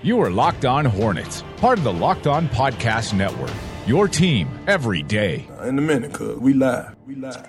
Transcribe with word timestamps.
You 0.00 0.20
are 0.22 0.30
Locked 0.30 0.64
On 0.64 0.84
Hornets, 0.84 1.42
part 1.56 1.76
of 1.76 1.82
the 1.82 1.92
Locked 1.92 2.28
On 2.28 2.48
Podcast 2.50 3.14
Network. 3.14 3.50
Your 3.84 4.06
team 4.06 4.48
every 4.68 5.02
day. 5.02 5.44
In 5.64 5.76
a 5.76 5.82
minute, 5.82 6.12
cuz 6.12 6.38
we 6.38 6.52
live. 6.52 6.94
We 7.04 7.16
live. 7.16 7.44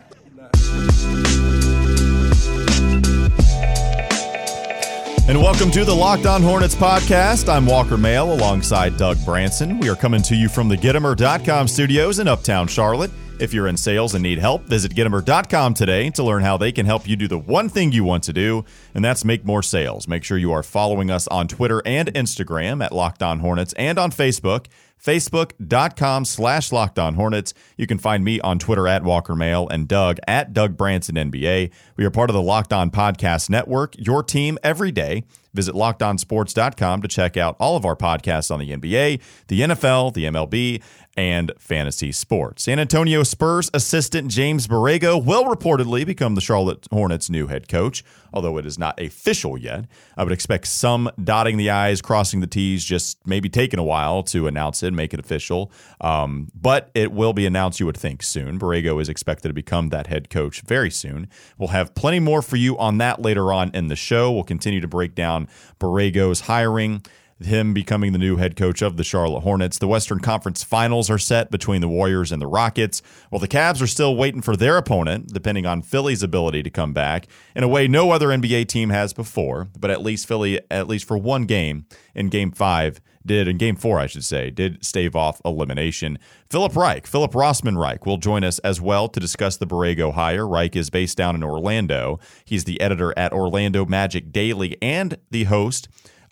And 5.29 5.38
welcome 5.38 5.70
to 5.70 5.85
the 5.85 5.93
Locked 5.96 6.25
On 6.25 6.41
Hornets 6.41 6.73
podcast. 6.73 7.54
I'm 7.54 7.67
Walker 7.67 7.97
Mail 7.97 8.33
alongside 8.33 8.97
Doug 8.97 9.24
Branson. 9.24 9.79
We 9.79 9.88
are 9.88 9.96
coming 9.96 10.24
to 10.24 10.36
you 10.36 10.50
from 10.50 10.70
the 10.70 10.76
Gittimer.com 10.76 11.68
studios 11.68 12.18
in 12.18 12.28
Uptown 12.28 12.68
Charlotte. 12.68 13.12
If 13.40 13.53
you're 13.53 13.67
in 13.67 13.78
sales 13.78 14.15
and 14.15 14.21
need 14.21 14.40
help, 14.40 14.63
visit 14.65 14.94
Gittimer.com 14.94 15.74
today 15.74 16.09
to 16.09 16.23
learn 16.23 16.44
how 16.44 16.58
they 16.58 16.73
can 16.73 16.85
help 16.85 17.08
you 17.08 17.16
do 17.16 17.26
the 17.26 17.38
one 17.38 17.70
thing 17.70 17.94
you 17.94 18.03
want 18.03 18.23
to 18.26 18.34
do, 18.34 18.66
and 18.94 19.03
that's 19.03 19.23
make 19.23 19.45
more 19.45 19.63
sales. 19.63 20.09
Make 20.09 20.26
sure 20.26 20.38
you 20.38 20.52
are 20.52 20.62
following 20.62 21.09
us 21.09 21.26
on 21.30 21.48
Twitter 21.48 21.81
and 21.85 22.13
Instagram 22.13 22.84
at 22.84 22.91
Locked 22.91 23.23
On 23.23 23.39
Hornets 23.39 23.71
and 23.77 23.98
on 23.98 24.12
Facebook 24.12 24.65
facebook.com 25.03 26.25
slash 26.25 26.71
locked 26.71 26.99
on 26.99 27.15
hornets. 27.15 27.53
You 27.77 27.88
can 27.88 27.98
find 27.98 28.23
me 28.23 28.39
on 28.41 28.59
twitter 28.59 28.88
at 28.88 29.03
walker 29.03 29.35
mail 29.35 29.67
and 29.70 29.87
doug 29.87 30.20
at 30.27 30.53
doug 30.53 30.76
branson 30.76 31.15
nba 31.15 31.71
we 31.95 32.05
are 32.05 32.12
part 32.12 32.29
of 32.29 32.34
the 32.34 32.41
locked 32.41 32.73
on 32.73 32.91
podcast 32.91 33.49
network 33.49 33.95
your 33.98 34.23
team 34.23 34.57
every 34.63 34.91
day. 34.91 35.23
Visit 35.51 35.73
lockedonsports.com 35.73 37.01
to 37.01 37.07
check 37.07 37.35
out 37.35 37.55
all 37.59 37.76
of 37.76 37.85
our 37.85 37.95
podcasts 37.95 38.51
on 38.51 38.59
the 38.59 38.71
nba 38.71 39.21
the 39.48 39.62
nfl 39.62 40.13
the 40.13 40.26
mlb 40.26 40.81
and 41.18 41.52
fantasy 41.58 42.12
sports. 42.12 42.63
San 42.63 42.80
Antonio 42.80 43.23
Spurs 43.23 43.70
assistant 43.73 44.30
James 44.30 44.68
Borrego 44.68 45.23
will 45.23 45.45
reportedly 45.45 46.05
become 46.05 46.35
the 46.35 46.41
Charlotte 46.41 46.88
Hornets' 46.91 47.30
new 47.30 47.48
head 47.48 47.68
coach, 47.68 48.04
although 48.34 48.58
it 48.58 48.66
is 48.66 48.80
not 48.80 48.99
official 48.99 49.58
yet. 49.58 49.85
I 50.16 50.23
would 50.23 50.32
expect 50.32 50.68
some 50.68 51.09
dotting 51.22 51.58
the 51.58 51.70
I's, 51.70 52.02
crossing 52.02 52.40
the 52.40 52.48
T's, 52.48 52.85
just 52.85 53.26
maybe 53.27 53.49
taking 53.49 53.80
a 53.80 53.84
while 53.84 54.23
to 54.23 54.48
announce 54.48 54.84
it, 54.84 54.94
make 54.94 55.13
it 55.13 55.20
official. 55.20 55.72
Um, 55.99 56.49
but 56.54 56.90
it 56.93 57.12
will 57.12 57.34
be 57.34 57.46
announced, 57.46 57.79
you 57.79 57.85
would 57.85 57.98
think, 57.98 58.23
soon. 58.23 58.60
Borrego 58.60 59.01
is 59.01 59.10
expected 59.10 59.49
to 59.49 59.54
become 59.54 59.90
that 59.90 60.07
head 60.07 60.29
coach 60.29 60.62
very 60.62 60.91
soon. 60.91 61.27
We'll 61.57 61.70
have 61.70 61.96
plenty 61.96 62.20
more 62.20 62.41
for 62.41 62.55
you 62.55 62.77
on 62.77 62.98
that 62.99 63.21
later 63.21 63.51
on 63.51 63.71
in 63.73 63.88
the 63.88 63.96
show. 63.96 64.32
We'll 64.32 64.44
continue 64.44 64.80
to 64.82 64.88
break 64.88 65.16
down 65.16 65.48
Borrego's 65.80 66.42
hiring 66.42 67.04
him 67.42 67.73
becoming 67.73 68.12
the 68.12 68.18
new 68.18 68.38
head 68.38 68.56
coach 68.56 68.82
of 68.82 68.98
the 68.98 69.04
Charlotte 69.04 69.42
Hornets. 69.42 69.78
The 69.78 69.88
Western 69.88 70.20
Conference 70.20 70.64
Finals 70.64 71.09
are 71.09 71.18
set 71.18 71.52
between 71.52 71.82
the 71.82 71.88
Warriors 71.88 72.32
and 72.32 72.42
the 72.42 72.48
Rockets, 72.48 73.02
while 73.30 73.40
the 73.40 73.48
Cavs 73.48 73.82
are 73.82 73.88
still 73.88 74.16
waiting 74.16 74.42
for 74.42 74.56
their 74.56 74.78
opponent, 74.78 75.28
depending 75.34 75.66
on 75.66 75.82
Philly's 75.82 76.23
ability 76.23 76.64
to 76.64 76.70
come 76.70 76.94
back 76.94 77.28
in 77.56 77.64
a 77.64 77.67
way 77.67 77.88
no 77.88 78.12
other 78.12 78.28
NBA 78.28 78.67
team 78.67 78.90
has 78.90 79.14
before. 79.14 79.70
But 79.80 79.92
at 79.92 80.02
least 80.02 80.28
Philly, 80.28 80.60
at 80.70 80.88
least 80.88 81.06
for 81.06 81.17
one 81.17 81.45
game 81.45 81.86
in 82.14 82.30
Game 82.30 82.52
Five, 82.52 83.00
did 83.26 83.48
in 83.48 83.58
Game 83.58 83.76
Four, 83.76 84.00
I 84.00 84.08
should 84.08 84.26
say, 84.26 84.50
did 84.50 84.84
stave 84.84 85.16
off 85.16 85.42
elimination. 85.45 86.20
Philip 86.50 86.76
Reich, 86.76 87.06
Philip 87.06 87.32
Rossman 87.32 87.78
Reich, 87.78 88.06
will 88.06 88.17
join 88.17 88.44
us 88.44 88.60
as 88.60 88.82
well 88.82 89.08
to 89.08 89.20
discuss 89.20 89.58
the 89.58 89.67
Borrego 89.67 90.14
hire. 90.14 90.48
Reich 90.48 90.76
is 90.76 90.90
based 90.90 91.17
down 91.17 91.36
in 91.36 91.44
Orlando. 91.44 92.20
He's 92.44 92.64
the 92.64 92.82
editor 92.82 93.14
at 93.17 93.32
Orlando 93.32 93.86
Magic 93.86 94.32
Daily 94.32 94.78
and 94.82 95.17
the 95.32 95.45
host 95.45 95.88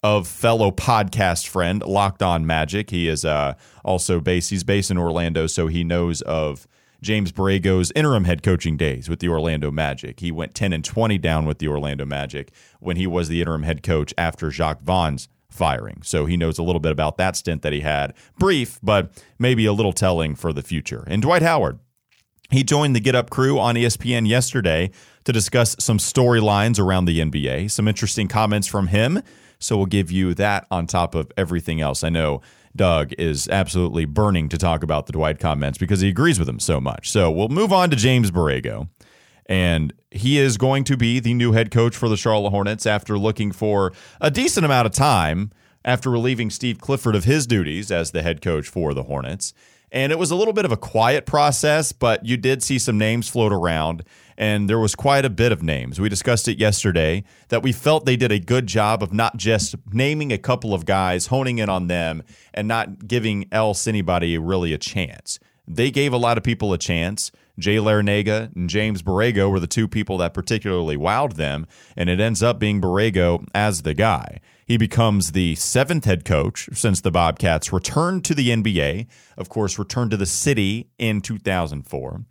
of 0.08 0.26
fellow 0.26 0.72
podcast 0.72 1.48
friend 1.48 1.84
Locked 1.84 2.24
On 2.24 2.48
Magic. 2.48 2.92
He 2.92 3.10
is 3.10 3.26
uh, 3.26 3.56
also 3.84 4.22
based. 4.22 4.50
He's 4.50 4.64
based 4.64 4.90
in 4.90 4.98
Orlando, 4.98 5.48
so 5.48 5.68
he 5.68 5.84
knows 5.84 6.22
of 6.22 6.66
James 7.02 7.34
Borrego's 7.34 7.92
interim 7.94 8.24
head 8.24 8.42
coaching 8.42 8.78
days 8.78 9.10
with 9.10 9.20
the 9.20 9.28
Orlando 9.28 9.70
Magic. 9.70 10.22
He 10.22 10.32
went 10.32 10.56
10 10.56 10.72
and 10.72 10.84
20 10.84 11.18
down 11.18 11.46
with 11.46 11.60
the 11.60 11.68
Orlando 11.68 12.06
Magic 12.06 12.52
when 12.80 12.96
he 12.96 13.06
was 13.06 13.28
the 13.28 13.42
interim 13.42 13.64
head 13.64 13.84
coach 13.84 14.14
after 14.18 14.50
Jacque 14.50 14.82
Vaughn's 14.82 15.28
firing. 15.50 16.02
So 16.04 16.26
he 16.26 16.38
knows 16.38 16.58
a 16.58 16.64
little 16.64 16.80
bit 16.80 16.94
about 16.94 17.18
that 17.18 17.36
stint 17.36 17.62
that 17.64 17.74
he 17.74 17.82
had. 17.82 18.14
Brief, 18.40 18.80
but 18.82 19.12
maybe 19.38 19.66
a 19.66 19.74
little 19.74 19.94
telling 19.94 20.36
for 20.36 20.54
the 20.54 20.64
future. 20.64 21.04
And 21.08 21.22
Dwight 21.22 21.42
Howard. 21.42 21.80
He 22.50 22.64
joined 22.64 22.96
the 22.96 23.02
Get 23.02 23.14
Up 23.14 23.30
crew 23.30 23.60
on 23.60 23.76
ESPN 23.76 24.26
yesterday 24.26 24.92
to 25.26 25.34
discuss 25.34 25.76
some 25.80 25.98
storylines 25.98 26.80
around 26.80 27.04
the 27.04 27.20
NBA. 27.20 27.70
Some 27.70 27.90
interesting 27.90 28.30
comments 28.30 28.68
from 28.68 28.88
him 28.88 29.22
so 29.60 29.78
we'll 29.78 29.86
give 29.86 30.12
you 30.12 30.34
that 30.36 30.68
on 30.72 30.88
top 30.88 31.16
of 31.16 31.32
everything 31.38 31.82
else. 31.82 32.04
I 32.04 32.10
know 32.10 32.42
Doug 32.76 33.14
is 33.18 33.50
absolutely 33.50 34.06
burning 34.06 34.50
to 34.50 34.58
talk 34.58 34.84
about 34.84 35.08
the 35.08 35.12
Dwight 35.14 35.40
comments 35.40 35.78
because 35.78 36.02
he 36.02 36.10
agrees 36.10 36.40
with 36.40 36.48
him 36.48 36.60
so 36.60 36.80
much. 36.80 37.10
So 37.10 37.32
we'll 37.32 37.50
move 37.50 37.74
on 37.74 37.90
to 37.90 37.96
James 37.96 38.32
Borrego. 38.32 38.88
And 39.48 39.94
he 40.12 40.38
is 40.38 40.58
going 40.58 40.84
to 40.86 40.98
be 40.98 41.20
the 41.20 41.34
new 41.34 41.54
head 41.54 41.72
coach 41.72 41.96
for 41.96 42.10
the 42.10 42.18
Charlotte 42.18 42.52
Hornets 42.52 42.86
after 42.86 43.18
looking 43.18 43.52
for 43.52 43.94
a 44.22 44.30
decent 44.30 44.66
amount 44.66 44.86
of 44.86 44.92
time 44.92 45.52
after 45.86 46.10
relieving 46.10 46.50
Steve 46.50 46.80
Clifford 46.80 47.16
of 47.16 47.24
his 47.24 47.48
duties 47.48 47.92
as 47.92 48.12
the 48.12 48.22
head 48.22 48.42
coach 48.42 48.68
for 48.68 48.94
the 48.94 49.04
Hornets. 49.04 49.54
And 49.90 50.12
it 50.12 50.20
was 50.20 50.32
a 50.32 50.36
little 50.36 50.54
bit 50.54 50.66
of 50.66 50.72
a 50.72 50.78
quiet 50.78 51.26
process, 51.26 51.94
but 51.94 52.26
you 52.26 52.36
did 52.36 52.62
see 52.62 52.78
some 52.78 52.98
names 52.98 53.30
float 53.30 53.54
around 53.54 54.04
and 54.38 54.70
there 54.70 54.80
was 54.80 54.96
quite 54.96 55.26
a 55.26 55.30
bit 55.30 55.52
of 55.52 55.64
names. 55.64 56.00
We 56.00 56.10
discussed 56.10 56.48
it 56.48 56.60
yesterday 56.60 57.24
that 57.50 57.64
we 57.64 57.72
felt 57.72 58.06
they 58.06 58.16
did 58.16 58.32
a 58.32 58.40
good 58.40 58.68
job 58.68 59.02
of 59.02 59.12
not 59.12 59.38
just 59.38 59.76
naming 59.92 60.32
a 60.32 60.38
couple 60.38 60.74
of 60.74 60.86
guys, 60.86 61.28
honing 61.28 61.58
in 61.58 61.70
on 61.70 61.88
them, 61.88 62.24
and 62.54 62.68
not 62.68 63.08
giving 63.08 63.48
else 63.52 63.88
anybody 63.88 64.38
really 64.38 64.74
a 64.74 64.78
chance. 64.78 65.40
They 65.68 65.92
gave 65.92 66.14
a 66.14 66.18
lot 66.18 66.38
of 66.38 66.44
people 66.44 66.72
a 66.72 66.78
chance. 66.78 67.32
Jay 67.60 67.78
Larranaga 67.78 68.56
and 68.56 68.70
James 68.70 69.02
Borrego 69.02 69.50
were 69.50 69.60
the 69.60 69.68
two 69.68 69.88
people 69.88 70.18
that 70.20 70.34
particularly 70.34 70.96
wowed 70.96 71.34
them, 71.34 71.66
and 71.96 72.08
it 72.08 72.20
ends 72.20 72.44
up 72.44 72.60
being 72.60 72.80
Borrego 72.80 73.46
as 73.56 73.82
the 73.82 73.96
guy. 73.96 74.40
He 74.66 74.78
becomes 74.78 75.32
the 75.32 75.56
seventh 75.56 76.06
head 76.06 76.24
coach 76.24 76.70
since 76.74 77.02
the 77.02 77.10
Bobcats 77.10 77.74
returned 77.74 78.26
to 78.26 78.36
the 78.36 78.50
NBA, 78.50 79.08
of 79.38 79.50
course, 79.50 79.80
returned 79.80 80.12
to 80.12 80.18
the 80.18 80.26
city 80.26 80.90
in 81.00 81.22
2004. 81.22 82.22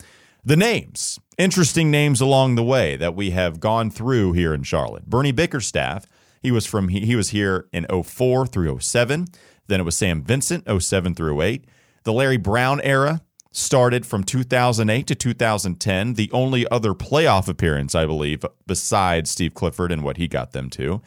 The 0.46 0.56
names, 0.56 1.18
interesting 1.38 1.90
names 1.90 2.20
along 2.20 2.54
the 2.54 2.62
way 2.62 2.94
that 2.94 3.16
we 3.16 3.30
have 3.30 3.58
gone 3.58 3.90
through 3.90 4.34
here 4.34 4.54
in 4.54 4.62
Charlotte. 4.62 5.06
Bernie 5.06 5.32
Bickerstaff, 5.32 6.06
he 6.40 6.52
was 6.52 6.64
from 6.64 6.86
he, 6.86 7.00
he 7.00 7.16
was 7.16 7.30
here 7.30 7.66
in 7.72 7.84
04 7.84 8.46
through 8.46 8.78
07. 8.78 9.26
Then 9.66 9.80
it 9.80 9.82
was 9.82 9.96
Sam 9.96 10.22
Vincent 10.22 10.62
07 10.80 11.16
through 11.16 11.42
08. 11.42 11.64
The 12.04 12.12
Larry 12.12 12.36
Brown 12.36 12.80
era 12.82 13.22
started 13.50 14.06
from 14.06 14.22
2008 14.22 15.08
to 15.08 15.16
2010, 15.16 16.14
the 16.14 16.30
only 16.30 16.64
other 16.68 16.94
playoff 16.94 17.48
appearance 17.48 17.96
I 17.96 18.06
believe 18.06 18.44
besides 18.68 19.32
Steve 19.32 19.52
Clifford 19.52 19.90
and 19.90 20.04
what 20.04 20.16
he 20.16 20.28
got 20.28 20.52
them 20.52 20.70
to. 20.70 21.02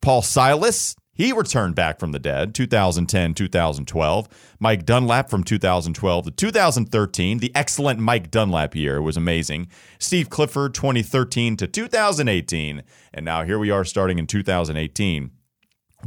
Paul 0.00 0.22
Silas, 0.22 0.96
he 1.20 1.34
returned 1.34 1.74
back 1.74 2.00
from 2.00 2.12
the 2.12 2.18
dead 2.18 2.54
2010, 2.54 3.34
2012. 3.34 4.28
Mike 4.58 4.86
Dunlap 4.86 5.28
from 5.28 5.44
2012 5.44 6.24
to 6.24 6.30
2013, 6.30 7.38
the 7.40 7.54
excellent 7.54 8.00
Mike 8.00 8.30
Dunlap 8.30 8.74
year 8.74 9.02
was 9.02 9.18
amazing. 9.18 9.68
Steve 9.98 10.30
Clifford 10.30 10.72
2013 10.72 11.58
to 11.58 11.66
2018. 11.66 12.82
And 13.12 13.24
now 13.26 13.44
here 13.44 13.58
we 13.58 13.70
are 13.70 13.84
starting 13.84 14.18
in 14.18 14.26
2018 14.26 15.30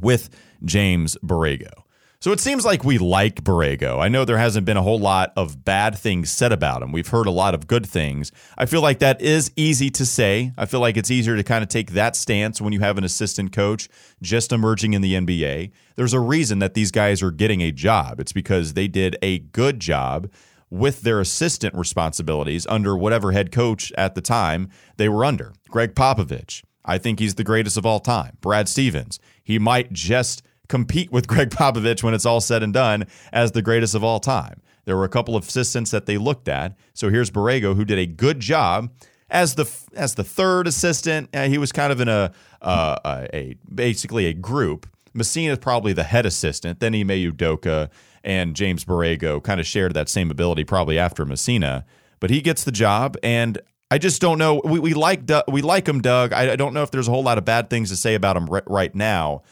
with 0.01 0.31
James 0.66 1.16
Borrego. 1.24 1.82
So 2.23 2.31
it 2.31 2.39
seems 2.39 2.63
like 2.63 2.85
we 2.85 3.00
like 3.00 3.44
Borrego. 3.44 4.00
I 4.00 4.07
know 4.07 4.23
there 4.23 4.38
hasn't 4.38 4.66
been 4.66 4.78
a 4.78 4.81
whole 4.81 4.97
lot 4.97 5.34
of 5.35 5.66
bad 5.66 5.97
things 5.97 6.31
said 6.31 6.53
about 6.53 6.81
him. 6.81 6.94
We've 6.94 7.09
heard 7.09 7.28
a 7.28 7.31
lot 7.31 7.53
of 7.53 7.67
good 7.67 7.85
things. 7.85 8.31
I 8.57 8.66
feel 8.66 8.81
like 8.81 9.00
that 9.00 9.19
is 9.19 9.51
easy 9.57 9.89
to 9.89 10.06
say. 10.06 10.53
I 10.57 10.66
feel 10.66 10.79
like 10.79 10.95
it's 10.95 11.12
easier 11.12 11.35
to 11.35 11.44
kind 11.44 11.63
of 11.63 11.67
take 11.67 11.91
that 11.91 12.16
stance 12.16 12.62
when 12.62 12.72
you 12.72 12.79
have 12.79 12.97
an 12.97 13.03
assistant 13.03 13.51
coach 13.51 13.89
just 14.22 14.53
emerging 14.53 14.94
in 14.94 15.01
the 15.01 15.16
NBA. 15.16 15.72
There's 15.97 16.13
a 16.13 16.22
reason 16.22 16.59
that 16.59 16.75
these 16.75 16.91
guys 16.91 17.22
are 17.22 17.29
getting 17.29 17.59
a 17.59 17.73
job. 17.73 18.22
It's 18.22 18.31
because 18.31 18.73
they 18.73 18.88
did 18.88 19.17
a 19.22 19.39
good 19.39 19.81
job 19.81 20.31
with 20.69 21.01
their 21.01 21.19
assistant 21.19 21.75
responsibilities 21.75 22.66
under 22.67 22.95
whatever 22.95 23.33
head 23.33 23.51
coach 23.51 23.91
at 23.97 24.16
the 24.16 24.22
time 24.22 24.69
they 24.95 25.09
were 25.09 25.25
under. 25.25 25.51
Gregg 25.67 25.94
Popovich, 25.94 26.63
I 26.85 27.00
think 27.00 27.19
he's 27.19 27.35
the 27.35 27.44
greatest 27.44 27.75
of 27.75 27.85
all 27.85 28.00
time. 28.00 28.38
Brad 28.39 28.69
Stevens, 28.69 29.19
he 29.44 29.59
might 29.59 29.91
just 29.91 30.41
compete 30.69 31.12
with 31.12 31.28
Gregg 31.29 31.50
Popovich 31.50 32.04
when 32.04 32.13
it's 32.13 32.25
all 32.25 32.42
said 32.42 32.63
and 32.63 32.74
done 32.74 33.06
as 33.31 33.51
the 33.51 33.62
greatest 33.62 33.95
of 33.95 34.04
all 34.04 34.19
time. 34.19 34.62
There 34.86 34.98
were 34.98 35.06
a 35.06 35.10
couple 35.10 35.36
of 35.36 35.48
assistants 35.48 35.92
that 35.92 36.06
they 36.06 36.18
looked 36.18 36.48
at. 36.48 36.75
So 36.94 37.10
here's 37.10 37.31
Borrego, 37.31 37.75
who 37.75 37.86
did 37.86 37.98
a 37.98 38.06
good 38.06 38.39
job 38.39 38.92
as 39.30 39.56
the 39.56 39.69
as 39.95 40.15
the 40.15 40.24
third 40.24 40.68
assistant. 40.68 41.30
Uh, 41.33 41.48
he 41.48 41.57
was 41.57 41.71
kind 41.71 41.92
of 41.92 42.01
in 42.01 42.07
a, 42.07 42.31
uh, 42.62 42.98
a, 43.06 43.36
a 43.36 43.56
basically 43.74 44.27
a 44.27 44.33
group. 44.33 44.88
Messina 45.13 45.54
is 45.54 45.60
probably 45.60 45.94
the 45.94 46.04
head 46.04 46.25
assistant. 46.25 46.80
Then 46.80 46.95
Ime 46.95 47.10
Udoka 47.10 47.89
and 48.24 48.56
James 48.56 48.86
Borrego 48.86 49.44
kind 49.44 49.60
of 49.60 49.68
shared 49.68 49.94
that 49.94 50.10
same 50.10 50.31
ability 50.31 50.63
probably 50.63 50.98
after 50.98 51.25
Messina. 51.25 51.86
But 52.19 52.30
he 52.30 52.42
gets 52.42 52.63
the 52.63 52.71
job, 52.71 53.18
and 53.21 53.60
I 53.92 53.98
just 53.98 54.21
don't 54.21 54.38
know. 54.38 54.62
We, 54.63 54.80
we 54.80 54.94
like 54.94 55.30
we 55.48 55.62
like 55.62 55.88
him, 55.88 56.01
Doug. 56.01 56.33
I, 56.33 56.54
I, 56.54 56.56
don't 56.56 56.74
know 56.74 56.83
if 56.83 56.92
there's 56.92 57.07
a 57.07 57.12
whole 57.12 57.24
lot 57.24 57.38
of 57.38 57.45
bad 57.45 57.69
things 57.69 57.89
to 57.89 57.95
say 57.95 58.15
about 58.15 58.38
him 58.38 58.48
right 58.65 58.95
now. 58.95 59.44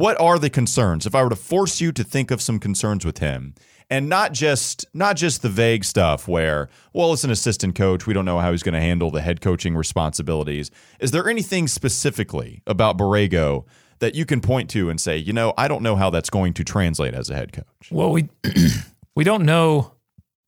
What 0.00 0.18
are 0.18 0.38
the 0.38 0.48
concerns? 0.48 1.04
If 1.04 1.14
I 1.14 1.22
were 1.22 1.28
to 1.28 1.36
force 1.36 1.78
you 1.82 1.92
to 1.92 2.02
think 2.02 2.30
of 2.30 2.40
some 2.40 2.58
concerns 2.58 3.04
with 3.04 3.18
him, 3.18 3.54
and 3.90 4.08
not 4.08 4.32
just 4.32 4.86
not 4.94 5.14
just 5.14 5.42
the 5.42 5.50
vague 5.50 5.84
stuff 5.84 6.26
where, 6.26 6.70
well, 6.94 7.12
it's 7.12 7.22
an 7.22 7.30
assistant 7.30 7.74
coach, 7.74 8.06
we 8.06 8.14
don't 8.14 8.24
know 8.24 8.38
how 8.38 8.50
he's 8.50 8.62
going 8.62 8.72
to 8.72 8.80
handle 8.80 9.10
the 9.10 9.20
head 9.20 9.42
coaching 9.42 9.76
responsibilities. 9.76 10.70
Is 11.00 11.10
there 11.10 11.28
anything 11.28 11.68
specifically 11.68 12.62
about 12.66 12.96
Borrego 12.96 13.66
that 13.98 14.14
you 14.14 14.24
can 14.24 14.40
point 14.40 14.70
to 14.70 14.88
and 14.88 14.98
say, 14.98 15.18
you 15.18 15.34
know, 15.34 15.52
I 15.58 15.68
don't 15.68 15.82
know 15.82 15.96
how 15.96 16.08
that's 16.08 16.30
going 16.30 16.54
to 16.54 16.64
translate 16.64 17.12
as 17.12 17.28
a 17.28 17.34
head 17.34 17.52
coach? 17.52 17.90
Well, 17.90 18.10
we 18.10 18.30
we 19.14 19.22
don't 19.22 19.44
know 19.44 19.92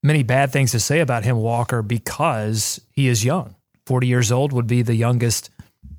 many 0.03 0.23
bad 0.23 0.51
things 0.51 0.71
to 0.71 0.81
say 0.81 1.01
about 1.01 1.25
him, 1.25 1.37
Walker, 1.37 1.83
because 1.83 2.81
he 2.91 3.07
is 3.07 3.23
young. 3.23 3.55
40 3.85 4.07
years 4.07 4.33
old 4.33 4.55
would 4.55 4.67
be 4.67 4.81
the 4.81 4.95
youngest 4.95 5.51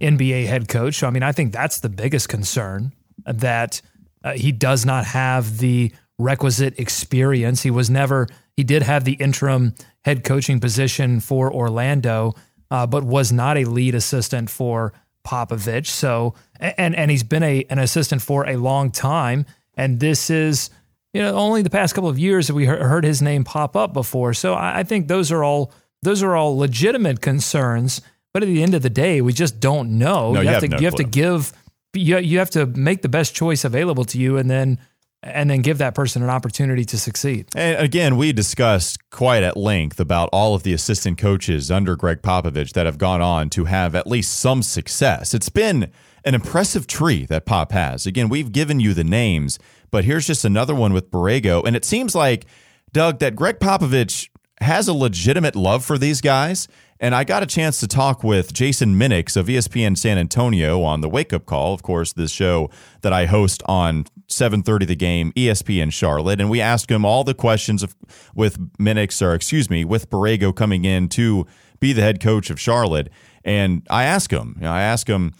NBA 0.01 0.47
head 0.47 0.67
coach. 0.67 0.95
So, 0.95 1.05
I 1.05 1.11
mean, 1.11 1.21
I 1.21 1.31
think 1.31 1.53
that's 1.53 1.81
the 1.81 1.89
biggest 1.89 2.29
concern 2.29 2.93
that 3.25 3.81
uh, 4.23 4.33
he 4.33 4.51
does 4.51 4.85
not 4.85 5.05
have 5.05 5.57
the 5.57 5.91
requisite 6.17 6.79
experience. 6.79 7.63
He 7.63 7.71
was 7.71 7.89
never, 7.89 8.27
he 8.55 8.63
did 8.63 8.83
have 8.83 9.03
the 9.03 9.13
interim 9.13 9.73
head 10.05 10.23
coaching 10.23 10.59
position 10.59 11.19
for 11.19 11.53
Orlando, 11.53 12.35
uh, 12.71 12.87
but 12.87 13.03
was 13.03 13.31
not 13.31 13.57
a 13.57 13.65
lead 13.65 13.95
assistant 13.95 14.49
for 14.49 14.93
Popovich. 15.25 15.87
So, 15.87 16.35
and 16.59 16.95
and 16.95 17.09
he's 17.09 17.23
been 17.23 17.43
a 17.43 17.65
an 17.69 17.79
assistant 17.79 18.21
for 18.21 18.47
a 18.47 18.57
long 18.57 18.91
time. 18.91 19.45
And 19.75 19.99
this 19.99 20.29
is, 20.29 20.69
you 21.13 21.21
know, 21.21 21.35
only 21.35 21.61
the 21.61 21.69
past 21.69 21.95
couple 21.95 22.09
of 22.09 22.19
years 22.19 22.47
that 22.47 22.53
we 22.53 22.65
heard 22.65 23.03
his 23.03 23.21
name 23.21 23.43
pop 23.43 23.75
up 23.75 23.93
before. 23.93 24.33
So 24.33 24.53
I, 24.53 24.79
I 24.79 24.83
think 24.83 25.07
those 25.07 25.31
are 25.31 25.43
all 25.43 25.71
those 26.01 26.21
are 26.23 26.35
all 26.35 26.57
legitimate 26.57 27.21
concerns. 27.21 28.01
But 28.33 28.43
at 28.43 28.47
the 28.47 28.63
end 28.63 28.73
of 28.73 28.81
the 28.81 28.89
day, 28.89 29.21
we 29.21 29.31
just 29.31 29.59
don't 29.59 29.97
know. 29.97 30.33
No, 30.33 30.41
you, 30.41 30.47
you 30.47 30.53
have, 30.53 30.61
have 30.61 30.63
to 30.63 30.67
no 30.69 30.77
you 30.79 30.85
have 30.85 30.95
to 30.95 31.03
give 31.03 31.53
you, 31.93 32.17
you 32.17 32.39
have 32.39 32.49
to 32.51 32.65
make 32.65 33.01
the 33.01 33.09
best 33.09 33.35
choice 33.35 33.63
available 33.63 34.05
to 34.05 34.17
you, 34.17 34.37
and 34.37 34.49
then 34.49 34.79
and 35.25 35.49
then 35.49 35.61
give 35.61 35.77
that 35.77 35.95
person 35.95 36.21
an 36.21 36.29
opportunity 36.29 36.83
to 36.83 36.99
succeed. 36.99 37.47
And 37.55 37.79
again, 37.79 38.17
we 38.17 38.33
discussed 38.33 39.09
quite 39.09 39.41
at 39.41 39.55
length 39.55 39.99
about 39.99 40.29
all 40.33 40.53
of 40.53 40.63
the 40.63 40.73
assistant 40.73 41.17
coaches 41.17 41.71
under 41.71 41.95
Gregg 41.95 42.21
Popovich 42.21 42.73
that 42.73 42.85
have 42.85 42.97
gone 42.97 43.21
on 43.21 43.49
to 43.51 43.63
have 43.63 43.95
at 43.95 44.05
least 44.05 44.37
some 44.37 44.61
success. 44.61 45.33
It's 45.33 45.47
been 45.47 45.91
an 46.25 46.35
impressive 46.35 46.87
tree 46.87 47.25
that 47.27 47.45
Pop 47.45 47.71
has. 47.71 48.05
Again, 48.05 48.29
we've 48.29 48.51
given 48.51 48.79
you 48.79 48.93
the 48.93 49.03
names, 49.03 49.59
but 49.91 50.03
here's 50.03 50.27
just 50.27 50.43
another 50.43 50.75
one 50.75 50.93
with 50.93 51.09
Borrego. 51.09 51.65
And 51.65 51.75
it 51.75 51.85
seems 51.85 52.15
like, 52.15 52.45
Doug, 52.91 53.19
that 53.19 53.35
Gregg 53.35 53.59
Popovich 53.59 54.29
has 54.61 54.87
a 54.87 54.93
legitimate 54.93 55.55
love 55.55 55.83
for 55.85 55.97
these 55.97 56.21
guys. 56.21 56.67
And 56.99 57.13
I 57.13 57.23
got 57.23 57.43
a 57.43 57.45
chance 57.45 57.79
to 57.79 57.87
talk 57.87 58.23
with 58.23 58.53
Jason 58.53 58.95
Minnix 58.95 59.35
of 59.35 59.47
ESPN 59.47 59.97
San 59.97 60.17
Antonio 60.17 60.81
on 60.83 61.01
the 61.01 61.09
Wake 61.09 61.33
Up 61.33 61.45
Call, 61.45 61.73
of 61.73 61.83
course, 61.83 62.13
this 62.13 62.31
show 62.31 62.69
that 63.01 63.11
I 63.11 63.25
host 63.25 63.61
on 63.65 64.05
7:30 64.27 64.85
The 64.85 64.95
Game, 64.95 65.31
ESPN 65.33 65.91
Charlotte, 65.91 66.39
and 66.39 66.49
we 66.49 66.61
asked 66.61 66.89
him 66.89 67.05
all 67.05 67.23
the 67.23 67.33
questions 67.33 67.83
of 67.83 67.95
with 68.35 68.57
Minnix, 68.77 69.21
or 69.21 69.33
excuse 69.33 69.69
me, 69.69 69.83
with 69.83 70.09
Borrego 70.09 70.55
coming 70.55 70.85
in 70.85 71.09
to 71.09 71.45
be 71.79 71.93
the 71.93 72.01
head 72.01 72.21
coach 72.21 72.49
of 72.49 72.59
Charlotte. 72.59 73.09
And 73.43 73.85
I 73.89 74.05
asked 74.05 74.31
him, 74.31 74.55
you 74.57 74.63
know, 74.63 74.71
I 74.71 74.81
asked 74.81 75.09
him, 75.09 75.33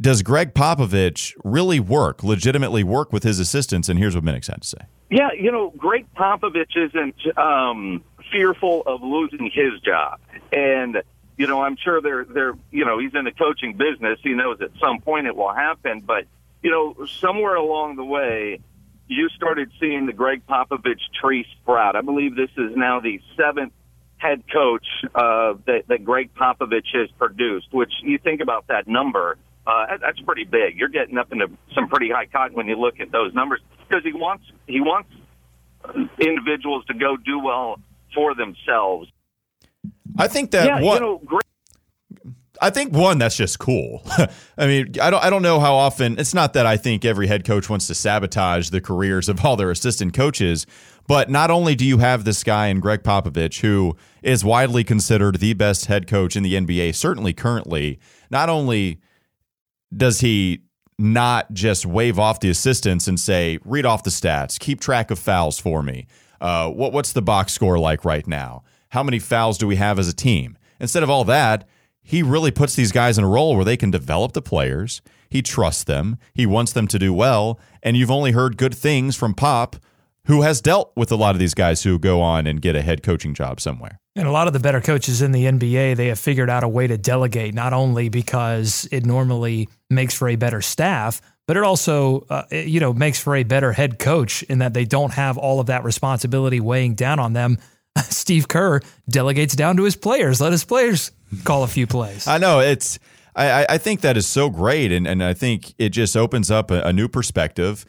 does 0.00 0.22
Gregg 0.22 0.52
Popovich 0.52 1.32
really 1.42 1.80
work, 1.80 2.22
legitimately 2.22 2.84
work 2.84 3.12
with 3.12 3.22
his 3.22 3.38
assistants? 3.38 3.88
And 3.88 3.98
here's 3.98 4.14
what 4.14 4.24
Minnix 4.24 4.48
had 4.48 4.60
to 4.62 4.68
say. 4.68 4.78
Yeah, 5.10 5.30
you 5.38 5.50
know, 5.50 5.72
Gregg 5.76 6.06
Popovich 6.14 6.76
isn't 6.76 7.38
um, 7.38 8.04
fearful 8.30 8.82
of 8.86 9.02
losing 9.02 9.50
his 9.52 9.80
job, 9.80 10.20
and 10.52 11.02
you 11.36 11.46
know, 11.46 11.62
I'm 11.62 11.76
sure 11.76 12.00
they're 12.00 12.24
they're 12.24 12.54
you 12.70 12.84
know 12.84 12.98
he's 12.98 13.14
in 13.14 13.24
the 13.24 13.32
coaching 13.32 13.76
business. 13.76 14.18
He 14.22 14.32
knows 14.32 14.60
at 14.60 14.70
some 14.80 15.00
point 15.00 15.26
it 15.26 15.36
will 15.36 15.52
happen, 15.52 16.00
but 16.00 16.24
you 16.62 16.70
know, 16.70 17.06
somewhere 17.20 17.54
along 17.54 17.96
the 17.96 18.04
way, 18.04 18.60
you 19.06 19.28
started 19.30 19.70
seeing 19.78 20.06
the 20.06 20.12
Gregg 20.12 20.46
Popovich 20.46 21.00
tree 21.20 21.46
sprout. 21.60 21.94
I 21.94 22.00
believe 22.00 22.34
this 22.34 22.50
is 22.56 22.74
now 22.74 23.00
the 23.00 23.20
seventh 23.36 23.72
head 24.16 24.42
coach 24.52 24.86
uh, 25.14 25.54
that, 25.66 25.84
that 25.88 26.04
Gregg 26.04 26.34
Popovich 26.34 26.88
has 26.94 27.10
produced. 27.18 27.72
Which 27.72 27.92
you 28.02 28.18
think 28.18 28.40
about 28.40 28.68
that 28.68 28.88
number, 28.88 29.36
uh, 29.66 29.98
that's 30.00 30.20
pretty 30.20 30.44
big. 30.44 30.78
You're 30.78 30.88
getting 30.88 31.18
up 31.18 31.32
into 31.32 31.50
some 31.74 31.88
pretty 31.88 32.10
high 32.10 32.26
cotton 32.26 32.56
when 32.56 32.66
you 32.66 32.76
look 32.76 32.98
at 32.98 33.12
those 33.12 33.34
numbers 33.34 33.60
because 33.86 34.02
he 34.04 34.12
wants 34.12 34.44
he 34.66 34.80
wants 34.80 35.10
individuals 36.18 36.84
to 36.86 36.94
go 36.94 37.16
do 37.16 37.38
well 37.38 37.78
for 38.16 38.34
themselves. 38.34 39.08
I 40.18 40.26
think 40.26 40.50
that 40.50 40.66
yeah, 40.66 40.80
one, 40.80 40.96
you 40.96 41.00
know, 41.00 41.18
Greg 41.24 41.42
I 42.60 42.70
think 42.70 42.92
one 42.92 43.18
that's 43.18 43.36
just 43.36 43.58
cool. 43.58 44.02
I 44.58 44.66
mean, 44.66 44.94
I 45.00 45.10
don't 45.10 45.22
I 45.22 45.30
don't 45.30 45.42
know 45.42 45.60
how 45.60 45.74
often. 45.74 46.18
It's 46.18 46.34
not 46.34 46.52
that 46.54 46.66
I 46.66 46.76
think 46.76 47.04
every 47.04 47.26
head 47.26 47.44
coach 47.44 47.68
wants 47.68 47.86
to 47.88 47.94
sabotage 47.94 48.70
the 48.70 48.80
careers 48.80 49.28
of 49.28 49.44
all 49.44 49.56
their 49.56 49.70
assistant 49.70 50.14
coaches, 50.14 50.66
but 51.06 51.30
not 51.30 51.50
only 51.50 51.74
do 51.74 51.84
you 51.84 51.98
have 51.98 52.24
this 52.24 52.42
guy 52.42 52.68
in 52.68 52.80
Gregg 52.80 53.02
Popovich 53.02 53.60
who 53.60 53.96
is 54.22 54.44
widely 54.44 54.84
considered 54.84 55.38
the 55.38 55.54
best 55.54 55.86
head 55.86 56.06
coach 56.06 56.36
in 56.36 56.42
the 56.42 56.54
NBA, 56.54 56.94
certainly 56.94 57.32
currently. 57.32 57.98
Not 58.30 58.48
only 58.48 59.00
does 59.96 60.20
he 60.20 60.62
not 60.98 61.52
just 61.52 61.84
wave 61.84 62.18
off 62.18 62.40
the 62.40 62.48
assistants 62.48 63.06
and 63.06 63.20
say, 63.20 63.58
"Read 63.64 63.84
off 63.84 64.02
the 64.02 64.10
stats, 64.10 64.58
keep 64.58 64.80
track 64.80 65.10
of 65.10 65.18
fouls 65.18 65.58
for 65.58 65.82
me. 65.82 66.06
Uh, 66.40 66.70
what 66.70 66.92
what's 66.92 67.12
the 67.12 67.22
box 67.22 67.52
score 67.52 67.78
like 67.78 68.04
right 68.04 68.26
now? 68.26 68.62
How 68.90 69.02
many 69.02 69.18
fouls 69.18 69.58
do 69.58 69.66
we 69.66 69.76
have 69.76 69.98
as 69.98 70.08
a 70.08 70.14
team?" 70.14 70.56
Instead 70.78 71.02
of 71.02 71.10
all 71.10 71.24
that, 71.24 71.66
he 72.02 72.22
really 72.22 72.50
puts 72.50 72.74
these 72.76 72.92
guys 72.92 73.18
in 73.18 73.24
a 73.24 73.28
role 73.28 73.56
where 73.56 73.64
they 73.64 73.76
can 73.76 73.90
develop 73.90 74.32
the 74.32 74.42
players. 74.42 75.02
He 75.28 75.42
trusts 75.42 75.84
them. 75.84 76.18
He 76.34 76.46
wants 76.46 76.72
them 76.72 76.86
to 76.88 76.98
do 76.98 77.12
well. 77.12 77.58
And 77.82 77.96
you've 77.96 78.10
only 78.10 78.32
heard 78.32 78.56
good 78.56 78.74
things 78.74 79.16
from 79.16 79.34
Pop, 79.34 79.76
who 80.26 80.42
has 80.42 80.60
dealt 80.60 80.92
with 80.96 81.10
a 81.10 81.16
lot 81.16 81.34
of 81.34 81.40
these 81.40 81.54
guys 81.54 81.82
who 81.82 81.98
go 81.98 82.20
on 82.20 82.46
and 82.46 82.62
get 82.62 82.76
a 82.76 82.82
head 82.82 83.02
coaching 83.02 83.34
job 83.34 83.60
somewhere. 83.60 83.98
And 84.14 84.26
a 84.26 84.30
lot 84.30 84.46
of 84.46 84.52
the 84.52 84.60
better 84.60 84.80
coaches 84.80 85.20
in 85.20 85.32
the 85.32 85.44
NBA, 85.44 85.96
they 85.96 86.06
have 86.06 86.18
figured 86.18 86.48
out 86.48 86.64
a 86.64 86.68
way 86.68 86.86
to 86.86 86.96
delegate, 86.96 87.54
not 87.54 87.72
only 87.72 88.08
because 88.08 88.88
it 88.90 89.04
normally 89.04 89.68
makes 89.90 90.14
for 90.14 90.28
a 90.28 90.36
better 90.36 90.62
staff, 90.62 91.20
but 91.46 91.56
it 91.56 91.62
also, 91.62 92.26
uh, 92.28 92.42
it, 92.50 92.66
you 92.66 92.80
know, 92.80 92.92
makes 92.92 93.20
for 93.20 93.36
a 93.36 93.42
better 93.44 93.72
head 93.72 93.98
coach 93.98 94.42
in 94.44 94.58
that 94.58 94.74
they 94.74 94.84
don't 94.84 95.12
have 95.12 95.38
all 95.38 95.60
of 95.60 95.66
that 95.66 95.84
responsibility 95.84 96.60
weighing 96.60 96.94
down 96.94 97.18
on 97.18 97.32
them. 97.32 97.58
Steve 97.98 98.48
Kerr 98.48 98.80
delegates 99.08 99.54
down 99.56 99.76
to 99.76 99.84
his 99.84 99.96
players. 99.96 100.40
Let 100.40 100.52
his 100.52 100.64
players 100.64 101.12
call 101.44 101.62
a 101.62 101.68
few 101.68 101.86
plays. 101.86 102.26
I 102.26 102.38
know 102.38 102.60
it's. 102.60 102.98
I, 103.34 103.66
I- 103.68 103.78
think 103.78 104.00
that 104.00 104.16
is 104.16 104.26
so 104.26 104.48
great, 104.48 104.90
and, 104.92 105.06
and 105.06 105.22
I 105.22 105.34
think 105.34 105.74
it 105.78 105.90
just 105.90 106.16
opens 106.16 106.50
up 106.50 106.70
a, 106.70 106.80
a 106.82 106.92
new 106.92 107.06
perspective. 107.06 107.84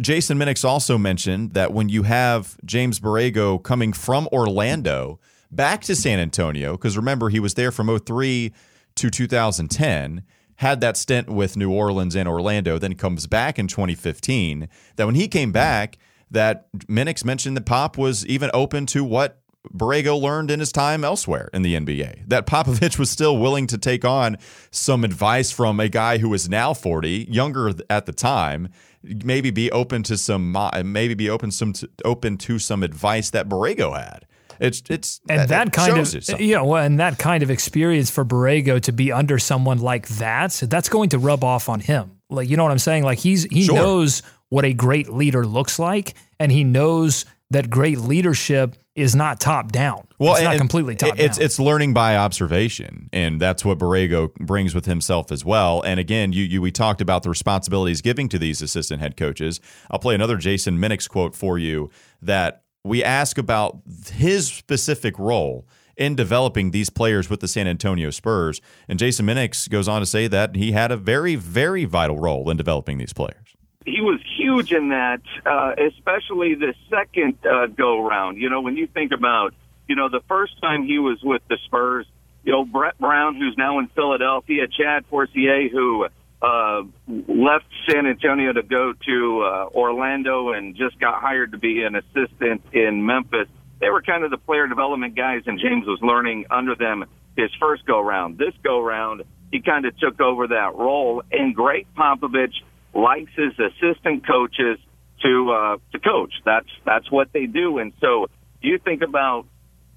Jason 0.00 0.38
Minnix 0.38 0.64
also 0.64 0.96
mentioned 0.96 1.52
that 1.52 1.72
when 1.74 1.90
you 1.90 2.04
have 2.04 2.56
James 2.64 2.98
Borrego 2.98 3.62
coming 3.62 3.92
from 3.92 4.26
Orlando 4.32 5.20
back 5.50 5.82
to 5.82 5.94
San 5.94 6.18
Antonio, 6.18 6.72
because 6.72 6.96
remember 6.96 7.28
he 7.28 7.38
was 7.40 7.52
there 7.54 7.70
from 7.70 7.98
03 7.98 8.54
to 8.96 9.10
2010, 9.10 10.22
had 10.60 10.82
that 10.82 10.94
stint 10.94 11.30
with 11.30 11.56
New 11.56 11.72
Orleans 11.72 12.14
and 12.14 12.28
Orlando, 12.28 12.78
then 12.78 12.94
comes 12.94 13.26
back 13.26 13.58
in 13.58 13.66
2015. 13.66 14.68
That 14.96 15.06
when 15.06 15.14
he 15.14 15.26
came 15.26 15.52
back, 15.52 15.96
that 16.30 16.70
Minnix 16.80 17.24
mentioned 17.24 17.56
that 17.56 17.64
Pop 17.64 17.96
was 17.96 18.26
even 18.26 18.50
open 18.52 18.84
to 18.86 19.02
what 19.02 19.40
Borrego 19.72 20.20
learned 20.20 20.50
in 20.50 20.60
his 20.60 20.70
time 20.70 21.02
elsewhere 21.02 21.48
in 21.54 21.62
the 21.62 21.74
NBA. 21.74 22.28
That 22.28 22.46
Popovich 22.46 22.98
was 22.98 23.10
still 23.10 23.38
willing 23.38 23.66
to 23.68 23.78
take 23.78 24.04
on 24.04 24.36
some 24.70 25.02
advice 25.02 25.50
from 25.50 25.80
a 25.80 25.88
guy 25.88 26.18
who 26.18 26.32
is 26.34 26.46
now 26.46 26.74
40, 26.74 27.28
younger 27.30 27.72
at 27.88 28.04
the 28.04 28.12
time, 28.12 28.68
maybe 29.02 29.50
be 29.50 29.72
open 29.72 30.02
to 30.02 30.18
some 30.18 30.54
maybe 30.84 31.14
be 31.14 31.30
open 31.30 31.50
some 31.50 31.72
open 32.04 32.36
to 32.36 32.58
some 32.58 32.82
advice 32.82 33.30
that 33.30 33.48
Borrego 33.48 33.98
had. 33.98 34.26
It's 34.60 34.82
it's 34.90 35.20
and 35.28 35.48
that, 35.48 35.72
kind 35.72 35.98
of 35.98 36.40
you 36.40 36.54
know 36.54 36.76
and 36.76 37.00
that 37.00 37.18
kind 37.18 37.42
of 37.42 37.50
experience 37.50 38.10
for 38.10 38.24
Borrego 38.24 38.80
to 38.82 38.92
be 38.92 39.10
under 39.10 39.38
someone 39.38 39.78
like 39.78 40.06
that 40.08 40.52
that's 40.68 40.88
going 40.90 41.08
to 41.10 41.18
rub 41.18 41.42
off 41.42 41.68
on 41.70 41.80
him 41.80 42.18
like 42.28 42.48
you 42.48 42.56
know 42.56 42.62
what 42.62 42.72
i'm 42.72 42.78
saying 42.78 43.02
like 43.02 43.18
he's 43.18 43.44
he 43.44 43.64
Sure. 43.64 43.74
knows 43.74 44.22
what 44.50 44.64
a 44.64 44.72
great 44.72 45.08
leader 45.08 45.46
looks 45.46 45.78
like 45.78 46.14
and 46.38 46.52
he 46.52 46.62
knows 46.64 47.24
that 47.50 47.70
great 47.70 47.98
leadership 47.98 48.76
is 48.94 49.16
not 49.16 49.40
top 49.40 49.72
down 49.72 50.06
it's 50.32 50.42
not 50.44 50.58
completely 50.58 50.94
top 50.94 51.10
it's 51.10 51.16
down 51.18 51.26
it's 51.26 51.38
it's 51.38 51.58
learning 51.58 51.94
by 51.94 52.16
observation, 52.16 53.08
and 53.12 53.40
that's 53.40 53.64
what 53.64 53.78
Borrego 53.78 54.34
brings 54.34 54.74
with 54.74 54.84
himself 54.84 55.32
as 55.32 55.44
well. 55.44 55.80
And 55.82 55.98
again, 55.98 56.34
you, 56.34 56.44
you 56.44 56.60
we 56.60 56.70
talked 56.70 57.00
about 57.00 57.22
the 57.22 57.30
responsibilities 57.30 58.02
giving 58.02 58.28
to 58.28 58.38
these 58.38 58.60
assistant 58.60 59.00
head 59.00 59.16
coaches. 59.16 59.60
I'll 59.90 59.98
play 59.98 60.14
another 60.14 60.36
Jason 60.36 60.76
Minnix 60.76 61.08
quote 61.08 61.34
for 61.34 61.58
you 61.58 61.90
that 62.20 62.64
we 62.84 63.04
ask 63.04 63.38
about 63.38 63.78
his 64.12 64.48
specific 64.48 65.18
role 65.18 65.66
in 65.96 66.14
developing 66.14 66.70
these 66.70 66.88
players 66.88 67.28
with 67.28 67.40
the 67.40 67.48
San 67.48 67.66
Antonio 67.66 68.10
Spurs. 68.10 68.60
And 68.88 68.98
Jason 68.98 69.26
Minnix 69.26 69.68
goes 69.68 69.86
on 69.86 70.00
to 70.00 70.06
say 70.06 70.28
that 70.28 70.56
he 70.56 70.72
had 70.72 70.90
a 70.90 70.96
very, 70.96 71.34
very 71.34 71.84
vital 71.84 72.18
role 72.18 72.48
in 72.48 72.56
developing 72.56 72.96
these 72.98 73.12
players. 73.12 73.56
he 73.84 74.00
was 74.00 74.20
huge 74.38 74.72
in 74.72 74.90
that, 74.90 75.20
uh, 75.46 75.74
especially 75.78 76.54
the 76.54 76.74
second 76.88 77.36
uh, 77.46 77.66
go 77.66 78.06
round. 78.06 78.38
You 78.38 78.50
know, 78.50 78.60
when 78.60 78.76
you 78.76 78.86
think 78.86 79.12
about, 79.12 79.54
you 79.88 79.96
know, 79.96 80.08
the 80.08 80.22
first 80.28 80.60
time 80.60 80.84
he 80.84 80.98
was 80.98 81.18
with 81.22 81.42
the 81.48 81.58
Spurs, 81.66 82.06
you 82.44 82.52
know, 82.52 82.64
Brett 82.64 82.98
Brown, 82.98 83.36
who's 83.36 83.54
now 83.58 83.78
in 83.78 83.88
Philadelphia, 83.88 84.66
Chad 84.68 85.04
Forcier, 85.10 85.68
who 85.68 86.06
uh, 86.42 86.82
left 87.06 87.66
San 87.88 88.06
Antonio 88.06 88.52
to 88.52 88.62
go 88.62 88.92
to 89.06 89.42
uh, 89.42 89.68
Orlando 89.74 90.52
and 90.52 90.74
just 90.74 90.98
got 90.98 91.20
hired 91.20 91.52
to 91.52 91.58
be 91.58 91.82
an 91.82 91.96
assistant 91.96 92.62
in 92.72 93.04
Memphis. 93.04 93.48
They 93.80 93.90
were 93.90 94.02
kind 94.02 94.24
of 94.24 94.30
the 94.30 94.38
player 94.38 94.66
development 94.66 95.16
guys, 95.16 95.42
and 95.46 95.58
James 95.58 95.86
was 95.86 95.98
learning 96.02 96.46
under 96.50 96.74
them 96.74 97.04
his 97.36 97.50
first 97.60 97.84
go 97.86 98.00
round. 98.00 98.38
This 98.38 98.54
go 98.62 98.80
round, 98.80 99.22
he 99.50 99.60
kind 99.60 99.86
of 99.86 99.96
took 99.98 100.20
over 100.20 100.48
that 100.48 100.74
role. 100.74 101.22
And 101.30 101.54
Gregg 101.54 101.86
Popovich 101.96 102.54
likes 102.94 103.30
his 103.36 103.52
assistant 103.58 104.26
coaches 104.26 104.78
to 105.22 105.52
uh, 105.52 105.76
to 105.92 105.98
coach. 105.98 106.32
That's 106.44 106.68
that's 106.84 107.10
what 107.10 107.32
they 107.32 107.46
do. 107.46 107.78
And 107.78 107.92
so 108.00 108.28
you 108.62 108.78
think 108.78 109.02
about 109.02 109.46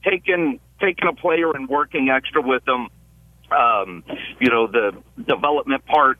taking 0.03 0.59
taking 0.79 1.07
a 1.07 1.13
player 1.13 1.51
and 1.51 1.67
working 1.67 2.09
extra 2.09 2.41
with 2.41 2.63
them. 2.65 2.87
Um, 3.51 4.03
you 4.39 4.49
know, 4.49 4.67
the 4.67 4.93
development 5.27 5.85
part 5.85 6.17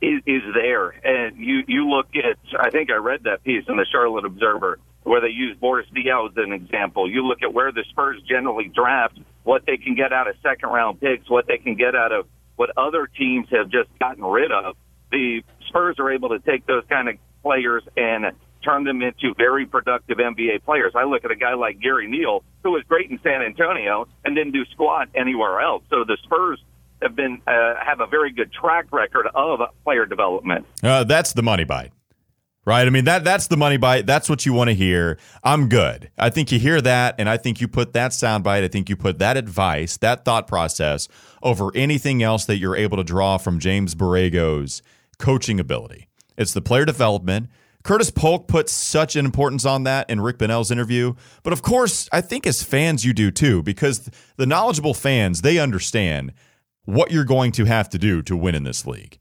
is, 0.00 0.22
is 0.26 0.42
there, 0.54 0.90
and 0.90 1.36
you 1.38 1.62
you 1.66 1.88
look 1.88 2.08
at. 2.16 2.38
I 2.58 2.70
think 2.70 2.90
I 2.90 2.96
read 2.96 3.24
that 3.24 3.44
piece 3.44 3.64
in 3.68 3.76
the 3.76 3.86
Charlotte 3.90 4.24
Observer 4.24 4.78
where 5.06 5.20
they 5.20 5.28
use 5.28 5.56
Boris 5.60 5.86
Diaw 5.94 6.30
as 6.30 6.36
an 6.36 6.52
example. 6.52 7.08
You 7.08 7.24
look 7.24 7.40
at 7.40 7.54
where 7.54 7.70
the 7.70 7.84
Spurs 7.90 8.20
generally 8.28 8.68
draft, 8.74 9.16
what 9.44 9.64
they 9.64 9.76
can 9.76 9.94
get 9.94 10.12
out 10.12 10.26
of 10.26 10.34
second 10.42 10.68
round 10.68 11.00
picks, 11.00 11.30
what 11.30 11.46
they 11.46 11.58
can 11.58 11.76
get 11.76 11.94
out 11.94 12.10
of 12.10 12.26
what 12.56 12.70
other 12.76 13.06
teams 13.06 13.46
have 13.52 13.70
just 13.70 13.88
gotten 14.00 14.24
rid 14.24 14.50
of. 14.50 14.76
The 15.12 15.44
Spurs 15.68 15.96
are 16.00 16.10
able 16.10 16.30
to 16.30 16.40
take 16.40 16.66
those 16.66 16.82
kind 16.88 17.08
of 17.08 17.14
players 17.44 17.84
and 17.96 18.32
turn 18.64 18.82
them 18.82 19.00
into 19.00 19.32
very 19.36 19.64
productive 19.64 20.18
NBA 20.18 20.64
players. 20.64 20.92
I 20.96 21.04
look 21.04 21.24
at 21.24 21.30
a 21.30 21.36
guy 21.36 21.54
like 21.54 21.78
Gary 21.78 22.08
Neal, 22.08 22.42
who 22.64 22.72
was 22.72 22.82
great 22.88 23.08
in 23.08 23.20
San 23.22 23.42
Antonio 23.42 24.08
and 24.24 24.34
didn't 24.34 24.54
do 24.54 24.64
squat 24.72 25.08
anywhere 25.14 25.60
else. 25.60 25.84
So 25.88 26.02
the 26.02 26.18
Spurs 26.24 26.60
have 27.02 27.14
been 27.14 27.40
uh, 27.46 27.74
have 27.84 28.00
a 28.00 28.06
very 28.06 28.30
good 28.32 28.52
track 28.52 28.86
record 28.92 29.26
of 29.34 29.60
player 29.84 30.06
development. 30.06 30.66
Uh, 30.82 31.04
that's 31.04 31.32
the 31.32 31.42
money 31.42 31.64
bite. 31.64 31.92
Right. 32.64 32.84
I 32.84 32.90
mean 32.90 33.04
that 33.04 33.22
that's 33.22 33.46
the 33.46 33.56
money 33.56 33.76
bite. 33.76 34.06
That's 34.06 34.28
what 34.28 34.44
you 34.44 34.52
want 34.52 34.70
to 34.70 34.74
hear. 34.74 35.18
I'm 35.44 35.68
good. 35.68 36.10
I 36.18 36.30
think 36.30 36.50
you 36.50 36.58
hear 36.58 36.80
that 36.80 37.14
and 37.16 37.28
I 37.28 37.36
think 37.36 37.60
you 37.60 37.68
put 37.68 37.92
that 37.92 38.10
soundbite, 38.10 38.64
I 38.64 38.68
think 38.68 38.88
you 38.88 38.96
put 38.96 39.20
that 39.20 39.36
advice, 39.36 39.96
that 39.98 40.24
thought 40.24 40.48
process 40.48 41.06
over 41.44 41.70
anything 41.76 42.24
else 42.24 42.44
that 42.46 42.56
you're 42.56 42.74
able 42.74 42.96
to 42.96 43.04
draw 43.04 43.38
from 43.38 43.60
James 43.60 43.94
Borrego's 43.94 44.82
coaching 45.18 45.60
ability. 45.60 46.08
It's 46.36 46.52
the 46.52 46.60
player 46.60 46.84
development. 46.84 47.50
Curtis 47.84 48.10
Polk 48.10 48.48
puts 48.48 48.72
such 48.72 49.14
an 49.14 49.24
importance 49.24 49.64
on 49.64 49.84
that 49.84 50.10
in 50.10 50.20
Rick 50.20 50.38
Bonnell's 50.38 50.72
interview. 50.72 51.14
But 51.44 51.52
of 51.52 51.62
course, 51.62 52.08
I 52.10 52.20
think 52.20 52.48
as 52.48 52.64
fans 52.64 53.04
you 53.04 53.12
do 53.12 53.30
too, 53.30 53.62
because 53.62 54.10
the 54.38 54.44
knowledgeable 54.44 54.92
fans, 54.92 55.42
they 55.42 55.60
understand 55.60 56.32
what 56.86 57.10
you're 57.10 57.24
going 57.24 57.52
to 57.52 57.64
have 57.64 57.88
to 57.90 57.98
do 57.98 58.22
to 58.22 58.36
win 58.36 58.54
in 58.54 58.64
this 58.64 58.86
league, 58.86 59.18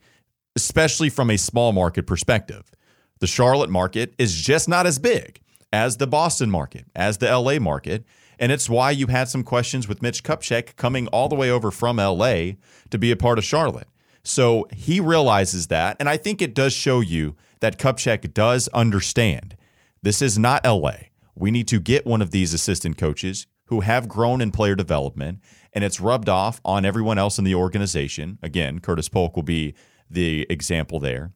especially 0.55 1.09
from 1.09 1.29
a 1.29 1.37
small 1.37 1.73
market 1.73 2.07
perspective. 2.07 2.71
The 3.19 3.27
Charlotte 3.27 3.69
market 3.69 4.13
is 4.17 4.41
just 4.41 4.69
not 4.69 4.85
as 4.85 4.99
big 4.99 5.41
as 5.73 5.97
the 5.97 6.07
Boston 6.07 6.49
market, 6.49 6.85
as 6.95 7.17
the 7.17 7.37
LA 7.37 7.59
market. 7.59 8.05
And 8.39 8.51
it's 8.51 8.69
why 8.69 8.91
you 8.91 9.07
had 9.07 9.29
some 9.29 9.43
questions 9.43 9.87
with 9.87 10.01
Mitch 10.01 10.23
Kupchak 10.23 10.75
coming 10.75 11.07
all 11.07 11.27
the 11.27 11.35
way 11.35 11.49
over 11.49 11.71
from 11.71 11.97
LA 11.97 12.53
to 12.89 12.97
be 12.97 13.11
a 13.11 13.15
part 13.15 13.37
of 13.37 13.43
Charlotte. 13.43 13.87
So 14.23 14.67
he 14.71 14.99
realizes 14.99 15.67
that. 15.67 15.97
And 15.99 16.09
I 16.09 16.17
think 16.17 16.41
it 16.41 16.53
does 16.53 16.73
show 16.73 16.99
you 16.99 17.35
that 17.59 17.79
Kupchak 17.79 18.33
does 18.33 18.67
understand 18.69 19.55
this 20.01 20.21
is 20.21 20.37
not 20.37 20.65
LA. 20.65 20.95
We 21.35 21.51
need 21.51 21.67
to 21.69 21.79
get 21.79 22.05
one 22.05 22.21
of 22.21 22.31
these 22.31 22.53
assistant 22.53 22.97
coaches 22.97 23.47
who 23.65 23.81
have 23.81 24.07
grown 24.07 24.41
in 24.41 24.51
player 24.51 24.75
development, 24.75 25.39
and 25.73 25.83
it's 25.83 25.99
rubbed 25.99 26.29
off 26.29 26.61
on 26.63 26.85
everyone 26.85 27.17
else 27.17 27.37
in 27.37 27.43
the 27.43 27.55
organization. 27.55 28.37
Again, 28.41 28.79
Curtis 28.79 29.09
Polk 29.09 29.35
will 29.35 29.43
be 29.43 29.73
the 30.09 30.45
example 30.49 30.99
there. 30.99 31.31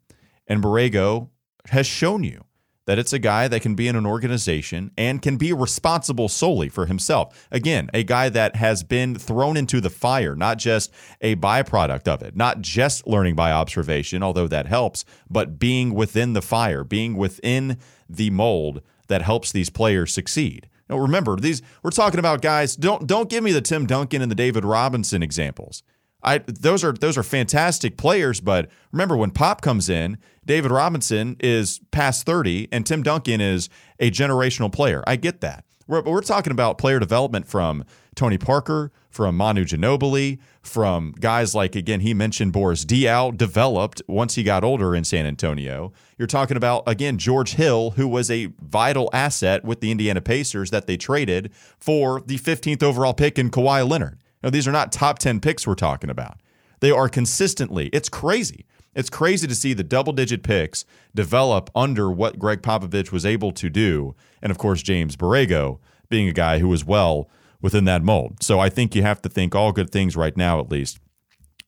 And 0.48 0.64
Borrego 0.64 1.30
has 1.70 1.88
shown 1.88 2.24
you 2.24 2.46
that 2.86 2.98
it's 2.98 3.14
a 3.14 3.20
guy 3.20 3.48
that 3.48 3.62
can 3.62 3.76
be 3.76 3.88
in 3.88 3.96
an 3.96 4.06
organization 4.06 4.90
and 4.98 5.22
can 5.22 5.38
be 5.38 5.54
responsible 5.54 6.28
solely 6.28 6.70
for 6.70 6.88
himself. 6.88 7.48
Again, 7.52 7.90
a 7.94 8.04
guy 8.04 8.30
that 8.30 8.56
has 8.56 8.84
been 8.84 9.14
thrown 9.16 9.58
into 9.58 9.80
the 9.80 9.92
fire, 9.92 10.36
not 10.36 10.58
just 10.58 10.92
a 11.22 11.36
byproduct 11.36 12.08
of 12.08 12.24
it, 12.24 12.36
not 12.36 12.62
just 12.62 13.06
learning 13.06 13.36
by 13.36 13.52
observation, 13.52 14.24
although 14.24 14.48
that 14.48 14.66
helps, 14.66 15.06
but 15.30 15.60
being 15.60 15.94
within 15.94 16.34
the 16.34 16.42
fire, 16.42 16.84
being 16.84 17.16
within 17.16 17.78
the 18.10 18.32
mold 18.32 18.82
that 19.08 19.22
helps 19.22 19.52
these 19.52 19.70
players 19.70 20.14
succeed. 20.14 20.69
Now 20.90 20.98
remember, 20.98 21.36
these 21.36 21.62
we're 21.84 21.92
talking 21.92 22.20
about 22.20 22.42
guys, 22.42 22.76
don't 22.76 23.08
don't 23.08 23.30
give 23.30 23.44
me 23.44 23.52
the 23.52 23.62
Tim 23.62 23.86
Duncan 23.86 24.22
and 24.22 24.32
the 24.32 24.36
David 24.36 24.66
Robinson 24.66 25.22
examples. 25.22 25.84
I 26.24 26.40
those 26.40 26.84
are 26.84 26.92
those 26.92 27.18
are 27.18 27.24
fantastic 27.24 27.98
players, 27.98 28.42
but 28.42 28.70
remember 28.92 29.16
when 29.16 29.32
Pop 29.32 29.62
comes 29.62 29.90
in, 29.90 30.18
David 30.46 30.72
Robinson 30.72 31.38
is 31.40 31.80
past 31.92 32.26
30 32.26 32.68
and 32.72 32.86
Tim 32.86 33.04
Duncan 33.04 33.40
is 33.40 33.70
a 34.00 34.12
generational 34.12 34.72
player. 34.72 35.04
I 35.08 35.16
get 35.16 35.42
that. 35.42 35.64
We're, 35.88 36.02
but 36.02 36.12
we're 36.12 36.22
talking 36.22 36.52
about 36.52 36.78
player 36.78 37.00
development 37.00 37.48
from 37.48 37.84
Tony 38.20 38.38
Parker, 38.38 38.92
from 39.10 39.38
Manu 39.38 39.64
Ginobili, 39.64 40.40
from 40.62 41.14
guys 41.22 41.56
like 41.56 41.74
again 41.74 42.02
he 42.02 42.14
mentioned 42.14 42.52
Boris 42.52 42.84
Diaw 42.84 43.36
developed 43.36 44.02
once 44.08 44.36
he 44.36 44.44
got 44.44 44.62
older 44.62 44.94
in 44.94 45.06
San 45.06 45.26
Antonio. 45.26 45.94
You're 46.18 46.28
talking 46.28 46.58
about 46.58 46.84
again 46.86 47.18
George 47.18 47.54
Hill, 47.54 47.92
who 47.92 48.10
was 48.10 48.30
a 48.30 48.52
vital 48.62 49.10
asset 49.14 49.64
with 49.64 49.80
the 49.80 49.90
Indiana 49.90 50.20
Pacers 50.20 50.70
that 50.72 50.86
they 50.86 50.98
traded 50.98 51.52
for 51.78 52.22
the 52.26 52.38
15th 52.38 52.84
overall 52.84 53.14
pick 53.14 53.40
in 53.40 53.50
Kawhi 53.50 53.90
Leonard. 53.90 54.20
Now, 54.44 54.50
these 54.50 54.68
are 54.68 54.74
not 54.74 54.92
top 54.92 55.20
10 55.20 55.40
picks 55.40 55.66
we're 55.66 55.76
talking 55.76 56.10
about. 56.10 56.42
They 56.82 56.92
are 56.92 57.08
consistently, 57.08 57.90
it's 57.94 58.10
crazy. 58.10 58.66
It's 58.96 59.10
crazy 59.10 59.48
to 59.48 59.56
see 59.56 59.74
the 59.74 59.84
double 59.84 60.12
digit 60.12 60.44
picks 60.44 60.84
develop 61.16 61.70
under 61.74 62.12
what 62.12 62.38
Gregg 62.38 62.64
Popovich 62.64 63.14
was 63.14 63.26
able 63.26 63.54
to 63.54 63.70
do. 63.70 64.14
And 64.42 64.52
of 64.52 64.58
course, 64.58 64.82
James 64.82 65.16
Borrego 65.16 65.80
being 66.10 66.28
a 66.28 66.34
guy 66.34 66.60
who 66.60 66.68
was 66.68 66.84
well 66.84 67.30
within 67.62 67.86
that 67.86 68.04
mold. 68.04 68.42
So 68.44 68.60
I 68.60 68.70
think 68.70 68.96
you 68.96 69.02
have 69.02 69.22
to 69.24 69.30
think 69.30 69.56
all 69.56 69.72
good 69.72 69.92
things 69.92 70.16
right 70.16 70.36
now, 70.36 70.60
at 70.60 70.70
least, 70.70 71.00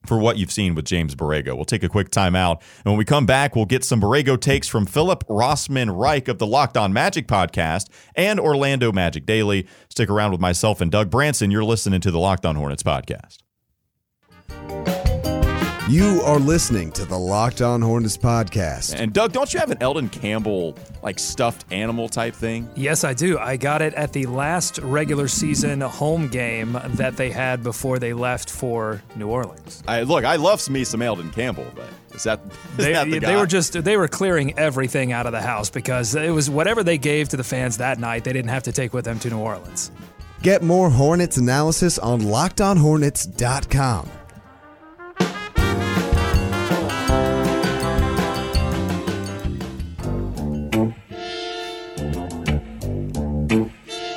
for 0.05 0.17
what 0.17 0.37
you've 0.37 0.51
seen 0.51 0.73
with 0.73 0.85
James 0.85 1.15
Borrego. 1.15 1.55
We'll 1.55 1.65
take 1.65 1.83
a 1.83 1.89
quick 1.89 2.09
timeout. 2.09 2.61
And 2.77 2.85
when 2.85 2.97
we 2.97 3.05
come 3.05 3.25
back, 3.25 3.55
we'll 3.55 3.65
get 3.65 3.83
some 3.83 4.01
Borrego 4.01 4.39
takes 4.39 4.67
from 4.67 4.85
Philip 4.85 5.25
Rossman 5.27 5.95
Reich 5.95 6.27
of 6.27 6.39
the 6.39 6.47
Locked 6.47 6.77
On 6.77 6.91
Magic 6.91 7.27
podcast 7.27 7.89
and 8.15 8.39
Orlando 8.39 8.91
Magic 8.91 9.25
Daily. 9.25 9.67
Stick 9.89 10.09
around 10.09 10.31
with 10.31 10.41
myself 10.41 10.81
and 10.81 10.91
Doug 10.91 11.09
Branson. 11.09 11.51
You're 11.51 11.63
listening 11.63 12.01
to 12.01 12.11
the 12.11 12.19
Locked 12.19 12.45
On 12.45 12.55
Hornets 12.55 12.83
podcast. 12.83 13.37
You 15.91 16.21
are 16.21 16.39
listening 16.39 16.93
to 16.93 17.03
the 17.03 17.19
Locked 17.19 17.61
On 17.61 17.81
Hornets 17.81 18.15
podcast. 18.15 18.95
And 18.97 19.11
Doug, 19.11 19.33
don't 19.33 19.53
you 19.53 19.59
have 19.59 19.71
an 19.71 19.77
Elden 19.81 20.07
Campbell 20.07 20.73
like 21.03 21.19
stuffed 21.19 21.65
animal 21.69 22.07
type 22.07 22.33
thing? 22.33 22.69
Yes, 22.77 23.03
I 23.03 23.13
do. 23.13 23.37
I 23.37 23.57
got 23.57 23.81
it 23.81 23.93
at 23.95 24.13
the 24.13 24.25
last 24.25 24.77
regular 24.77 25.27
season 25.27 25.81
home 25.81 26.29
game 26.29 26.79
that 26.91 27.17
they 27.17 27.29
had 27.29 27.61
before 27.61 27.99
they 27.99 28.13
left 28.13 28.49
for 28.49 29.01
New 29.17 29.27
Orleans. 29.27 29.83
I 29.85 30.03
look, 30.03 30.23
I 30.23 30.37
love 30.37 30.69
me 30.69 30.85
some 30.85 31.01
Elden 31.01 31.29
Campbell, 31.31 31.67
but 31.75 31.89
is 32.15 32.23
that, 32.23 32.39
is 32.77 32.77
they, 32.77 32.93
that 32.93 33.09
the 33.09 33.19
they 33.19 33.35
were 33.35 33.45
just 33.45 33.73
they 33.83 33.97
were 33.97 34.07
clearing 34.07 34.57
everything 34.57 35.11
out 35.11 35.25
of 35.25 35.33
the 35.33 35.41
house 35.41 35.69
because 35.69 36.15
it 36.15 36.31
was 36.31 36.49
whatever 36.49 36.83
they 36.85 36.97
gave 36.97 37.27
to 37.27 37.35
the 37.35 37.43
fans 37.43 37.75
that 37.79 37.99
night. 37.99 38.23
They 38.23 38.31
didn't 38.31 38.51
have 38.51 38.63
to 38.63 38.71
take 38.71 38.93
with 38.93 39.03
them 39.03 39.19
to 39.19 39.29
New 39.29 39.39
Orleans. 39.39 39.91
Get 40.41 40.63
more 40.63 40.89
Hornets 40.89 41.35
analysis 41.35 41.99
on 41.99 42.21
LockedOnHornets.com. 42.21 44.09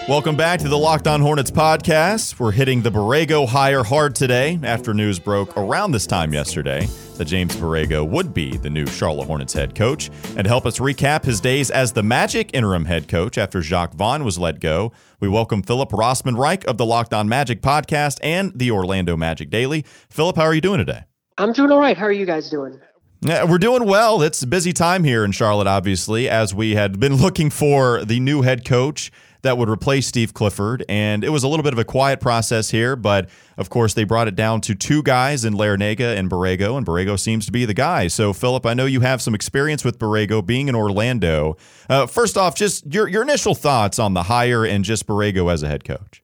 Welcome 0.06 0.36
back 0.36 0.60
to 0.60 0.68
the 0.68 0.76
Locked 0.76 1.06
On 1.06 1.22
Hornets 1.22 1.50
podcast. 1.50 2.38
We're 2.38 2.52
hitting 2.52 2.82
the 2.82 2.90
Borrego 2.90 3.48
hire 3.48 3.82
hard 3.82 4.14
today 4.14 4.58
after 4.62 4.92
news 4.92 5.18
broke 5.18 5.56
around 5.56 5.92
this 5.92 6.06
time 6.06 6.34
yesterday 6.34 6.86
that 7.16 7.24
James 7.24 7.56
Borrego 7.56 8.06
would 8.06 8.34
be 8.34 8.58
the 8.58 8.68
new 8.68 8.84
Charlotte 8.86 9.24
Hornets 9.24 9.54
head 9.54 9.74
coach. 9.74 10.10
And 10.36 10.44
to 10.44 10.48
help 10.48 10.66
us 10.66 10.78
recap 10.78 11.24
his 11.24 11.40
days 11.40 11.70
as 11.70 11.92
the 11.92 12.02
Magic 12.02 12.50
interim 12.52 12.84
head 12.84 13.08
coach 13.08 13.38
after 13.38 13.62
Jacque 13.62 13.94
Vaughn 13.94 14.24
was 14.24 14.38
let 14.38 14.60
go, 14.60 14.92
we 15.20 15.28
welcome 15.28 15.62
Philip 15.62 15.88
Rossman 15.88 16.36
Reich 16.36 16.66
of 16.66 16.76
the 16.76 16.84
Locked 16.84 17.14
On 17.14 17.26
Magic 17.26 17.62
podcast 17.62 18.18
and 18.22 18.52
the 18.54 18.70
Orlando 18.72 19.16
Magic 19.16 19.48
Daily. 19.48 19.86
Philip, 20.10 20.36
how 20.36 20.42
are 20.42 20.54
you 20.54 20.60
doing 20.60 20.78
today? 20.78 21.04
I'm 21.38 21.54
doing 21.54 21.70
all 21.72 21.80
right. 21.80 21.96
How 21.96 22.04
are 22.04 22.12
you 22.12 22.26
guys 22.26 22.50
doing? 22.50 22.78
Yeah, 23.22 23.44
we're 23.44 23.56
doing 23.56 23.86
well. 23.86 24.20
It's 24.20 24.42
a 24.42 24.46
busy 24.46 24.74
time 24.74 25.02
here 25.02 25.24
in 25.24 25.32
Charlotte, 25.32 25.66
obviously, 25.66 26.28
as 26.28 26.54
we 26.54 26.74
had 26.74 27.00
been 27.00 27.14
looking 27.22 27.48
for 27.48 28.04
the 28.04 28.20
new 28.20 28.42
head 28.42 28.66
coach 28.66 29.10
that 29.44 29.56
would 29.56 29.68
replace 29.68 30.06
Steve 30.06 30.34
Clifford. 30.34 30.84
And 30.88 31.24
it 31.24 31.30
was 31.30 31.44
a 31.44 31.48
little 31.48 31.62
bit 31.62 31.72
of 31.72 31.78
a 31.78 31.84
quiet 31.84 32.20
process 32.20 32.70
here, 32.70 32.96
but 32.96 33.30
of 33.56 33.70
course, 33.70 33.94
they 33.94 34.04
brought 34.04 34.26
it 34.26 34.34
down 34.34 34.60
to 34.62 34.74
two 34.74 35.02
guys 35.02 35.44
in 35.44 35.54
Larrañaga 35.54 36.16
and 36.16 36.28
Borrego, 36.28 36.76
and 36.76 36.84
Borrego 36.84 37.18
seems 37.18 37.46
to 37.46 37.52
be 37.52 37.64
the 37.64 37.74
guy. 37.74 38.08
So, 38.08 38.32
Philip, 38.32 38.66
I 38.66 38.74
know 38.74 38.86
you 38.86 39.00
have 39.00 39.22
some 39.22 39.34
experience 39.34 39.84
with 39.84 39.98
Borrego 39.98 40.44
being 40.44 40.68
in 40.68 40.74
Orlando. 40.74 41.56
Uh, 41.88 42.06
first 42.06 42.36
off, 42.36 42.56
just 42.56 42.92
your, 42.92 43.06
your 43.06 43.22
initial 43.22 43.54
thoughts 43.54 44.00
on 44.00 44.14
the 44.14 44.24
hire 44.24 44.64
and 44.64 44.84
just 44.84 45.06
Borrego 45.06 45.52
as 45.52 45.62
a 45.62 45.68
head 45.68 45.84
coach. 45.84 46.23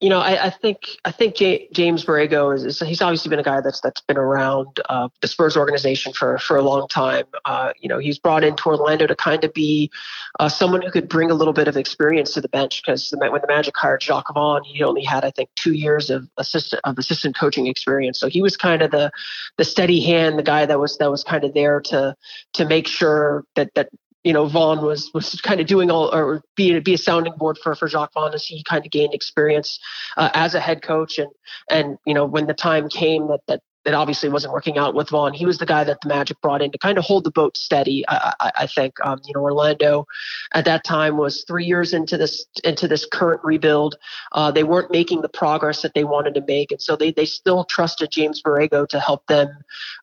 You 0.00 0.08
know, 0.08 0.18
I, 0.18 0.46
I, 0.46 0.50
think 0.50 0.96
I 1.04 1.10
think 1.10 1.36
J- 1.36 1.68
James 1.72 2.06
Borrego 2.06 2.54
is, 2.54 2.64
is, 2.64 2.80
he's 2.80 3.02
obviously 3.02 3.28
been 3.28 3.38
a 3.38 3.42
guy 3.42 3.60
that's 3.60 3.82
that's 3.82 4.00
been 4.00 4.16
around 4.16 4.80
uh, 4.88 5.08
the 5.20 5.28
Spurs 5.28 5.58
organization 5.58 6.14
for 6.14 6.38
for 6.38 6.56
a 6.56 6.62
long 6.62 6.88
time. 6.88 7.26
Uh, 7.44 7.74
you 7.78 7.88
know, 7.88 7.98
he's 7.98 8.18
brought 8.18 8.42
into 8.42 8.66
Orlando 8.66 9.06
to 9.06 9.14
kind 9.14 9.44
of 9.44 9.52
be 9.52 9.90
uh, 10.38 10.48
someone 10.48 10.80
who 10.80 10.90
could 10.90 11.06
bring 11.06 11.30
a 11.30 11.34
little 11.34 11.52
bit 11.52 11.68
of 11.68 11.76
experience 11.76 12.32
to 12.32 12.40
the 12.40 12.48
bench 12.48 12.82
because 12.82 13.12
when 13.18 13.40
the 13.42 13.46
Magic 13.46 13.76
hired 13.76 14.00
Jacque 14.00 14.32
Vaughn, 14.32 14.64
he 14.64 14.82
only 14.82 15.04
had 15.04 15.22
I 15.22 15.30
think 15.30 15.50
two 15.54 15.74
years 15.74 16.08
of 16.08 16.26
assistant 16.38 16.80
of 16.84 16.98
assistant 16.98 17.36
coaching 17.36 17.66
experience. 17.66 18.18
So 18.18 18.28
he 18.28 18.40
was 18.40 18.56
kind 18.56 18.80
of 18.80 18.92
the 18.92 19.10
the 19.58 19.64
steady 19.64 20.00
hand, 20.00 20.38
the 20.38 20.42
guy 20.42 20.64
that 20.64 20.80
was 20.80 20.96
that 20.96 21.10
was 21.10 21.22
kind 21.22 21.44
of 21.44 21.52
there 21.52 21.78
to 21.82 22.16
to 22.54 22.64
make 22.64 22.86
sure 22.86 23.44
that 23.54 23.74
that 23.74 23.90
you 24.24 24.32
know, 24.32 24.46
Vaughn 24.46 24.84
was 24.84 25.10
was 25.14 25.40
kind 25.40 25.60
of 25.60 25.66
doing 25.66 25.90
all 25.90 26.14
or 26.14 26.42
be 26.56 26.78
be 26.80 26.94
a 26.94 26.98
sounding 26.98 27.34
board 27.36 27.58
for 27.58 27.74
for 27.74 27.88
Jacque 27.88 28.12
Vaughn 28.12 28.34
as 28.34 28.44
he 28.44 28.62
kind 28.64 28.84
of 28.84 28.90
gained 28.90 29.14
experience 29.14 29.78
uh, 30.16 30.30
as 30.34 30.54
a 30.54 30.60
head 30.60 30.82
coach 30.82 31.18
and 31.18 31.30
and 31.70 31.98
you 32.06 32.14
know 32.14 32.24
when 32.24 32.46
the 32.46 32.54
time 32.54 32.88
came 32.88 33.28
that 33.28 33.40
that 33.48 33.60
that 33.84 33.94
obviously 33.94 34.28
wasn't 34.28 34.52
working 34.52 34.76
out 34.76 34.94
with 34.94 35.08
Vaughn. 35.08 35.32
He 35.32 35.46
was 35.46 35.58
the 35.58 35.66
guy 35.66 35.84
that 35.84 36.00
the 36.02 36.08
Magic 36.08 36.40
brought 36.42 36.60
in 36.60 36.70
to 36.70 36.78
kind 36.78 36.98
of 36.98 37.04
hold 37.04 37.24
the 37.24 37.30
boat 37.30 37.56
steady. 37.56 38.04
I, 38.08 38.34
I, 38.40 38.52
I 38.58 38.66
think, 38.66 38.94
um, 39.02 39.20
you 39.24 39.32
know, 39.34 39.40
Orlando 39.40 40.06
at 40.52 40.66
that 40.66 40.84
time 40.84 41.16
was 41.16 41.44
three 41.44 41.64
years 41.64 41.94
into 41.94 42.18
this 42.18 42.44
into 42.62 42.86
this 42.86 43.06
current 43.06 43.40
rebuild. 43.42 43.96
Uh, 44.32 44.50
they 44.50 44.64
weren't 44.64 44.90
making 44.90 45.22
the 45.22 45.28
progress 45.30 45.80
that 45.82 45.94
they 45.94 46.04
wanted 46.04 46.34
to 46.34 46.42
make, 46.46 46.70
and 46.70 46.82
so 46.82 46.94
they 46.94 47.10
they 47.10 47.24
still 47.24 47.64
trusted 47.64 48.10
James 48.10 48.42
Borrego 48.42 48.86
to 48.88 49.00
help 49.00 49.26
them 49.28 49.48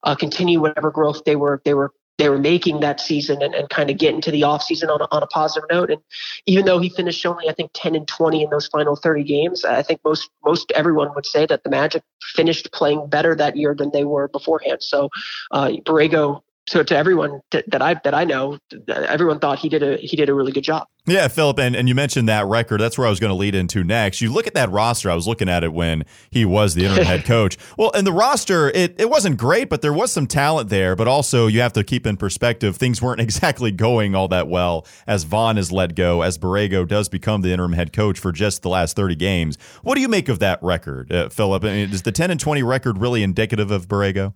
uh, 0.04 0.16
continue 0.16 0.60
whatever 0.60 0.90
growth 0.90 1.24
they 1.26 1.36
were 1.36 1.62
they 1.64 1.76
were 1.76 1.92
they 2.18 2.30
were 2.30 2.40
making 2.40 2.80
that 2.80 3.00
season 3.00 3.42
and, 3.42 3.54
and 3.54 3.70
kind 3.70 3.90
of 3.90 3.98
get 3.98 4.14
into 4.14 4.32
the 4.32 4.42
offseason 4.42 4.90
on 4.90 5.02
a, 5.02 5.08
on 5.12 5.24
a 5.24 5.28
positive 5.28 5.70
note. 5.70 5.92
And 5.92 6.02
even 6.46 6.66
though 6.66 6.80
he 6.80 6.90
finished 6.90 7.26
only, 7.26 7.48
I 7.48 7.54
think, 7.54 7.72
10 7.74 7.96
and 7.96 8.08
20 8.08 8.44
in 8.44 8.50
those 8.50 8.68
final 8.68 8.96
30 8.96 9.24
games, 9.24 9.64
I 9.64 9.84
think 9.84 10.02
most 10.04 10.30
most 10.44 10.72
everyone 10.76 11.14
would 11.16 11.26
say 11.26 11.46
that 11.46 11.64
the 11.64 11.70
Magic 11.70 12.04
finished 12.22 12.72
playing 12.72 13.08
better 13.08 13.36
that 13.36 13.56
year 13.56 13.76
than 13.76 13.92
they 13.92 14.04
were 14.04 14.28
beforehand. 14.28 14.82
So 14.82 15.10
uh, 15.52 15.70
Borrego 15.86 16.42
so 16.68 16.84
to 16.84 16.98
everyone 16.98 17.40
that, 17.52 17.70
that 17.72 17.82
I 17.82 17.96
that 18.04 18.14
I 18.14 18.26
know, 18.26 18.60
everyone 18.88 19.40
thought 19.40 19.60
he 19.60 19.70
did 19.70 19.84
a 19.84 19.98
he 19.98 20.18
did 20.18 20.30
a 20.30 20.34
really 20.34 20.52
good 20.52 20.64
job. 20.64 20.88
Yeah, 21.06 21.30
Philip, 21.30 21.58
and, 21.60 21.74
and 21.74 21.88
you 21.88 21.96
mentioned 21.96 22.28
that 22.28 22.46
record. 22.48 22.82
That's 22.82 22.98
where 22.98 23.08
I 23.08 23.10
was 23.10 23.22
going 23.22 23.30
to 23.30 23.36
lead 23.36 23.56
into 23.56 23.82
next. 23.82 24.20
You 24.20 24.30
look 24.30 24.46
at 24.46 24.54
that 24.56 24.70
roster. 24.70 25.10
I 25.10 25.16
was 25.16 25.26
looking 25.26 25.48
at 25.48 25.64
it 25.64 25.72
when 25.72 26.04
he 26.32 26.44
was 26.44 26.76
the 26.76 26.84
interim 26.84 27.06
head 27.06 27.24
coach. 27.26 27.58
Well, 27.78 27.92
and 27.96 28.06
the 28.06 28.12
roster, 28.12 28.70
it, 28.72 29.00
it 29.00 29.10
wasn't 29.10 29.38
great, 29.38 29.70
but 29.70 29.82
there 29.82 29.94
was 29.94 30.12
some 30.12 30.28
talent 30.28 30.70
there. 30.70 30.98
But 30.98 31.08
also, 31.08 31.48
you 31.48 31.62
have 31.62 31.72
to 31.74 31.86
keep 31.86 32.06
in 32.06 32.18
perspective, 32.18 32.76
things 32.76 33.02
weren't 33.02 33.22
exactly 33.28 33.72
going 33.72 34.16
all 34.16 34.28
that 34.28 34.50
well 34.50 34.86
as 35.08 35.24
Vaughn 35.24 35.58
is 35.58 35.72
let 35.72 35.96
go, 35.96 36.24
as 36.24 36.38
Borrego 36.38 36.86
does 36.86 37.08
become 37.08 37.40
the 37.40 37.54
interim 37.54 37.72
head 37.72 37.94
coach 37.94 38.20
for 38.20 38.34
just 38.34 38.62
the 38.62 38.70
last 38.70 38.98
30 38.98 39.16
games. 39.16 39.58
What 39.84 39.96
do 39.96 40.02
you 40.02 40.10
make 40.10 40.28
of 40.28 40.40
that 40.40 40.62
record, 40.62 41.10
uh, 41.10 41.30
Philip? 41.30 41.64
I 41.64 41.68
mean, 41.68 41.94
is 41.94 42.02
the 42.02 42.12
10 42.12 42.32
and 42.32 42.40
20 42.40 42.64
record 42.64 42.98
really 42.98 43.24
indicative 43.24 43.72
of 43.72 43.88
Borrego? 43.88 44.34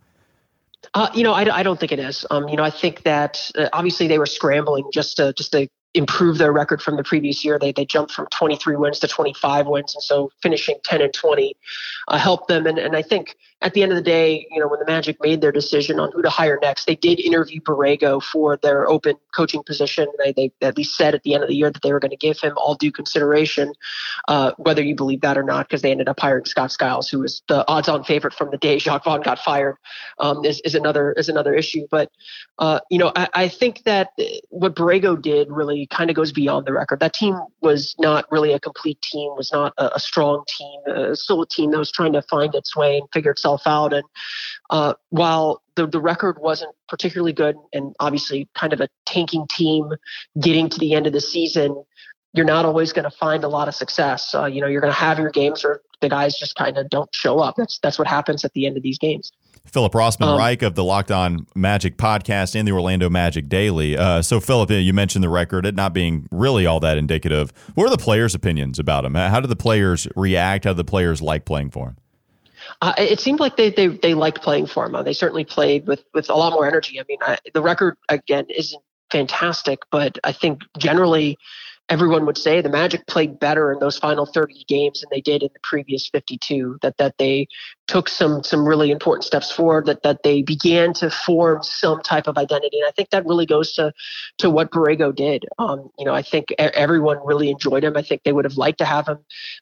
Uh, 0.93 1.09
you 1.13 1.23
know, 1.23 1.33
I, 1.33 1.59
I 1.59 1.63
don't 1.63 1.79
think 1.79 1.91
it 1.91 1.99
is. 1.99 2.25
Um, 2.31 2.49
you 2.49 2.55
know, 2.55 2.63
I 2.63 2.69
think 2.69 3.03
that 3.03 3.51
uh, 3.55 3.69
obviously 3.73 4.07
they 4.07 4.19
were 4.19 4.25
scrambling 4.25 4.89
just 4.91 5.17
to 5.17 5.33
just 5.33 5.51
to 5.51 5.67
improve 5.93 6.37
their 6.37 6.51
record 6.51 6.81
from 6.81 6.95
the 6.95 7.03
previous 7.03 7.43
year. 7.45 7.59
They 7.59 7.71
they 7.71 7.85
jumped 7.85 8.11
from 8.11 8.27
23 8.31 8.75
wins 8.75 8.99
to 8.99 9.07
25 9.07 9.67
wins, 9.67 9.95
and 9.95 10.03
so 10.03 10.31
finishing 10.41 10.77
10 10.83 11.01
and 11.01 11.13
20 11.13 11.55
uh, 12.07 12.17
helped 12.17 12.47
them. 12.47 12.65
And 12.65 12.77
and 12.77 12.95
I 12.95 13.01
think 13.01 13.35
at 13.61 13.73
the 13.73 13.83
end 13.83 13.91
of 13.91 13.95
the 13.95 14.01
day, 14.01 14.47
you 14.49 14.59
know, 14.59 14.67
when 14.67 14.79
the 14.79 14.85
Magic 14.85 15.17
made 15.21 15.41
their 15.41 15.51
decision 15.51 15.99
on 15.99 16.11
who 16.11 16.21
to 16.21 16.29
hire 16.29 16.57
next, 16.61 16.85
they 16.85 16.95
did 16.95 17.19
interview 17.19 17.61
Borrego 17.61 18.21
for 18.21 18.57
their 18.57 18.89
open 18.89 19.15
coaching 19.35 19.61
position. 19.63 20.07
They, 20.17 20.33
they 20.33 20.51
at 20.61 20.77
least 20.77 20.97
said 20.97 21.13
at 21.13 21.23
the 21.23 21.35
end 21.35 21.43
of 21.43 21.49
the 21.49 21.55
year 21.55 21.69
that 21.69 21.81
they 21.83 21.93
were 21.93 21.99
going 21.99 22.11
to 22.11 22.17
give 22.17 22.39
him 22.39 22.53
all 22.57 22.75
due 22.75 22.91
consideration, 22.91 23.73
uh, 24.27 24.53
whether 24.57 24.81
you 24.81 24.95
believe 24.95 25.21
that 25.21 25.37
or 25.37 25.43
not, 25.43 25.67
because 25.67 25.83
they 25.83 25.91
ended 25.91 26.09
up 26.09 26.19
hiring 26.19 26.45
Scott 26.45 26.71
Skiles, 26.71 27.07
who 27.07 27.19
was 27.19 27.43
the 27.47 27.67
odds-on 27.67 28.03
favorite 28.03 28.33
from 28.33 28.49
the 28.49 28.57
day 28.57 28.79
Jacque 28.79 29.03
Vaughn 29.03 29.21
got 29.21 29.37
fired, 29.37 29.75
um, 30.19 30.43
is, 30.43 30.59
is 30.65 30.73
another 30.73 31.11
is 31.13 31.29
another 31.29 31.53
issue. 31.53 31.87
But 31.91 32.09
uh, 32.57 32.79
you 32.89 32.97
know, 32.97 33.11
I, 33.15 33.27
I 33.33 33.47
think 33.47 33.83
that 33.83 34.09
what 34.49 34.75
Borrego 34.75 35.21
did 35.21 35.49
really 35.51 35.87
kind 35.87 36.09
of 36.09 36.15
goes 36.15 36.31
beyond 36.31 36.65
the 36.65 36.73
record. 36.73 36.99
That 36.99 37.13
team 37.13 37.39
was 37.61 37.95
not 37.99 38.25
really 38.31 38.53
a 38.53 38.59
complete 38.59 39.01
team, 39.01 39.33
was 39.35 39.51
not 39.51 39.73
a, 39.77 39.91
a 39.95 39.99
strong 39.99 40.43
team, 40.47 40.81
uh, 40.89 41.13
still 41.13 41.43
a 41.43 41.47
team 41.47 41.71
that 41.71 41.77
was 41.77 41.91
trying 41.91 42.13
to 42.13 42.21
find 42.23 42.55
its 42.55 42.75
way 42.75 42.97
and 42.97 43.07
figure 43.13 43.31
itself 43.31 43.50
itself 43.55 43.67
out. 43.67 43.93
And 43.93 44.03
uh, 44.69 44.93
while 45.09 45.61
the, 45.75 45.87
the 45.87 45.99
record 45.99 46.37
wasn't 46.39 46.73
particularly 46.87 47.33
good 47.33 47.55
and 47.73 47.95
obviously 47.99 48.47
kind 48.55 48.73
of 48.73 48.81
a 48.81 48.87
tanking 49.05 49.47
team 49.47 49.91
getting 50.39 50.69
to 50.69 50.79
the 50.79 50.93
end 50.93 51.07
of 51.07 51.13
the 51.13 51.21
season, 51.21 51.83
you're 52.33 52.45
not 52.45 52.65
always 52.65 52.93
going 52.93 53.03
to 53.03 53.15
find 53.15 53.43
a 53.43 53.49
lot 53.49 53.67
of 53.67 53.75
success. 53.75 54.33
Uh, 54.33 54.45
you 54.45 54.61
know, 54.61 54.67
you're 54.67 54.81
going 54.81 54.93
to 54.93 54.99
have 54.99 55.19
your 55.19 55.31
games 55.31 55.63
where 55.63 55.81
the 55.99 56.09
guys 56.09 56.37
just 56.37 56.55
kind 56.55 56.77
of 56.77 56.89
don't 56.89 57.13
show 57.13 57.39
up. 57.39 57.55
That's 57.57 57.77
that's 57.79 57.99
what 57.99 58.07
happens 58.07 58.45
at 58.45 58.53
the 58.53 58.65
end 58.65 58.77
of 58.77 58.83
these 58.83 58.97
games. 58.97 59.31
Philip 59.65 59.93
Rossman 59.93 60.27
um, 60.27 60.39
Reich 60.39 60.63
of 60.63 60.73
the 60.73 60.83
Locked 60.83 61.11
On 61.11 61.45
Magic 61.53 61.97
podcast 61.97 62.55
and 62.55 62.67
the 62.67 62.71
Orlando 62.71 63.09
Magic 63.09 63.47
Daily. 63.47 63.95
Uh, 63.95 64.21
so, 64.23 64.39
Philip, 64.39 64.71
you 64.71 64.91
mentioned 64.91 65.23
the 65.23 65.29
record, 65.29 65.67
it 65.67 65.75
not 65.75 65.93
being 65.93 66.27
really 66.31 66.65
all 66.65 66.79
that 66.79 66.97
indicative. 66.97 67.53
What 67.75 67.85
are 67.85 67.91
the 67.91 68.01
players' 68.01 68.33
opinions 68.33 68.79
about 68.79 69.05
him? 69.05 69.13
How 69.13 69.39
do 69.39 69.47
the 69.47 69.55
players 69.55 70.07
react? 70.15 70.65
How 70.65 70.71
do 70.71 70.77
the 70.77 70.83
players 70.83 71.21
like 71.21 71.45
playing 71.45 71.69
for 71.69 71.89
him? 71.89 71.97
Uh, 72.81 72.93
it 72.97 73.19
seemed 73.19 73.39
like 73.39 73.57
they, 73.57 73.69
they 73.69 73.87
they 73.87 74.13
liked 74.13 74.41
playing 74.41 74.67
for 74.67 74.85
him. 74.85 74.95
Uh, 74.95 75.03
they 75.03 75.13
certainly 75.13 75.43
played 75.43 75.87
with 75.87 76.03
with 76.13 76.29
a 76.29 76.35
lot 76.35 76.53
more 76.53 76.65
energy. 76.65 76.99
I 76.99 77.03
mean, 77.07 77.19
I, 77.21 77.37
the 77.53 77.61
record 77.61 77.97
again 78.09 78.45
isn't 78.49 78.81
fantastic, 79.11 79.79
but 79.91 80.17
I 80.23 80.31
think 80.31 80.61
generally 80.77 81.37
everyone 81.91 82.25
would 82.25 82.37
say 82.37 82.61
the 82.61 82.69
Magic 82.69 83.05
played 83.05 83.37
better 83.37 83.71
in 83.71 83.79
those 83.79 83.99
final 83.99 84.25
30 84.25 84.63
games 84.67 85.01
than 85.01 85.09
they 85.11 85.19
did 85.19 85.43
in 85.43 85.49
the 85.53 85.59
previous 85.61 86.07
52. 86.07 86.79
That 86.81 86.97
that 86.97 87.17
they 87.19 87.47
took 87.87 88.07
some 88.07 88.43
some 88.43 88.67
really 88.67 88.91
important 88.91 89.25
steps 89.25 89.51
forward. 89.51 89.85
That 89.85 90.01
that 90.03 90.23
they 90.23 90.41
began 90.41 90.93
to 90.93 91.11
form 91.11 91.61
some 91.61 92.01
type 92.01 92.27
of 92.27 92.37
identity. 92.37 92.79
And 92.79 92.87
I 92.87 92.91
think 92.91 93.09
that 93.09 93.25
really 93.25 93.45
goes 93.45 93.73
to 93.73 93.91
to 94.37 94.49
what 94.49 94.71
Borrego 94.71 95.13
did. 95.13 95.45
Um, 95.59 95.89
you 95.99 96.05
know, 96.05 96.15
I 96.15 96.21
think 96.21 96.53
everyone 96.57 97.19
really 97.25 97.49
enjoyed 97.49 97.83
him. 97.83 97.97
I 97.97 98.01
think 98.01 98.23
they 98.23 98.31
would 98.31 98.45
have 98.45 98.57
liked 98.57 98.77
to 98.77 98.85
have 98.85 99.07
him 99.07 99.19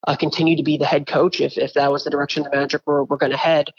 uh, 0.07 0.15
continue 0.15 0.55
to 0.55 0.63
be 0.63 0.77
the 0.77 0.85
head 0.85 1.07
coach 1.07 1.41
if 1.41 1.57
if 1.57 1.73
that 1.73 1.91
was 1.91 2.03
the 2.03 2.11
direction 2.11 2.43
the 2.43 2.51
Magic 2.51 2.83
were 2.85 3.03
were 3.03 3.17
going 3.17 3.31
to 3.31 3.37
head. 3.37 3.69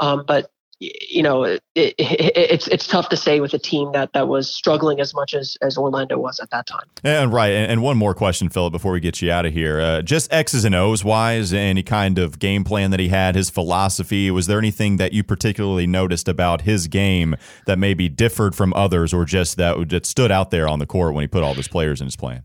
Um, 0.00 0.24
but 0.26 0.50
you 0.80 1.22
know, 1.22 1.44
it, 1.44 1.62
it, 1.74 1.94
it's 1.98 2.66
it's 2.68 2.86
tough 2.86 3.10
to 3.10 3.16
say 3.16 3.40
with 3.40 3.52
a 3.52 3.58
team 3.58 3.92
that 3.92 4.14
that 4.14 4.28
was 4.28 4.52
struggling 4.52 4.98
as 4.98 5.14
much 5.14 5.34
as 5.34 5.58
as 5.60 5.76
Orlando 5.76 6.18
was 6.18 6.40
at 6.40 6.50
that 6.50 6.66
time. 6.66 6.86
And 7.04 7.32
right, 7.32 7.52
and, 7.52 7.70
and 7.70 7.82
one 7.82 7.98
more 7.98 8.14
question, 8.14 8.48
Philip, 8.48 8.72
before 8.72 8.92
we 8.92 9.00
get 9.00 9.20
you 9.20 9.30
out 9.30 9.44
of 9.44 9.52
here, 9.52 9.80
uh, 9.80 10.02
just 10.02 10.32
X's 10.32 10.64
and 10.64 10.74
O's 10.74 11.04
wise, 11.04 11.52
any 11.52 11.82
kind 11.82 12.18
of 12.18 12.38
game 12.38 12.64
plan 12.64 12.90
that 12.92 13.00
he 13.00 13.08
had, 13.08 13.34
his 13.34 13.50
philosophy. 13.50 14.30
Was 14.30 14.46
there 14.46 14.58
anything 14.58 14.96
that 14.96 15.12
you 15.12 15.22
particularly 15.22 15.86
noticed 15.86 16.28
about 16.28 16.62
his 16.62 16.88
game 16.88 17.36
that 17.66 17.78
maybe 17.78 18.08
differed 18.08 18.54
from 18.54 18.72
others, 18.74 19.12
or 19.12 19.26
just 19.26 19.58
that 19.58 19.90
that 19.90 20.06
stood 20.06 20.32
out 20.32 20.50
there 20.50 20.66
on 20.66 20.78
the 20.78 20.86
court 20.86 21.14
when 21.14 21.22
he 21.22 21.28
put 21.28 21.42
all 21.42 21.54
those 21.54 21.68
players 21.68 22.00
in 22.00 22.06
his 22.06 22.16
plan? 22.16 22.42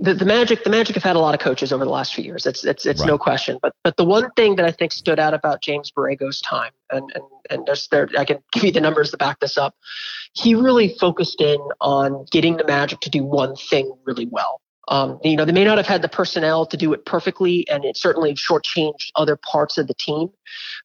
the, 0.00 0.14
the 0.14 0.24
Magic, 0.24 0.64
the 0.64 0.70
Magic 0.70 0.94
have 0.94 1.04
had 1.04 1.16
a 1.16 1.20
lot 1.20 1.34
of 1.34 1.40
coaches 1.40 1.72
over 1.72 1.84
the 1.84 1.90
last 1.90 2.14
few 2.14 2.24
years. 2.24 2.46
It's 2.46 2.64
it's 2.64 2.86
it's 2.86 3.00
right. 3.00 3.06
no 3.06 3.18
question. 3.18 3.58
But 3.60 3.74
but 3.84 3.96
the 3.96 4.04
one 4.04 4.30
thing 4.32 4.56
that 4.56 4.64
I 4.64 4.70
think 4.70 4.92
stood 4.92 5.18
out 5.18 5.34
about 5.34 5.60
James 5.60 5.90
Borrego's 5.90 6.40
time, 6.40 6.72
and 6.90 7.10
and 7.14 7.24
and 7.50 7.66
there's 7.66 7.88
there, 7.88 8.08
I 8.18 8.24
can 8.24 8.38
give 8.52 8.64
you 8.64 8.72
the 8.72 8.80
numbers 8.80 9.10
to 9.10 9.16
back 9.16 9.40
this 9.40 9.58
up. 9.58 9.74
He 10.34 10.54
really 10.54 10.96
focused 10.98 11.40
in 11.40 11.58
on 11.80 12.26
getting 12.30 12.56
the 12.56 12.64
Magic 12.64 13.00
to 13.00 13.10
do 13.10 13.24
one 13.24 13.56
thing 13.56 13.92
really 14.04 14.26
well. 14.30 14.60
Um, 14.88 15.20
you 15.22 15.36
know, 15.36 15.44
they 15.44 15.52
may 15.52 15.64
not 15.64 15.78
have 15.78 15.86
had 15.86 16.02
the 16.02 16.08
personnel 16.08 16.66
to 16.66 16.76
do 16.76 16.92
it 16.92 17.06
perfectly, 17.06 17.66
and 17.68 17.84
it 17.84 17.96
certainly 17.96 18.34
shortchanged 18.34 19.12
other 19.14 19.36
parts 19.36 19.78
of 19.78 19.86
the 19.86 19.94
team. 19.94 20.28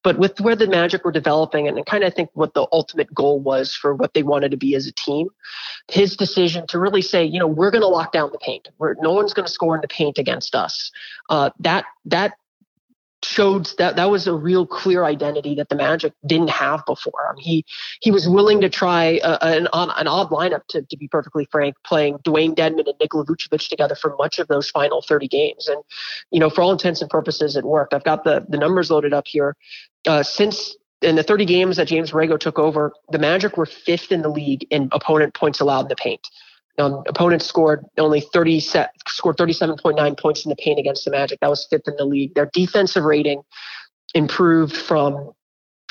But 0.03 0.19
with 0.19 0.39
where 0.39 0.55
the 0.55 0.67
Magic 0.67 1.03
were 1.03 1.11
developing, 1.11 1.67
and 1.67 1.83
kind 1.87 2.03
of 2.03 2.13
think 2.13 2.29
what 2.33 2.53
the 2.53 2.67
ultimate 2.71 3.11
goal 3.13 3.39
was 3.39 3.75
for 3.75 3.95
what 3.95 4.13
they 4.13 4.21
wanted 4.21 4.51
to 4.51 4.57
be 4.57 4.75
as 4.75 4.85
a 4.85 4.91
team, 4.91 5.29
his 5.87 6.15
decision 6.15 6.67
to 6.67 6.77
really 6.77 7.01
say, 7.01 7.25
you 7.25 7.39
know, 7.39 7.47
we're 7.47 7.71
going 7.71 7.81
to 7.81 7.87
lock 7.87 8.11
down 8.11 8.29
the 8.31 8.37
paint. 8.37 8.69
We're, 8.77 8.93
no 8.99 9.11
one's 9.11 9.33
going 9.33 9.47
to 9.47 9.51
score 9.51 9.73
in 9.73 9.81
the 9.81 9.87
paint 9.87 10.19
against 10.19 10.53
us. 10.53 10.91
Uh, 11.29 11.49
that 11.59 11.85
that 12.05 12.33
showed 13.25 13.69
that 13.77 13.95
that 13.95 14.09
was 14.09 14.27
a 14.27 14.33
real 14.33 14.65
clear 14.65 15.03
identity 15.03 15.55
that 15.55 15.69
the 15.69 15.75
Magic 15.75 16.13
didn't 16.25 16.49
have 16.49 16.85
before. 16.85 17.27
I 17.29 17.33
mean, 17.33 17.43
he 17.43 17.65
he 18.01 18.11
was 18.11 18.27
willing 18.29 18.61
to 18.61 18.69
try 18.69 19.19
a, 19.23 19.37
an, 19.41 19.67
an 19.73 20.07
odd 20.07 20.29
lineup 20.29 20.65
to, 20.69 20.81
to 20.83 20.97
be 20.97 21.07
perfectly 21.07 21.47
frank, 21.51 21.75
playing 21.85 22.19
Dewayne 22.19 22.55
Dedmon 22.55 22.87
and 22.87 22.95
Nikola 22.99 23.25
Vucevic 23.25 23.67
together 23.69 23.95
for 23.95 24.15
much 24.17 24.39
of 24.39 24.47
those 24.47 24.69
final 24.69 25.01
30 25.01 25.27
games. 25.27 25.67
And 25.67 25.83
you 26.31 26.39
know, 26.39 26.49
for 26.49 26.61
all 26.61 26.71
intents 26.71 27.01
and 27.01 27.09
purposes, 27.09 27.55
it 27.55 27.65
worked. 27.65 27.93
I've 27.93 28.03
got 28.03 28.23
the 28.23 28.45
the 28.47 28.57
numbers 28.57 28.91
loaded 28.91 29.13
up 29.13 29.27
here. 29.27 29.55
Uh, 30.07 30.23
since 30.23 30.75
in 31.01 31.15
the 31.15 31.23
30 31.23 31.45
games 31.45 31.77
that 31.77 31.87
James 31.87 32.11
Borrego 32.11 32.39
took 32.39 32.59
over, 32.59 32.93
the 33.11 33.19
Magic 33.19 33.57
were 33.57 33.65
fifth 33.65 34.11
in 34.11 34.21
the 34.21 34.29
league 34.29 34.65
in 34.69 34.89
opponent 34.91 35.33
points 35.33 35.59
allowed 35.59 35.81
in 35.81 35.87
the 35.89 35.95
paint. 35.95 36.27
Um, 36.77 37.03
opponents 37.07 37.45
scored 37.45 37.85
only 37.97 38.21
30 38.21 38.59
set, 38.59 38.91
scored 39.07 39.37
37.9 39.37 40.19
points 40.19 40.45
in 40.45 40.49
the 40.49 40.55
paint 40.57 40.77
against 40.77 41.05
the 41.05 41.11
Magic. 41.11 41.39
That 41.39 41.49
was 41.49 41.65
fifth 41.69 41.87
in 41.87 41.95
the 41.95 42.05
league. 42.05 42.33
Their 42.35 42.49
defensive 42.53 43.03
rating 43.03 43.43
improved 44.13 44.75
from 44.75 45.31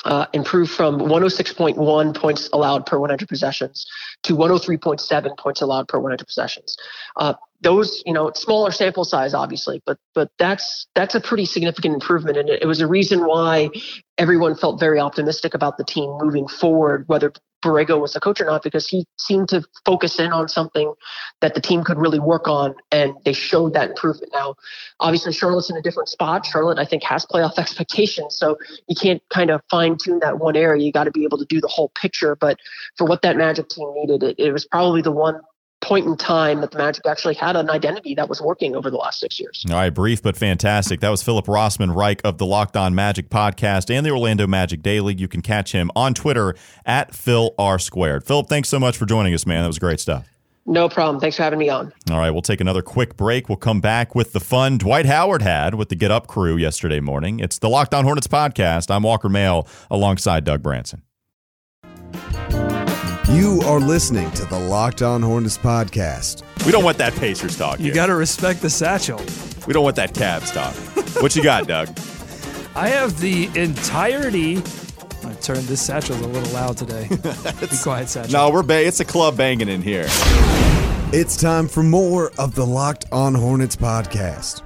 uh, 0.04 0.26
improved 0.34 0.70
from 0.70 0.98
106.1 0.98 2.14
points 2.14 2.50
allowed 2.52 2.84
per 2.84 2.98
100 2.98 3.26
possessions 3.26 3.86
to 4.22 4.36
103.7 4.36 5.38
points 5.38 5.62
allowed 5.62 5.88
per 5.88 5.98
100 5.98 6.26
possessions. 6.26 6.76
Uh, 7.16 7.32
those, 7.64 8.02
you 8.06 8.12
know, 8.12 8.30
smaller 8.34 8.70
sample 8.70 9.04
size, 9.04 9.34
obviously, 9.34 9.82
but 9.84 9.98
but 10.14 10.30
that's 10.38 10.86
that's 10.94 11.14
a 11.14 11.20
pretty 11.20 11.46
significant 11.46 11.94
improvement, 11.94 12.36
and 12.36 12.48
it, 12.48 12.62
it 12.62 12.66
was 12.66 12.80
a 12.80 12.86
reason 12.86 13.26
why 13.26 13.70
everyone 14.18 14.54
felt 14.54 14.78
very 14.78 15.00
optimistic 15.00 15.54
about 15.54 15.78
the 15.78 15.84
team 15.84 16.16
moving 16.20 16.46
forward, 16.46 17.04
whether 17.08 17.32
Borrego 17.64 17.98
was 17.98 18.12
the 18.12 18.20
coach 18.20 18.40
or 18.40 18.44
not, 18.44 18.62
because 18.62 18.86
he 18.86 19.06
seemed 19.18 19.48
to 19.48 19.64
focus 19.86 20.20
in 20.20 20.30
on 20.30 20.48
something 20.48 20.92
that 21.40 21.54
the 21.54 21.60
team 21.60 21.82
could 21.82 21.98
really 21.98 22.18
work 22.18 22.46
on, 22.46 22.74
and 22.92 23.14
they 23.24 23.32
showed 23.32 23.72
that 23.72 23.88
improvement. 23.90 24.30
Now, 24.34 24.56
obviously, 25.00 25.32
Charlotte's 25.32 25.70
in 25.70 25.76
a 25.76 25.82
different 25.82 26.10
spot. 26.10 26.44
Charlotte, 26.44 26.78
I 26.78 26.84
think, 26.84 27.02
has 27.04 27.24
playoff 27.24 27.58
expectations, 27.58 28.36
so 28.36 28.58
you 28.88 28.94
can't 28.94 29.22
kind 29.32 29.50
of 29.50 29.62
fine 29.70 29.96
tune 29.96 30.20
that 30.20 30.38
one 30.38 30.54
area. 30.54 30.84
You 30.84 30.92
got 30.92 31.04
to 31.04 31.10
be 31.10 31.24
able 31.24 31.38
to 31.38 31.46
do 31.46 31.60
the 31.62 31.68
whole 31.68 31.88
picture. 31.88 32.36
But 32.36 32.58
for 32.98 33.06
what 33.06 33.22
that 33.22 33.38
Magic 33.38 33.70
team 33.70 33.90
needed, 33.94 34.22
it, 34.22 34.36
it 34.38 34.52
was 34.52 34.66
probably 34.66 35.00
the 35.00 35.12
one 35.12 35.40
point 35.84 36.06
in 36.06 36.16
time 36.16 36.60
that 36.62 36.70
the 36.70 36.78
Magic 36.78 37.06
actually 37.06 37.34
had 37.34 37.56
an 37.56 37.70
identity 37.70 38.14
that 38.14 38.28
was 38.28 38.40
working 38.40 38.74
over 38.74 38.90
the 38.90 38.96
last 38.96 39.20
six 39.20 39.38
years. 39.38 39.64
All 39.68 39.76
right, 39.76 39.90
brief 39.90 40.22
but 40.22 40.36
fantastic. 40.36 41.00
That 41.00 41.10
was 41.10 41.22
Philip 41.22 41.46
Rossman 41.46 41.94
Reich 41.94 42.20
of 42.24 42.38
the 42.38 42.46
Locked 42.46 42.76
On 42.76 42.94
Magic 42.94 43.28
podcast 43.28 43.94
and 43.94 44.04
the 44.04 44.10
Orlando 44.10 44.46
Magic 44.46 44.82
Daily. 44.82 45.14
You 45.14 45.28
can 45.28 45.42
catch 45.42 45.72
him 45.72 45.90
on 45.94 46.14
Twitter 46.14 46.54
at 46.84 47.14
Phil 47.14 47.54
R 47.58 47.78
Squared. 47.78 48.24
Philip, 48.24 48.48
thanks 48.48 48.68
so 48.68 48.80
much 48.80 48.96
for 48.96 49.06
joining 49.06 49.34
us, 49.34 49.46
man. 49.46 49.62
That 49.62 49.68
was 49.68 49.78
great 49.78 50.00
stuff. 50.00 50.28
No 50.66 50.88
problem. 50.88 51.20
Thanks 51.20 51.36
for 51.36 51.42
having 51.42 51.58
me 51.58 51.68
on. 51.68 51.92
All 52.10 52.18
right, 52.18 52.30
we'll 52.30 52.40
take 52.40 52.62
another 52.62 52.80
quick 52.80 53.16
break. 53.18 53.50
We'll 53.50 53.56
come 53.56 53.82
back 53.82 54.14
with 54.14 54.32
the 54.32 54.40
fun 54.40 54.78
Dwight 54.78 55.04
Howard 55.04 55.42
had 55.42 55.74
with 55.74 55.90
the 55.90 55.94
Get 55.96 56.10
Up 56.10 56.26
crew 56.26 56.56
yesterday 56.56 57.00
morning. 57.00 57.38
It's 57.38 57.58
the 57.58 57.68
Locked 57.68 57.92
On 57.92 58.04
Hornets 58.04 58.28
podcast. 58.28 58.90
I'm 58.90 59.02
Walker 59.02 59.28
Mail 59.28 59.68
alongside 59.90 60.44
Doug 60.44 60.62
Branson. 60.62 61.02
You 63.30 63.60
are 63.64 63.80
listening 63.80 64.30
to 64.32 64.44
the 64.44 64.58
Locked 64.58 65.02
On 65.02 65.22
Hornets 65.22 65.56
podcast. 65.58 66.42
We 66.66 66.72
don't 66.72 66.84
want 66.84 66.98
that 66.98 67.14
Pacers 67.14 67.56
talk. 67.56 67.80
You 67.80 67.92
got 67.92 68.06
to 68.06 68.14
respect 68.14 68.60
the 68.60 68.70
satchel. 68.70 69.20
We 69.66 69.72
don't 69.72 69.82
want 69.82 69.96
that 69.96 70.12
Cavs 70.14 70.52
talk. 70.52 70.74
what 71.22 71.34
you 71.34 71.42
got, 71.42 71.66
Doug? 71.66 71.88
I 72.76 72.88
have 72.88 73.18
the 73.20 73.46
entirety. 73.54 74.58
I 75.24 75.32
turned 75.40 75.62
this 75.62 75.80
satchel's 75.84 76.20
a 76.20 76.26
little 76.28 76.52
loud 76.52 76.76
today. 76.76 77.08
Be 77.10 77.76
quiet, 77.82 78.08
satchel. 78.08 78.32
No, 78.32 78.50
we're 78.50 78.62
ba- 78.62 78.86
it's 78.86 79.00
a 79.00 79.04
club 79.04 79.36
banging 79.36 79.68
in 79.68 79.80
here. 79.82 80.06
It's 81.12 81.36
time 81.36 81.66
for 81.66 81.82
more 81.82 82.30
of 82.38 82.54
the 82.54 82.66
Locked 82.66 83.06
On 83.10 83.34
Hornets 83.34 83.76
podcast. 83.76 84.62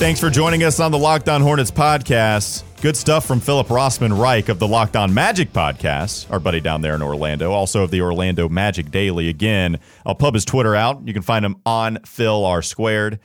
Thanks 0.00 0.18
for 0.18 0.30
joining 0.30 0.64
us 0.64 0.80
on 0.80 0.92
the 0.92 0.98
Locked 0.98 1.28
On 1.28 1.42
Hornets 1.42 1.70
podcast. 1.70 2.62
Good 2.80 2.96
stuff 2.96 3.26
from 3.26 3.38
Philip 3.38 3.66
Rossman 3.66 4.18
Reich 4.18 4.48
of 4.48 4.58
the 4.58 4.66
Locked 4.66 4.96
On 4.96 5.12
Magic 5.12 5.52
podcast, 5.52 6.30
our 6.30 6.40
buddy 6.40 6.58
down 6.58 6.80
there 6.80 6.94
in 6.94 7.02
Orlando, 7.02 7.52
also 7.52 7.82
of 7.82 7.90
the 7.90 8.00
Orlando 8.00 8.48
Magic 8.48 8.90
Daily. 8.90 9.28
Again, 9.28 9.78
I'll 10.06 10.14
pub 10.14 10.32
his 10.32 10.46
Twitter 10.46 10.74
out. 10.74 11.06
You 11.06 11.12
can 11.12 11.20
find 11.20 11.44
him 11.44 11.56
on 11.66 11.98
Phil 12.06 12.46
R 12.46 12.62
Squared. 12.62 13.20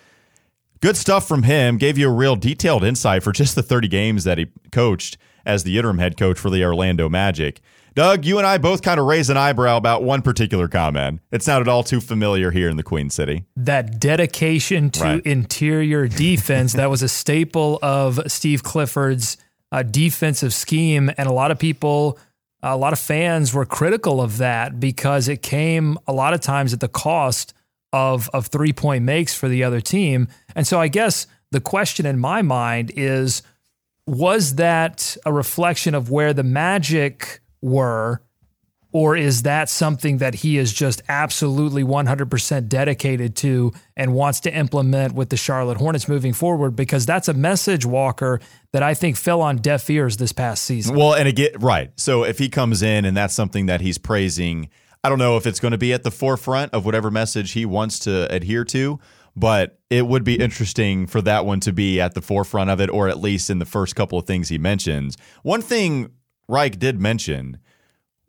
Good 0.81 0.97
stuff 0.97 1.25
from 1.25 1.43
him. 1.43 1.77
Gave 1.77 1.97
you 1.97 2.09
a 2.09 2.13
real 2.13 2.35
detailed 2.35 2.83
insight 2.83 3.23
for 3.23 3.31
just 3.31 3.55
the 3.55 3.63
30 3.63 3.88
games 3.88 4.25
that 4.25 4.38
he 4.38 4.47
coached 4.73 5.17
as 5.45 5.63
the 5.63 5.77
interim 5.77 5.99
head 5.99 6.17
coach 6.17 6.38
for 6.38 6.49
the 6.49 6.65
Orlando 6.65 7.07
Magic. 7.07 7.61
Doug, 7.95 8.25
you 8.25 8.38
and 8.38 8.45
I 8.45 8.58
both 8.58 8.81
kind 8.81 8.99
of 8.99 9.05
raised 9.05 9.29
an 9.29 9.38
eyebrow 9.38 9.77
about 9.77 10.03
one 10.03 10.21
particular 10.21 10.67
comment. 10.67 11.21
It 11.31 11.41
sounded 11.41 11.69
all 11.69 11.81
too 11.81 12.01
familiar 12.01 12.51
here 12.51 12.67
in 12.67 12.75
the 12.75 12.84
Queen 12.84 13.10
City. 13.10 13.45
That 13.55 14.01
dedication 14.01 14.89
to 14.91 15.03
Right. 15.03 15.21
interior 15.25 16.05
defense, 16.10 16.73
that 16.73 16.89
was 16.89 17.01
a 17.01 17.08
staple 17.08 17.79
of 17.81 18.19
Steve 18.27 18.63
Clifford's 18.63 19.38
uh, 19.71 19.81
defensive 19.84 20.53
scheme. 20.53 21.10
And 21.17 21.29
a 21.29 21.31
lot 21.31 21.51
of 21.51 21.58
people, 21.58 22.19
a 22.62 22.75
lot 22.75 22.91
of 22.91 22.99
fans 22.99 23.53
were 23.53 23.65
critical 23.65 24.19
of 24.21 24.39
that 24.39 24.77
because 24.77 25.29
it 25.29 25.41
came 25.41 25.97
a 26.05 26.12
lot 26.12 26.34
of 26.34 26.41
times 26.41 26.73
at 26.73 26.81
the 26.81 26.89
cost 26.89 27.53
of, 27.93 28.29
of 28.34 28.47
three 28.47 28.73
point 28.73 29.05
makes 29.05 29.34
for 29.34 29.47
the 29.47 29.63
other 29.63 29.79
team. 29.79 30.27
And 30.53 30.67
so 30.67 30.81
I 30.81 30.89
guess 30.89 31.27
the 31.51 31.62
question 31.62 32.05
in 32.05 32.19
my 32.19 32.41
mind 32.41 32.91
is 32.97 33.41
was 34.05 34.55
that 34.55 35.15
a 35.25 35.31
reflection 35.31 35.95
of 35.95 36.10
where 36.12 36.34
the 36.34 36.43
Magic 36.43 37.39
were? 37.65 38.21
Or 38.91 39.17
is 39.17 39.41
that 39.41 39.67
something 39.67 40.19
that 40.19 40.36
he 40.36 40.58
is 40.58 40.71
just 40.71 41.01
absolutely 41.10 41.84
100% 41.84 42.69
dedicated 42.69 43.36
to 43.38 43.73
and 43.97 44.13
wants 44.13 44.39
to 44.41 44.56
implement 44.56 45.13
with 45.13 45.30
the 45.30 45.36
Charlotte 45.36 45.78
Hornets 45.80 46.08
moving 46.08 46.32
forward? 46.32 46.78
Because 46.78 47.06
that's 47.06 47.28
a 47.28 47.34
message, 47.34 47.86
Walker, 47.86 48.39
that 48.71 48.84
I 48.84 48.93
think 48.93 49.17
fell 49.17 49.41
on 49.41 49.58
deaf 49.58 49.89
ears 49.89 50.15
this 50.15 50.32
past 50.32 50.63
season. 50.63 50.95
Well, 50.95 51.13
and 51.13 51.28
again, 51.28 51.49
right. 51.60 51.91
So 51.97 52.23
if 52.23 52.39
he 52.39 52.47
comes 52.47 52.82
in 52.82 53.04
and 53.04 53.17
that's 53.17 53.34
something 53.34 53.65
that 53.65 53.82
he's 53.82 53.97
praising, 53.97 54.69
I 55.04 55.10
don't 55.10 55.19
know 55.19 55.36
if 55.36 55.45
it's 55.45 55.60
going 55.60 55.73
to 55.73 55.78
be 55.78 55.91
at 55.91 56.04
the 56.04 56.12
forefront 56.12 56.73
of 56.73 56.86
whatever 56.86 57.12
message 57.12 57.51
he 57.51 57.65
wants 57.65 57.99
to 57.99 58.34
adhere 58.34 58.63
to, 58.65 58.97
but 59.36 59.78
it 59.89 60.08
would 60.08 60.23
be 60.23 60.36
interesting 60.36 61.06
for 61.06 61.21
that 61.21 61.45
one 61.45 61.60
to 61.60 61.73
be 61.73 61.99
at 61.99 62.13
the 62.13 62.21
forefront 62.21 62.69
of 62.69 62.80
it, 62.80 62.89
or 62.89 63.10
at 63.10 63.19
least 63.19 63.49
in 63.49 63.60
the 63.60 63.65
first 63.65 63.93
couple 63.93 64.17
of 64.17 64.25
things 64.25 64.47
he 64.47 64.58
mentions. 64.58 65.17
One 65.43 65.62
thing 65.62 66.12
Reich 66.47 66.79
did 66.79 66.99
mention 66.99 67.60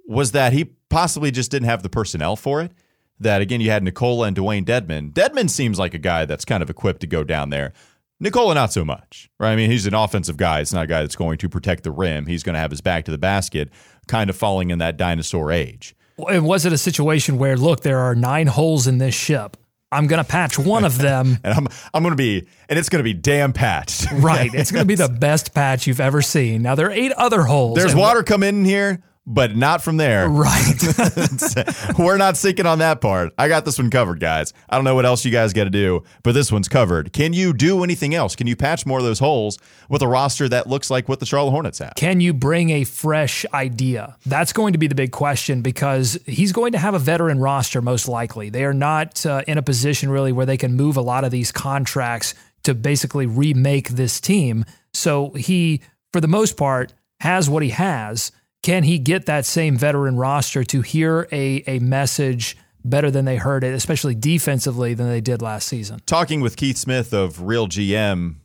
was 0.07 0.33
that 0.33 0.53
he 0.53 0.65
possibly 0.89 1.31
just 1.31 1.51
didn't 1.51 1.69
have 1.69 1.83
the 1.83 1.89
personnel 1.89 2.37
for 2.37 2.61
it. 2.61 2.73
That 3.19 3.41
again, 3.41 3.61
you 3.61 3.71
had 3.71 3.83
Nikola 3.83 4.29
and 4.29 4.37
Dewayne 4.37 4.65
Dedmon. 4.65 5.13
Dedmon 5.13 5.49
seems 5.49 5.79
like 5.79 5.95
a 5.95 5.99
guy 5.99 6.27
that's 6.27 6.45
kind 6.45 6.63
of 6.63 6.71
equipped 6.71 7.01
to 7.01 7.07
go 7.07 7.25
down 7.25 7.51
there. 7.51 7.73
Nikola, 8.21 8.55
not 8.55 8.73
so 8.73 8.85
much, 8.85 9.31
right? 9.39 9.53
I 9.53 9.57
mean, 9.57 9.71
he's 9.71 9.87
an 9.87 9.95
offensive 9.95 10.37
guy. 10.37 10.61
It's 10.61 10.73
not 10.73 10.85
a 10.85 10.87
guy 10.87 11.01
that's 11.03 11.17
going 11.17 11.39
to 11.39 11.49
protect 11.49 11.83
the 11.83 11.91
rim. 11.91 12.27
He's 12.27 12.43
going 12.43 12.55
to 12.55 12.61
have 12.61 12.71
his 12.71 12.81
back 12.81 13.05
to 13.07 13.11
the 13.11 13.19
basket, 13.19 13.71
kind 14.07 14.31
of 14.31 14.37
falling 14.37 14.71
in 14.71 14.79
that 14.79 14.97
dinosaur 14.97 15.53
age. 15.53 15.95
And 16.29 16.47
was 16.47 16.65
it 16.65 16.73
a 16.73 16.79
situation 16.79 17.37
where, 17.37 17.57
look, 17.59 17.81
there 17.81 17.99
are 17.99 18.15
nine 18.15 18.47
holes 18.47 18.87
in 18.87 18.99
this 18.99 19.15
ship? 19.15 19.59
I'm 19.93 20.07
going 20.07 20.23
to 20.23 20.29
patch 20.29 20.59
one 20.59 20.85
of 20.85 20.99
them. 20.99 21.39
And 21.45 21.55
I'm 21.55 21.69
I'm 21.95 22.03
going 22.03 22.13
to 22.13 22.17
be, 22.17 22.47
and 22.69 22.79
it's 22.79 22.89
going 22.89 22.99
to 23.01 23.05
be 23.05 23.15
damn 23.15 23.53
patched. 23.53 24.11
right. 24.13 24.53
It's 24.53 24.73
going 24.73 24.83
to 24.83 24.87
be 24.87 24.95
the 24.97 25.09
best 25.21 25.55
patch 25.55 25.87
you've 25.87 26.01
ever 26.01 26.23
seen. 26.23 26.63
Now, 26.63 26.75
there 26.75 26.89
are 26.89 26.93
eight 26.93 27.13
other 27.13 27.43
holes. 27.43 27.77
There's 27.77 27.95
water 27.95 28.23
coming 28.23 28.49
in 28.49 28.65
here, 28.65 29.03
but 29.27 29.57
not 29.57 29.83
from 29.83 29.97
there. 29.97 30.29
Right. 30.37 31.99
We're 31.99 32.19
not 32.19 32.37
sinking 32.37 32.67
on 32.67 32.79
that 32.81 33.01
part. 33.01 33.33
I 33.39 33.49
got 33.49 33.65
this 33.65 33.79
one 33.79 33.91
covered, 33.91 34.21
guys. 34.21 34.53
I 34.69 34.77
don't 34.77 34.85
know 34.85 34.95
what 34.95 35.07
else 35.07 35.25
you 35.25 35.31
guys 35.31 35.53
got 35.53 35.65
to 35.65 35.71
do, 35.71 36.05
but 36.23 36.33
this 36.33 36.53
one's 36.53 36.69
covered. 36.69 37.13
Can 37.13 37.33
you 37.33 37.53
do 37.53 37.83
anything 37.83 38.15
else? 38.15 38.37
Can 38.37 38.47
you 38.47 38.55
patch 38.55 38.85
more 38.85 38.99
of 38.99 39.05
those 39.05 39.19
holes 39.19 39.59
with 39.89 40.03
a 40.03 40.09
roster 40.09 40.49
that 40.51 40.67
looks 40.67 40.91
like 40.91 41.09
what 41.09 41.21
the 41.21 41.27
Charlotte 41.27 41.53
Hornets 41.53 41.79
have? 41.79 41.95
Can 41.97 42.21
you 42.21 42.35
bring 42.35 42.71
a 42.71 42.85
fresh 42.85 43.47
idea? 43.55 44.17
That's 44.27 44.53
going 44.53 44.75
to 44.75 44.79
be 44.79 44.87
the 44.89 44.95
big 44.95 45.11
question 45.11 45.63
because 45.63 46.19
he's 46.27 46.53
going 46.53 46.73
to 46.73 46.79
have 46.79 46.95
a 46.95 46.99
veteran 46.99 47.41
roster, 47.41 47.81
most 47.81 48.09
likely. 48.09 48.51
They 48.51 48.65
are 48.65 48.75
not 48.75 49.25
uh, 49.25 49.43
in 49.47 49.59
a 49.59 49.63
position 49.63 50.11
really 50.11 50.33
where 50.33 50.47
they 50.47 50.59
can 50.59 50.75
move 50.75 50.97
a 50.97 51.03
lot 51.03 51.25
of 51.25 51.31
these 51.31 51.51
contracts 51.51 52.35
to 52.65 52.75
basically 52.75 53.27
remake 53.27 53.91
this 53.91 54.21
team. 54.21 54.65
So 54.93 55.31
he, 55.31 55.81
for 56.13 56.21
the 56.21 56.29
most 56.29 56.57
part, 56.57 56.93
has 57.21 57.49
what 57.49 57.63
he 57.63 57.71
has. 57.71 58.33
Can 58.67 58.83
he 58.83 58.99
get 58.99 59.27
that 59.27 59.47
same 59.47 59.79
veteran 59.79 60.17
roster 60.17 60.65
to 60.65 60.81
hear 60.83 61.29
a, 61.31 61.63
a 61.69 61.79
message 61.79 62.57
better 62.85 63.13
than 63.13 63.25
they 63.25 63.37
heard 63.37 63.63
it, 63.63 63.73
especially 63.73 64.17
defensively, 64.17 64.93
than 64.93 65.09
they 65.09 65.21
did 65.21 65.41
last 65.41 65.69
season? 65.69 66.01
Talking 66.05 66.41
with 66.41 66.57
Keith 66.57 66.77
Smith 66.77 67.15
of 67.15 67.43
Real 67.43 67.69
GM 67.69 68.39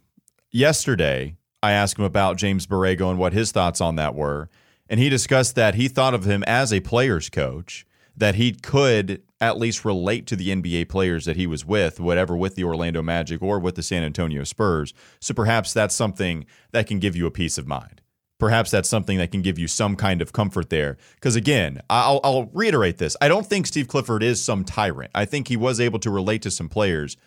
yesterday, 0.52 1.38
I 1.64 1.72
asked 1.72 1.98
him 1.98 2.06
about 2.06 2.38
James 2.38 2.68
Borrego 2.68 3.10
and 3.10 3.18
what 3.18 3.34
his 3.34 3.52
thoughts 3.52 3.82
on 3.82 3.96
that 3.96 4.14
were. 4.14 4.48
And 4.88 5.00
he 5.00 5.10
discussed 5.10 5.56
that 5.56 5.74
he 5.74 5.88
thought 5.88 6.14
of 6.14 6.26
him 6.26 6.44
as 6.44 6.72
a 6.72 6.82
player's 6.82 7.28
coach, 7.28 7.88
that 8.16 8.36
he 8.36 8.52
could 8.52 9.24
at 9.40 9.58
least 9.58 9.84
relate 9.84 10.28
to 10.28 10.36
the 10.36 10.50
NBA 10.50 10.88
players 10.88 11.26
that 11.26 11.36
he 11.36 11.48
was 11.48 11.66
with, 11.66 12.00
whatever 12.00 12.38
with 12.38 12.54
the 12.54 12.64
Orlando 12.64 13.02
Magic 13.02 13.42
or 13.42 13.58
with 13.58 13.74
the 13.74 13.82
San 13.82 14.04
Antonio 14.04 14.44
Spurs. 14.44 14.94
So 15.20 15.34
perhaps 15.34 15.74
that's 15.74 15.96
something 15.96 16.46
that 16.74 16.86
can 16.86 17.00
give 17.00 17.16
you 17.16 17.26
a 17.26 17.32
peace 17.32 17.58
of 17.58 17.66
mind. 17.66 18.01
Perhaps 18.42 18.72
that's 18.72 18.90
something 18.90 19.20
that 19.20 19.32
can 19.32 19.44
give 19.44 19.60
you 19.60 19.68
some 19.68 19.96
kind 19.96 20.20
of 20.20 20.34
comfort 20.34 20.72
there. 20.72 20.98
Because 21.14 21.36
again, 21.36 21.80
I'll, 21.92 22.20
I'll 22.24 22.50
reiterate 22.54 22.98
this. 22.98 23.16
I 23.22 23.28
don't 23.28 23.46
think 23.46 23.68
Steve 23.68 23.88
Clifford 23.88 24.24
is 24.24 24.44
some 24.44 24.66
tyrant. 24.66 25.12
I 25.14 25.26
think 25.26 25.48
he 25.48 25.56
was 25.56 25.80
able 25.80 26.00
to 26.00 26.10
relate 26.10 26.42
to 26.42 26.50
some 26.50 26.68
players. 26.68 27.18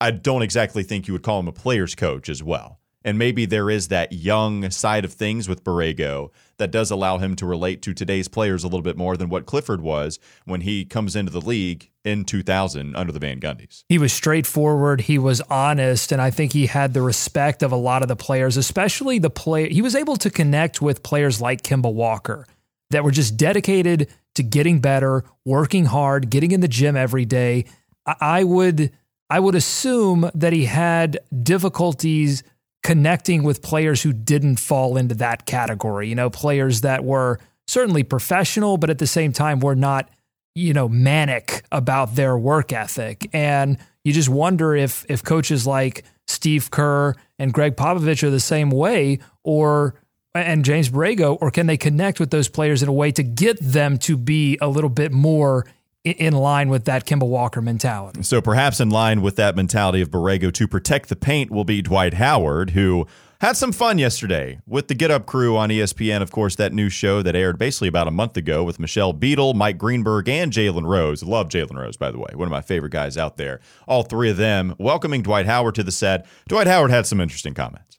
I 0.00 0.12
don't 0.12 0.42
exactly 0.42 0.84
think 0.84 1.08
you 1.08 1.14
would 1.14 1.24
call 1.24 1.40
him 1.40 1.48
a 1.48 1.52
player's 1.52 1.96
coach 1.96 2.28
as 2.28 2.44
well. 2.44 2.78
And 3.04 3.18
maybe 3.18 3.46
there 3.46 3.68
is 3.70 3.88
that 3.88 4.12
young 4.12 4.70
side 4.70 5.04
of 5.04 5.12
things 5.12 5.48
with 5.48 5.64
Borrego 5.64 6.30
that 6.58 6.70
does 6.70 6.90
allow 6.90 7.18
him 7.18 7.34
to 7.36 7.46
relate 7.46 7.82
to 7.82 7.94
today's 7.94 8.28
players 8.28 8.62
a 8.62 8.66
little 8.68 8.82
bit 8.82 8.96
more 8.96 9.16
than 9.16 9.28
what 9.28 9.46
Clifford 9.46 9.80
was 9.80 10.18
when 10.44 10.60
he 10.60 10.84
comes 10.84 11.16
into 11.16 11.32
the 11.32 11.40
league 11.40 11.90
in 12.04 12.24
2000 12.24 12.94
under 12.94 13.12
the 13.12 13.18
Van 13.18 13.40
Gundys. 13.40 13.84
He 13.88 13.98
was 13.98 14.12
straightforward. 14.12 15.02
He 15.02 15.18
was 15.18 15.40
honest, 15.42 16.12
and 16.12 16.20
I 16.22 16.30
think 16.30 16.52
he 16.52 16.66
had 16.66 16.94
the 16.94 17.02
respect 17.02 17.62
of 17.62 17.72
a 17.72 17.76
lot 17.76 18.02
of 18.02 18.08
the 18.08 18.16
players, 18.16 18.56
especially 18.56 19.18
the 19.18 19.30
player. 19.30 19.68
He 19.68 19.82
was 19.82 19.94
able 19.96 20.16
to 20.16 20.30
connect 20.30 20.80
with 20.82 21.02
players 21.02 21.40
like 21.40 21.62
Kemba 21.62 21.92
Walker 21.92 22.46
that 22.90 23.04
were 23.04 23.10
just 23.10 23.36
dedicated 23.36 24.08
to 24.34 24.42
getting 24.42 24.80
better, 24.80 25.24
working 25.44 25.86
hard, 25.86 26.30
getting 26.30 26.52
in 26.52 26.60
the 26.60 26.68
gym 26.68 26.96
every 26.96 27.24
day. 27.24 27.64
I- 28.06 28.16
I 28.20 28.44
would, 28.44 28.90
I 29.30 29.40
would 29.40 29.54
assume 29.54 30.30
that 30.34 30.52
he 30.52 30.64
had 30.66 31.18
difficulties 31.42 32.42
connecting 32.82 33.42
with 33.42 33.62
players 33.62 34.02
who 34.02 34.12
didn't 34.12 34.56
fall 34.56 34.96
into 34.96 35.14
that 35.16 35.46
category. 35.46 36.08
You 36.08 36.14
know, 36.14 36.30
players 36.30 36.80
that 36.80 37.04
were 37.04 37.38
certainly 37.66 38.02
professional, 38.02 38.76
but 38.76 38.90
at 38.90 38.98
the 38.98 39.06
same 39.06 39.32
time 39.32 39.60
were 39.60 39.76
not, 39.76 40.08
you 40.54 40.72
know, 40.72 40.88
manic 40.88 41.62
about 41.70 42.16
their 42.16 42.36
work 42.36 42.72
ethic. 42.72 43.28
And 43.32 43.78
you 44.04 44.12
just 44.12 44.28
wonder 44.28 44.74
if 44.74 45.06
if 45.08 45.22
coaches 45.22 45.66
like 45.66 46.04
Steve 46.26 46.70
Kerr 46.70 47.14
and 47.38 47.52
Gregg 47.52 47.76
Popovich 47.76 48.22
are 48.22 48.30
the 48.30 48.40
same 48.40 48.70
way, 48.70 49.18
or 49.44 49.94
and 50.34 50.64
James 50.64 50.88
Borrego, 50.88 51.36
or 51.40 51.50
can 51.50 51.66
they 51.66 51.76
connect 51.76 52.18
with 52.18 52.30
those 52.30 52.48
players 52.48 52.82
in 52.82 52.88
a 52.88 52.92
way 52.92 53.12
to 53.12 53.22
get 53.22 53.58
them 53.60 53.98
to 53.98 54.16
be 54.16 54.58
a 54.60 54.68
little 54.68 54.90
bit 54.90 55.12
more 55.12 55.66
in 56.04 56.34
line 56.34 56.68
with 56.68 56.84
that 56.86 57.06
Kemba 57.06 57.26
Walker 57.26 57.62
mentality. 57.62 58.22
So 58.22 58.40
perhaps 58.40 58.80
in 58.80 58.90
line 58.90 59.22
with 59.22 59.36
that 59.36 59.54
mentality 59.54 60.00
of 60.00 60.10
Borrego 60.10 60.52
to 60.52 60.66
protect 60.66 61.08
the 61.08 61.16
paint 61.16 61.50
will 61.50 61.64
be 61.64 61.80
Dwight 61.80 62.14
Howard, 62.14 62.70
who 62.70 63.06
had 63.40 63.56
some 63.56 63.72
fun 63.72 63.98
yesterday 63.98 64.60
with 64.66 64.88
the 64.88 64.94
Get 64.94 65.10
Up 65.10 65.26
crew 65.26 65.56
on 65.56 65.68
ESPN. 65.68 66.22
Of 66.22 66.30
course, 66.30 66.56
that 66.56 66.72
new 66.72 66.88
show 66.88 67.22
that 67.22 67.36
aired 67.36 67.58
basically 67.58 67.88
about 67.88 68.08
a 68.08 68.12
month 68.12 68.36
ago 68.36 68.64
with 68.64 68.80
Michelle 68.80 69.12
Beadle, 69.12 69.54
Mike 69.54 69.78
Greenberg, 69.78 70.28
and 70.28 70.52
Jalen 70.52 70.86
Rose. 70.86 71.22
Love 71.22 71.48
Jalen 71.48 71.76
Rose, 71.76 71.96
by 71.96 72.10
the 72.10 72.18
way, 72.18 72.30
one 72.34 72.46
of 72.46 72.52
my 72.52 72.60
favorite 72.60 72.92
guys 72.92 73.16
out 73.16 73.36
there. 73.36 73.60
All 73.86 74.02
three 74.02 74.30
of 74.30 74.36
them 74.36 74.74
welcoming 74.78 75.22
Dwight 75.22 75.46
Howard 75.46 75.76
to 75.76 75.82
the 75.82 75.92
set. 75.92 76.26
Dwight 76.48 76.66
Howard 76.66 76.90
had 76.90 77.06
some 77.06 77.20
interesting 77.20 77.54
comments. 77.54 77.98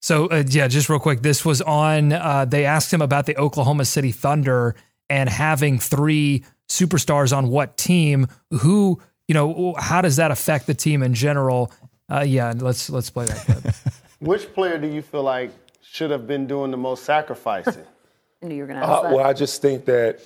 So, 0.00 0.26
uh, 0.26 0.44
yeah, 0.46 0.68
just 0.68 0.88
real 0.88 1.00
quick, 1.00 1.22
this 1.22 1.44
was 1.44 1.60
on. 1.62 2.12
Uh, 2.12 2.44
they 2.44 2.64
asked 2.64 2.92
him 2.92 3.02
about 3.02 3.26
the 3.26 3.36
Oklahoma 3.36 3.84
City 3.84 4.12
Thunder 4.12 4.74
and 5.08 5.28
having 5.28 5.78
three 5.78 6.44
superstars 6.68 7.36
on 7.36 7.48
what 7.48 7.76
team, 7.76 8.26
who, 8.50 9.00
you 9.28 9.34
know, 9.34 9.74
how 9.78 10.00
does 10.00 10.16
that 10.16 10.30
affect 10.30 10.66
the 10.66 10.74
team 10.74 11.02
in 11.02 11.14
general? 11.14 11.70
Uh, 12.10 12.24
yeah, 12.26 12.52
let's 12.56 12.88
let's 12.90 13.10
play 13.10 13.26
that 13.26 13.36
clip. 13.36 13.74
Which 14.20 14.52
player 14.54 14.78
do 14.78 14.86
you 14.86 15.02
feel 15.02 15.22
like 15.22 15.50
should 15.82 16.10
have 16.10 16.26
been 16.26 16.46
doing 16.46 16.70
the 16.70 16.76
most 16.76 17.04
sacrificing? 17.04 17.84
I 18.42 18.46
knew 18.46 18.56
you 18.56 18.62
were 18.62 18.68
going 18.68 18.80
to 18.80 18.86
ask 18.86 19.04
uh, 19.04 19.10
Well, 19.14 19.26
I 19.26 19.32
just 19.32 19.62
think 19.62 19.84
that 19.86 20.20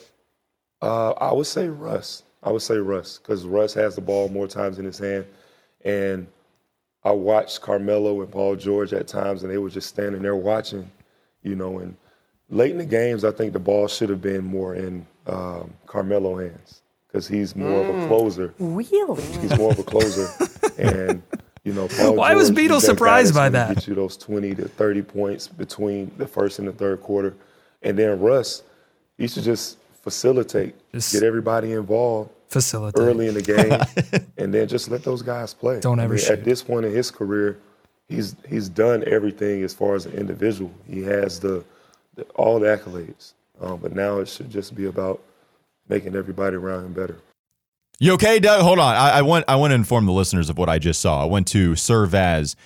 uh, 0.83 1.13
I 1.13 1.33
would 1.33 1.47
say 1.47 1.69
Russ. 1.69 2.23
I 2.43 2.51
would 2.51 2.63
say 2.63 2.77
Russ 2.77 3.19
because 3.19 3.45
Russ 3.45 3.75
has 3.75 3.95
the 3.95 4.01
ball 4.01 4.29
more 4.29 4.47
times 4.47 4.79
in 4.79 4.85
his 4.85 4.99
hand, 4.99 5.27
and 5.85 6.27
I 7.05 7.13
watched 7.13 7.61
Carmelo 7.61 8.21
and 8.21 8.31
Paul 8.31 8.57
George 8.57 8.93
at 8.93 9.07
times, 9.07 9.43
and 9.43 9.51
they 9.51 9.59
were 9.59 9.71
just 9.71 9.89
standing 9.89 10.23
there 10.23 10.37
watching, 10.37 10.91
you 11.43 11.55
know. 11.55 11.79
And 11.79 11.97
late 12.51 12.73
in 12.73 12.79
the 12.79 12.85
games, 12.85 13.25
I 13.25 13.31
think 13.31 13.53
the 13.53 13.59
ball 13.59 13.89
should 13.89 14.11
have 14.11 14.21
been 14.21 14.45
more 14.45 14.75
in 14.75 15.07
um, 15.27 15.73
Carmelo 15.87 16.39
hands 16.39 16.83
because 17.07 17.27
he's 17.27 17.57
more 17.57 17.85
mm. 17.85 17.89
of 17.89 17.95
a 17.95 17.99
mm. 17.99 18.09
closer. 18.09 18.55
Really? 18.59 19.23
He's 19.23 19.57
more 19.57 19.73
of 19.73 19.79
a 19.79 19.83
closer, 19.83 20.29
and 20.79 21.23
you 21.65 21.73
know, 21.73 21.89
Paul 21.89 22.17
why 22.17 22.31
George, 22.31 22.39
was 22.39 22.51
Beadle 22.51 22.81
surprised 22.81 23.35
by 23.35 23.49
that? 23.51 23.75
Get 23.77 23.89
you 23.89 23.95
those 23.95 24.17
twenty 24.17 24.55
to 24.55 24.69
thirty 24.69 25.03
points 25.03 25.49
between 25.49 26.11
the 26.19 26.27
first 26.27 26.59
and 26.59 26.69
the 26.69 26.73
third 26.73 27.01
quarter, 27.01 27.35
and 27.83 27.99
then 27.99 28.21
Russ, 28.21 28.63
he 29.19 29.29
should 29.29 29.45
just 29.45 29.79
facilitate, 30.03 30.75
just 30.93 31.13
get 31.13 31.23
everybody 31.23 31.73
involved, 31.73 32.31
facilitate 32.49 33.01
early 33.01 33.29
in 33.29 33.35
the 33.35 33.43
game, 33.43 34.23
and 34.39 34.53
then 34.53 34.67
just 34.67 34.91
let 34.91 35.03
those 35.05 35.23
guys 35.23 35.55
play. 35.55 35.81
Don't 35.81 36.01
ever 36.01 36.15
I 36.15 36.17
mean, 36.17 36.33
At 36.33 36.45
this 36.45 36.63
point 36.63 36.87
in 36.87 36.93
his 36.93 37.11
career, 37.11 37.59
he's 38.09 38.37
he's 38.49 38.69
done 38.69 39.05
everything 39.07 39.63
as 39.63 39.75
far 39.75 39.95
as 39.95 40.07
an 40.07 40.13
individual. 40.13 40.73
He 40.89 41.03
has 41.03 41.39
the, 41.41 41.49
the 41.49 41.65
all 42.35 42.59
the 42.59 42.67
accolades. 42.67 43.33
Um, 43.61 43.79
but 43.79 43.95
now 43.95 44.19
it 44.19 44.29
should 44.29 44.51
just 44.51 44.75
be 44.75 44.87
about 44.87 45.23
making 45.89 46.17
everybody 46.17 46.57
around 46.57 46.87
him 46.87 46.93
better. 46.93 47.19
You 47.99 48.15
okay, 48.15 48.39
Doug? 48.39 48.63
Hold 48.63 48.79
on. 48.79 48.95
I, 48.95 49.19
I 49.19 49.23
want 49.23 49.45
I 49.47 49.57
want 49.57 49.73
to 49.73 49.75
inform 49.75 50.07
the 50.07 50.13
listeners 50.13 50.49
of 50.49 50.57
what 50.57 50.71
I 50.71 50.79
just 50.79 51.03
saw. 51.03 51.23
I 51.23 51.27
went 51.27 51.47
to 51.49 51.77
serve 51.77 52.15
as 52.15 52.57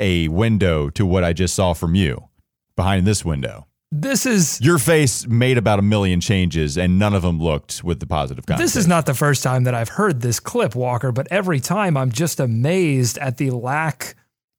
a 0.00 0.26
window 0.28 0.90
to 0.90 1.06
what 1.06 1.22
I 1.22 1.32
just 1.32 1.54
saw 1.54 1.72
from 1.72 1.94
you 1.94 2.28
behind 2.74 3.06
this 3.06 3.24
window. 3.24 3.66
This 3.94 4.24
is 4.24 4.58
your 4.60 4.78
face 4.78 5.26
made 5.26 5.58
about 5.58 5.78
a 5.78 5.82
million 5.82 6.20
changes, 6.20 6.78
and 6.78 6.98
none 6.98 7.14
of 7.14 7.22
them 7.22 7.38
looked 7.38 7.84
with 7.84 8.00
the 8.00 8.06
positive. 8.06 8.46
This 8.46 8.74
is 8.74 8.88
not 8.88 9.04
the 9.04 9.14
first 9.14 9.42
time 9.42 9.64
that 9.64 9.74
I've 9.74 9.90
heard 9.90 10.22
this 10.22 10.40
clip, 10.40 10.74
Walker. 10.74 11.12
But 11.12 11.28
every 11.30 11.60
time, 11.60 11.96
I'm 11.96 12.10
just 12.10 12.40
amazed 12.40 13.18
at 13.18 13.36
the 13.36 13.50
lack 13.50 14.16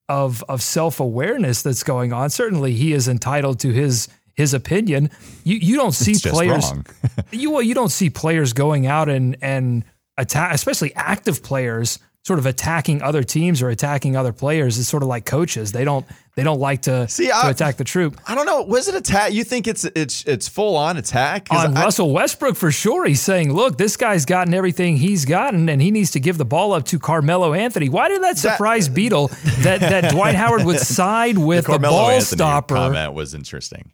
of 0.08 0.42
of 0.48 0.62
self 0.62 1.00
awareness 1.00 1.62
that's 1.62 1.82
going 1.82 2.12
on. 2.12 2.30
Certainly, 2.30 2.74
he 2.74 2.92
is 2.92 3.08
entitled 3.08 3.58
to 3.60 3.72
his 3.72 4.08
his 4.34 4.54
opinion. 4.54 5.10
You 5.44 5.56
you 5.56 5.76
don't 5.76 5.92
see 5.92 6.16
players 6.30 6.72
you 7.30 7.50
well, 7.50 7.62
you 7.62 7.74
don't 7.74 7.90
see 7.90 8.10
players 8.10 8.52
going 8.52 8.86
out 8.86 9.08
and 9.08 9.36
and 9.40 9.84
attack, 10.16 10.54
especially 10.54 10.94
active 10.94 11.42
players, 11.42 11.98
sort 12.24 12.38
of 12.38 12.46
attacking 12.46 13.02
other 13.02 13.22
teams 13.22 13.62
or 13.62 13.68
attacking 13.68 14.16
other 14.16 14.32
players. 14.32 14.78
It's 14.78 14.88
sort 14.88 15.02
of 15.02 15.08
like 15.08 15.24
coaches. 15.26 15.72
They 15.72 15.84
don't 15.84 16.06
they 16.36 16.42
don't 16.42 16.58
like 16.58 16.82
to, 16.82 17.06
see, 17.06 17.28
to 17.28 17.34
I, 17.34 17.50
attack 17.50 17.76
the 17.76 17.84
troop. 17.84 18.20
I 18.26 18.34
don't 18.34 18.46
know. 18.46 18.62
Was 18.62 18.88
it 18.88 18.96
attack? 18.96 19.32
You 19.32 19.44
think 19.44 19.68
it's 19.68 19.84
it's 19.84 20.24
it's 20.24 20.48
full 20.48 20.76
on 20.76 20.96
attack 20.96 21.48
on 21.50 21.76
I, 21.76 21.82
Russell 21.84 22.12
Westbrook 22.12 22.56
for 22.56 22.72
sure? 22.72 23.04
He's 23.06 23.20
saying, 23.20 23.52
"Look, 23.52 23.78
this 23.78 23.96
guy's 23.96 24.24
gotten 24.24 24.52
everything 24.54 24.96
he's 24.96 25.24
gotten, 25.24 25.68
and 25.68 25.80
he 25.80 25.90
needs 25.90 26.10
to 26.12 26.20
give 26.20 26.38
the 26.38 26.44
ball 26.44 26.72
up 26.72 26.84
to 26.86 26.98
Carmelo 26.98 27.52
Anthony." 27.52 27.88
Why 27.88 28.08
did 28.08 28.22
that 28.22 28.38
surprise 28.38 28.88
that, 28.88 28.94
Beadle 28.94 29.28
that 29.60 29.80
that 29.80 30.10
Dwight 30.12 30.34
Howard 30.34 30.64
would 30.64 30.80
side 30.80 31.38
with 31.38 31.66
the, 31.66 31.72
the 31.72 31.78
ball 31.78 32.10
Anthony 32.10 32.36
stopper? 32.36 32.74
Comment 32.74 33.12
was 33.12 33.34
interesting. 33.34 33.92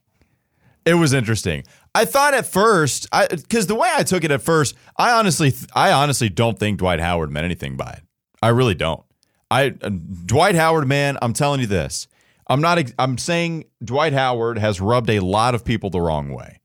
It 0.91 0.95
was 0.95 1.13
interesting. 1.13 1.63
I 1.95 2.05
thought 2.05 2.35
at 2.35 2.47
first, 2.47 3.07
I 3.13 3.29
because 3.29 3.69
the 3.69 3.77
way 3.77 3.89
I 3.95 4.03
took 4.03 4.25
it 4.25 4.33
at 4.33 4.43
first, 4.43 4.75
I 4.97 5.13
honestly, 5.13 5.55
I 5.73 5.93
honestly 5.93 6.29
don't 6.29 6.59
think 6.59 6.81
Dwight 6.81 6.99
Howard 6.99 7.31
meant 7.31 7.45
anything 7.45 7.77
by 7.77 7.91
it. 7.91 8.03
I 8.43 8.49
really 8.49 8.75
don't. 8.75 9.05
I 9.53 9.69
uh, 9.83 9.91
Dwight 10.27 10.57
Howard, 10.57 10.89
man, 10.89 11.17
I'm 11.23 11.33
telling 11.33 11.61
you 11.61 11.69
this. 11.69 12.09
I'm 12.49 12.61
not. 12.61 12.83
I'm 12.99 13.19
saying 13.19 13.67
Dwight 13.85 14.13
Howard 14.15 14.59
has 14.59 14.81
rubbed 14.81 15.11
a 15.11 15.21
lot 15.21 15.55
of 15.55 15.65
people 15.65 15.91
the 15.91 16.01
wrong 16.01 16.33
way. 16.33 16.59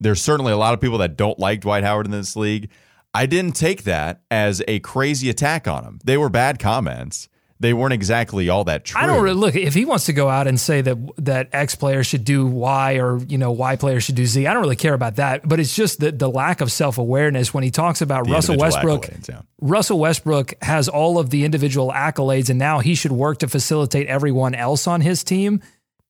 There's 0.00 0.22
certainly 0.22 0.52
a 0.52 0.56
lot 0.56 0.72
of 0.72 0.80
people 0.80 0.96
that 0.98 1.18
don't 1.18 1.38
like 1.38 1.60
Dwight 1.60 1.84
Howard 1.84 2.06
in 2.06 2.12
this 2.12 2.36
league. 2.36 2.70
I 3.12 3.26
didn't 3.26 3.52
take 3.52 3.82
that 3.82 4.22
as 4.30 4.62
a 4.66 4.80
crazy 4.80 5.28
attack 5.28 5.68
on 5.68 5.84
him. 5.84 6.00
They 6.02 6.16
were 6.16 6.30
bad 6.30 6.58
comments 6.58 7.28
they 7.58 7.72
weren't 7.72 7.92
exactly 7.92 8.48
all 8.48 8.64
that 8.64 8.84
true. 8.84 9.00
I 9.00 9.06
don't 9.06 9.22
really 9.22 9.36
look 9.36 9.54
if 9.54 9.74
he 9.74 9.84
wants 9.84 10.06
to 10.06 10.12
go 10.12 10.28
out 10.28 10.46
and 10.46 10.60
say 10.60 10.82
that 10.82 10.96
that 11.18 11.48
X 11.52 11.74
player 11.74 12.04
should 12.04 12.24
do 12.24 12.46
Y 12.46 12.94
or 12.94 13.18
you 13.18 13.38
know 13.38 13.52
Y 13.52 13.76
player 13.76 14.00
should 14.00 14.14
do 14.14 14.26
Z. 14.26 14.46
I 14.46 14.52
don't 14.52 14.62
really 14.62 14.76
care 14.76 14.94
about 14.94 15.16
that, 15.16 15.48
but 15.48 15.58
it's 15.58 15.74
just 15.74 16.00
the 16.00 16.12
the 16.12 16.28
lack 16.28 16.60
of 16.60 16.70
self 16.70 16.98
awareness 16.98 17.54
when 17.54 17.64
he 17.64 17.70
talks 17.70 18.00
about 18.00 18.26
the 18.26 18.32
Russell 18.32 18.56
Westbrook. 18.56 19.08
Yeah. 19.28 19.42
Russell 19.60 19.98
Westbrook 19.98 20.54
has 20.62 20.88
all 20.88 21.18
of 21.18 21.30
the 21.30 21.44
individual 21.44 21.92
accolades, 21.92 22.50
and 22.50 22.58
now 22.58 22.80
he 22.80 22.94
should 22.94 23.12
work 23.12 23.38
to 23.38 23.48
facilitate 23.48 24.06
everyone 24.06 24.54
else 24.54 24.86
on 24.86 25.00
his 25.00 25.24
team. 25.24 25.62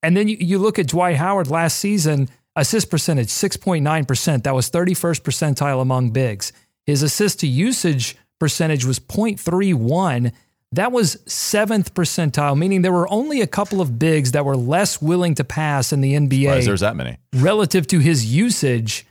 And 0.02 0.16
then 0.16 0.28
you, 0.28 0.37
you 0.40 0.59
look 0.59 0.78
at 0.78 0.88
Dwight 0.88 1.16
Howard 1.16 1.48
last 1.48 1.78
season, 1.78 2.28
assist 2.56 2.90
percentage 2.90 3.28
six 3.28 3.56
point 3.56 3.85
nine 3.85 4.04
percent. 4.04 4.44
That 4.44 4.54
was 4.54 4.68
thirty 4.68 4.94
first 4.94 5.22
percentile 5.22 5.80
among 5.80 6.11
bigs. 6.11 6.52
His 6.87 7.02
assist 7.02 7.40
to 7.40 7.46
usage 7.46 8.16
percentage 8.38 8.85
was 8.85 9.00
0.31 9.00 10.32
that 10.72 10.92
was 10.92 11.18
seventh 11.26 11.94
percentile, 11.94 12.57
meaning 12.57 12.83
there 12.83 12.92
were 12.92 13.11
only 13.11 13.40
a 13.40 13.46
couple 13.46 13.81
of 13.81 13.98
bigs 13.98 14.33
that 14.33 14.44
were 14.44 14.57
less 14.57 15.00
willing 15.00 15.35
to 15.37 15.44
pass 15.44 15.92
in 15.92 16.00
the 16.00 16.14
NBA. 16.14 16.64
there's 16.64 16.81
that 16.81 16.96
many 16.96 17.18
relative 17.35 17.87
to 17.88 17.98
his 17.98 18.26
usage. 18.26 19.07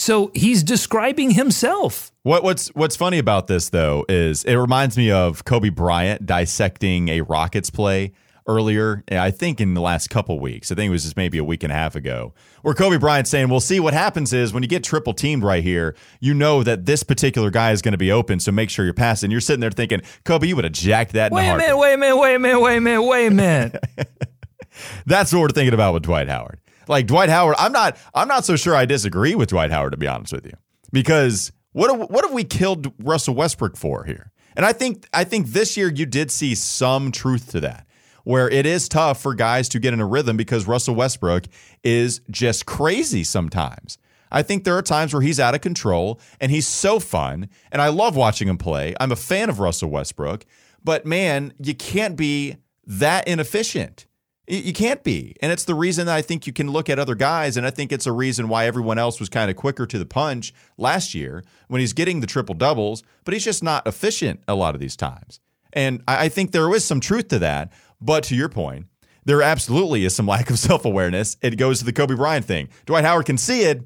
So 0.00 0.30
he's 0.32 0.62
describing 0.62 1.32
himself. 1.32 2.12
What, 2.22 2.44
what's 2.44 2.68
what's 2.68 2.94
funny 2.94 3.18
about 3.18 3.48
this 3.48 3.70
though 3.70 4.04
is 4.08 4.44
it 4.44 4.54
reminds 4.54 4.96
me 4.96 5.10
of 5.10 5.44
Kobe 5.44 5.70
Bryant 5.70 6.24
dissecting 6.24 7.08
a 7.08 7.22
Rockets 7.22 7.70
play 7.70 8.12
earlier, 8.48 9.04
I 9.10 9.30
think 9.30 9.60
in 9.60 9.74
the 9.74 9.80
last 9.80 10.08
couple 10.08 10.40
weeks. 10.40 10.72
I 10.72 10.74
think 10.74 10.88
it 10.88 10.90
was 10.90 11.04
just 11.04 11.16
maybe 11.16 11.38
a 11.38 11.44
week 11.44 11.62
and 11.62 11.70
a 11.70 11.76
half 11.76 11.94
ago, 11.94 12.32
where 12.62 12.74
Kobe 12.74 12.96
Bryant 12.96 13.28
saying, 13.28 13.48
"We'll 13.50 13.60
see 13.60 13.78
what 13.78 13.94
happens 13.94 14.32
is 14.32 14.52
when 14.52 14.62
you 14.62 14.68
get 14.68 14.82
triple 14.82 15.12
teamed 15.12 15.44
right 15.44 15.62
here, 15.62 15.94
you 16.18 16.34
know 16.34 16.62
that 16.62 16.86
this 16.86 17.02
particular 17.02 17.50
guy 17.50 17.72
is 17.72 17.82
going 17.82 17.92
to 17.92 17.98
be 17.98 18.10
open, 18.10 18.40
so 18.40 18.50
make 18.50 18.70
sure 18.70 18.84
you're 18.84 18.94
passing." 18.94 19.30
You're 19.30 19.40
sitting 19.40 19.60
there 19.60 19.70
thinking, 19.70 20.00
"Kobe, 20.24 20.48
you 20.48 20.56
would 20.56 20.64
have 20.64 20.72
jacked 20.72 21.12
that." 21.12 21.30
Wait 21.30 21.48
a 21.48 21.56
minute! 21.56 21.78
Wait 21.78 21.94
a 21.94 21.98
minute! 21.98 22.16
Wait 22.16 22.34
a 22.34 22.38
minute! 22.38 22.60
Wait 22.60 22.76
a 22.76 22.80
minute! 22.80 23.02
Wait 23.02 23.26
a 23.26 23.30
minute! 23.30 23.84
That's 25.06 25.32
what 25.32 25.40
we're 25.40 25.48
thinking 25.48 25.74
about 25.74 25.94
with 25.94 26.02
Dwight 26.04 26.28
Howard. 26.28 26.60
Like 26.88 27.06
Dwight 27.06 27.28
Howard, 27.28 27.56
I'm 27.58 27.72
not. 27.72 27.96
I'm 28.14 28.28
not 28.28 28.44
so 28.44 28.56
sure 28.56 28.74
I 28.74 28.86
disagree 28.86 29.34
with 29.34 29.50
Dwight 29.50 29.70
Howard 29.70 29.92
to 29.92 29.98
be 29.98 30.06
honest 30.06 30.32
with 30.32 30.46
you, 30.46 30.54
because 30.90 31.52
what 31.72 31.90
have, 31.90 32.08
what 32.08 32.24
have 32.24 32.32
we 32.32 32.44
killed 32.44 32.92
Russell 32.98 33.34
Westbrook 33.34 33.76
for 33.76 34.04
here? 34.04 34.32
And 34.56 34.64
I 34.64 34.72
think 34.72 35.06
I 35.12 35.24
think 35.24 35.48
this 35.48 35.76
year 35.76 35.88
you 35.88 36.06
did 36.06 36.30
see 36.30 36.54
some 36.54 37.12
truth 37.12 37.50
to 37.52 37.60
that 37.60 37.86
where 38.28 38.50
it 38.50 38.66
is 38.66 38.90
tough 38.90 39.22
for 39.22 39.32
guys 39.32 39.70
to 39.70 39.78
get 39.78 39.94
in 39.94 40.00
a 40.02 40.06
rhythm 40.06 40.36
because 40.36 40.66
Russell 40.66 40.94
Westbrook 40.94 41.44
is 41.82 42.20
just 42.30 42.66
crazy 42.66 43.24
sometimes. 43.24 43.96
I 44.30 44.42
think 44.42 44.64
there 44.64 44.76
are 44.76 44.82
times 44.82 45.14
where 45.14 45.22
he's 45.22 45.40
out 45.40 45.54
of 45.54 45.62
control 45.62 46.20
and 46.38 46.52
he's 46.52 46.66
so 46.66 47.00
fun. 47.00 47.48
And 47.72 47.80
I 47.80 47.88
love 47.88 48.16
watching 48.16 48.46
him 48.46 48.58
play. 48.58 48.94
I'm 49.00 49.12
a 49.12 49.16
fan 49.16 49.48
of 49.48 49.60
Russell 49.60 49.88
Westbrook. 49.88 50.44
But 50.84 51.06
man, 51.06 51.54
you 51.58 51.74
can't 51.74 52.18
be 52.18 52.56
that 52.84 53.26
inefficient. 53.26 54.04
You 54.46 54.74
can't 54.74 55.02
be. 55.02 55.34
And 55.40 55.50
it's 55.50 55.64
the 55.64 55.74
reason 55.74 56.04
that 56.04 56.14
I 56.14 56.20
think 56.20 56.46
you 56.46 56.52
can 56.52 56.70
look 56.70 56.90
at 56.90 56.98
other 56.98 57.14
guys. 57.14 57.56
And 57.56 57.66
I 57.66 57.70
think 57.70 57.92
it's 57.92 58.06
a 58.06 58.12
reason 58.12 58.50
why 58.50 58.66
everyone 58.66 58.98
else 58.98 59.20
was 59.20 59.30
kind 59.30 59.50
of 59.50 59.56
quicker 59.56 59.86
to 59.86 59.98
the 59.98 60.04
punch 60.04 60.52
last 60.76 61.14
year 61.14 61.44
when 61.68 61.80
he's 61.80 61.94
getting 61.94 62.20
the 62.20 62.26
triple 62.26 62.54
doubles, 62.54 63.02
but 63.24 63.32
he's 63.32 63.44
just 63.44 63.62
not 63.62 63.86
efficient 63.86 64.42
a 64.46 64.54
lot 64.54 64.74
of 64.74 64.82
these 64.82 64.96
times. 64.96 65.40
And 65.72 66.02
I 66.08 66.28
think 66.28 66.52
there 66.52 66.74
is 66.74 66.84
some 66.84 67.00
truth 67.00 67.28
to 67.28 67.38
that. 67.40 67.72
But 68.00 68.24
to 68.24 68.36
your 68.36 68.48
point, 68.48 68.86
there 69.24 69.42
absolutely 69.42 70.04
is 70.04 70.14
some 70.14 70.26
lack 70.34 70.50
of 70.50 70.58
self 70.58 70.84
awareness. 70.84 71.36
It 71.42 71.56
goes 71.56 71.78
to 71.80 71.84
the 71.84 71.92
Kobe 71.92 72.14
Bryant 72.14 72.44
thing. 72.44 72.68
Dwight 72.86 73.04
Howard 73.04 73.26
can 73.26 73.38
see 73.38 73.62
it, 73.62 73.82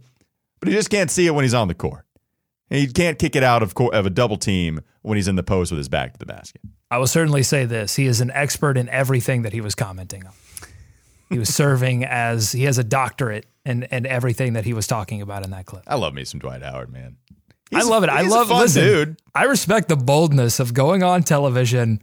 but 0.61 0.69
he 0.69 0.75
just 0.75 0.91
can't 0.91 1.11
see 1.11 1.27
it 1.27 1.33
when 1.35 1.45
he's 1.45 1.55
on 1.55 1.69
the 1.69 1.75
court. 1.75 2.05
And 2.71 2.81
he 2.81 2.87
can't 2.87 3.19
kick 3.19 3.37
it 3.37 3.43
out 3.43 3.63
of, 3.63 3.75
co- 3.75 3.89
of 3.89 4.07
a 4.07 4.11
double 4.11 4.39
team 4.39 4.81
when 5.03 5.17
he's 5.17 5.29
in 5.29 5.37
the 5.37 5.43
post 5.43 5.71
with 5.71 5.79
his 5.79 5.91
back 5.91 6.15
to 6.15 6.19
the 6.19 6.25
basket. 6.25 6.63
I 6.91 6.99
will 6.99 7.07
certainly 7.07 7.43
say 7.43 7.65
this: 7.65 7.97
he 7.97 8.07
is 8.07 8.21
an 8.21 8.31
expert 8.31 8.77
in 8.77 8.89
everything 8.89 9.43
that 9.43 9.53
he 9.53 9.61
was 9.61 9.75
commenting 9.75 10.27
on. 10.27 10.33
He 11.29 11.39
was 11.39 11.55
serving 11.55 12.05
as 12.09 12.53
he 12.53 12.65
has 12.65 12.79
a 12.79 12.85
doctorate 12.85 13.47
in, 13.65 13.85
in 13.85 14.07
everything 14.07 14.55
that 14.55 14.65
he 14.65 14.73
was 14.73 14.87
talking 14.87 15.23
about 15.23 15.45
in 15.45 15.51
that 15.51 15.67
clip. 15.67 15.83
I 15.87 15.97
love 15.97 16.15
me 16.15 16.25
some 16.25 16.41
Dwight 16.41 16.63
Howard, 16.63 16.93
man. 16.93 17.17
I 17.75 17.83
love 17.83 18.05
it. 18.05 18.11
I 18.11 18.23
he's 18.23 18.33
a 18.33 18.35
love 18.35 18.49
fun 18.49 18.61
listen, 18.61 18.85
dude. 18.85 19.17
I 19.35 19.45
respect 19.45 19.89
the 19.89 19.97
boldness 19.97 20.61
of 20.61 20.75
going 20.75 21.03
on 21.03 21.23
television 21.23 22.03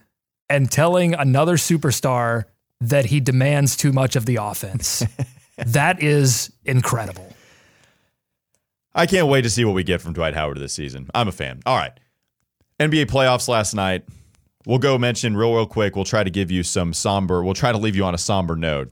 and 0.50 0.72
telling 0.72 1.14
another 1.14 1.58
superstar 1.58 2.46
that 2.82 3.06
he 3.06 3.20
demands 3.20 3.76
too 3.76 3.92
much 3.92 4.16
of 4.16 4.26
the 4.26 4.38
offense. 4.38 5.04
that 5.58 6.02
is 6.02 6.52
incredible. 6.66 7.36
I 8.96 9.06
can't 9.06 9.28
wait 9.28 9.44
to 9.44 9.50
see 9.50 9.66
what 9.66 9.76
we 9.76 9.84
get 9.84 10.02
from 10.02 10.14
Dwight 10.14 10.34
Howard 10.34 10.58
this 10.58 10.74
season. 10.74 11.10
I'm 11.14 11.28
a 11.28 11.32
fan. 11.32 11.62
All 11.66 11.78
right. 11.78 11.98
NBA 12.80 13.06
playoffs 13.06 13.48
last 13.48 13.74
night. 13.74 14.04
We'll 14.66 14.80
go 14.80 14.98
mention 14.98 15.38
real, 15.38 15.54
real 15.54 15.66
quick. 15.66 15.96
We'll 15.96 16.06
try 16.06 16.24
to 16.24 16.30
give 16.30 16.52
you 16.52 16.64
some 16.64 16.94
somber, 16.94 17.44
we'll 17.44 17.54
try 17.54 17.72
to 17.72 17.78
leave 17.78 17.96
you 17.96 18.04
on 18.06 18.14
a 18.14 18.18
somber 18.18 18.56
note. 18.56 18.92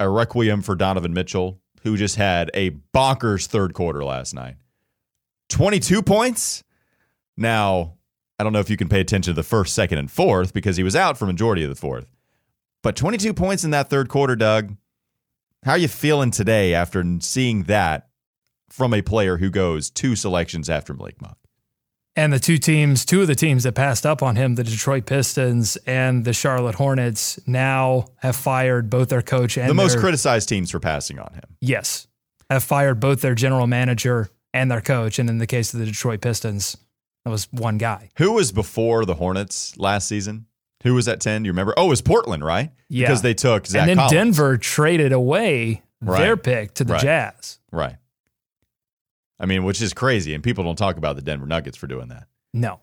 A 0.00 0.08
requiem 0.08 0.62
for 0.62 0.76
Donovan 0.76 1.12
Mitchell, 1.12 1.60
who 1.82 1.96
just 1.96 2.16
had 2.16 2.50
a 2.54 2.70
bonkers 2.94 3.46
third 3.46 3.74
quarter 3.74 4.04
last 4.04 4.32
night. 4.32 4.54
22 5.48 6.02
points. 6.02 6.62
Now, 7.36 7.94
I 8.38 8.44
don't 8.44 8.52
know 8.52 8.60
if 8.60 8.70
you 8.70 8.76
can 8.76 8.88
pay 8.88 9.00
attention 9.00 9.32
to 9.34 9.36
the 9.36 9.42
first, 9.42 9.74
second, 9.74 9.98
and 9.98 10.10
fourth 10.10 10.54
because 10.54 10.76
he 10.76 10.82
was 10.84 10.94
out 10.94 11.18
for 11.18 11.26
majority 11.26 11.64
of 11.64 11.70
the 11.70 11.74
fourth. 11.76 12.06
But 12.82 12.94
22 12.96 13.34
points 13.34 13.64
in 13.64 13.70
that 13.72 13.90
third 13.90 14.08
quarter, 14.08 14.36
Doug. 14.36 14.76
How 15.64 15.72
are 15.72 15.78
you 15.78 15.88
feeling 15.88 16.30
today 16.30 16.72
after 16.72 17.04
seeing 17.20 17.64
that 17.64 18.08
from 18.70 18.94
a 18.94 19.02
player 19.02 19.38
who 19.38 19.50
goes 19.50 19.90
two 19.90 20.14
selections 20.14 20.70
after 20.70 20.94
Malik 20.94 21.20
Monk? 21.20 21.36
And 22.14 22.32
the 22.32 22.38
two 22.38 22.58
teams, 22.58 23.04
two 23.04 23.20
of 23.22 23.26
the 23.26 23.34
teams 23.34 23.64
that 23.64 23.72
passed 23.74 24.04
up 24.06 24.22
on 24.22 24.36
him, 24.36 24.54
the 24.54 24.64
Detroit 24.64 25.06
Pistons 25.06 25.76
and 25.86 26.24
the 26.24 26.32
Charlotte 26.32 26.76
Hornets, 26.76 27.38
now 27.46 28.06
have 28.18 28.34
fired 28.36 28.88
both 28.90 29.08
their 29.08 29.22
coach 29.22 29.56
and 29.56 29.68
The 29.68 29.74
most 29.74 29.92
their- 29.92 30.00
criticized 30.00 30.48
teams 30.48 30.70
for 30.70 30.80
passing 30.80 31.18
on 31.18 31.32
him. 31.34 31.56
Yes, 31.60 32.06
have 32.50 32.62
fired 32.64 32.98
both 33.00 33.20
their 33.20 33.34
general 33.36 33.66
manager 33.66 34.30
and 34.54 34.70
their 34.70 34.80
coach. 34.80 35.18
And 35.18 35.28
in 35.28 35.38
the 35.38 35.46
case 35.46 35.72
of 35.74 35.80
the 35.80 35.86
Detroit 35.86 36.20
Pistons, 36.20 36.76
that 37.28 37.32
was 37.32 37.48
one 37.52 37.78
guy. 37.78 38.10
Who 38.18 38.32
was 38.32 38.52
before 38.52 39.04
the 39.04 39.14
Hornets 39.14 39.76
last 39.78 40.08
season? 40.08 40.46
Who 40.84 40.94
was 40.94 41.08
at 41.08 41.20
10? 41.20 41.42
Do 41.42 41.46
you 41.48 41.52
remember? 41.52 41.74
Oh, 41.76 41.86
it 41.86 41.88
was 41.88 42.02
Portland, 42.02 42.44
right? 42.44 42.70
Yeah. 42.88 43.06
Because 43.06 43.22
they 43.22 43.34
took 43.34 43.66
Zach 43.66 43.80
and 43.82 43.88
then 43.90 43.96
Collins. 43.96 44.12
Denver 44.12 44.56
traded 44.56 45.12
away 45.12 45.82
Right. 46.00 46.20
their 46.20 46.36
pick 46.36 46.74
to 46.74 46.84
the 46.84 46.92
Right. 46.94 47.02
Jazz. 47.02 47.58
Right. 47.72 47.96
I 49.40 49.46
mean, 49.46 49.64
which 49.64 49.80
is 49.82 49.92
crazy. 49.92 50.34
And 50.34 50.42
people 50.42 50.64
don't 50.64 50.76
talk 50.76 50.96
about 50.96 51.16
the 51.16 51.22
Denver 51.22 51.46
Nuggets 51.46 51.76
for 51.76 51.86
doing 51.86 52.08
that. 52.08 52.26
No. 52.54 52.80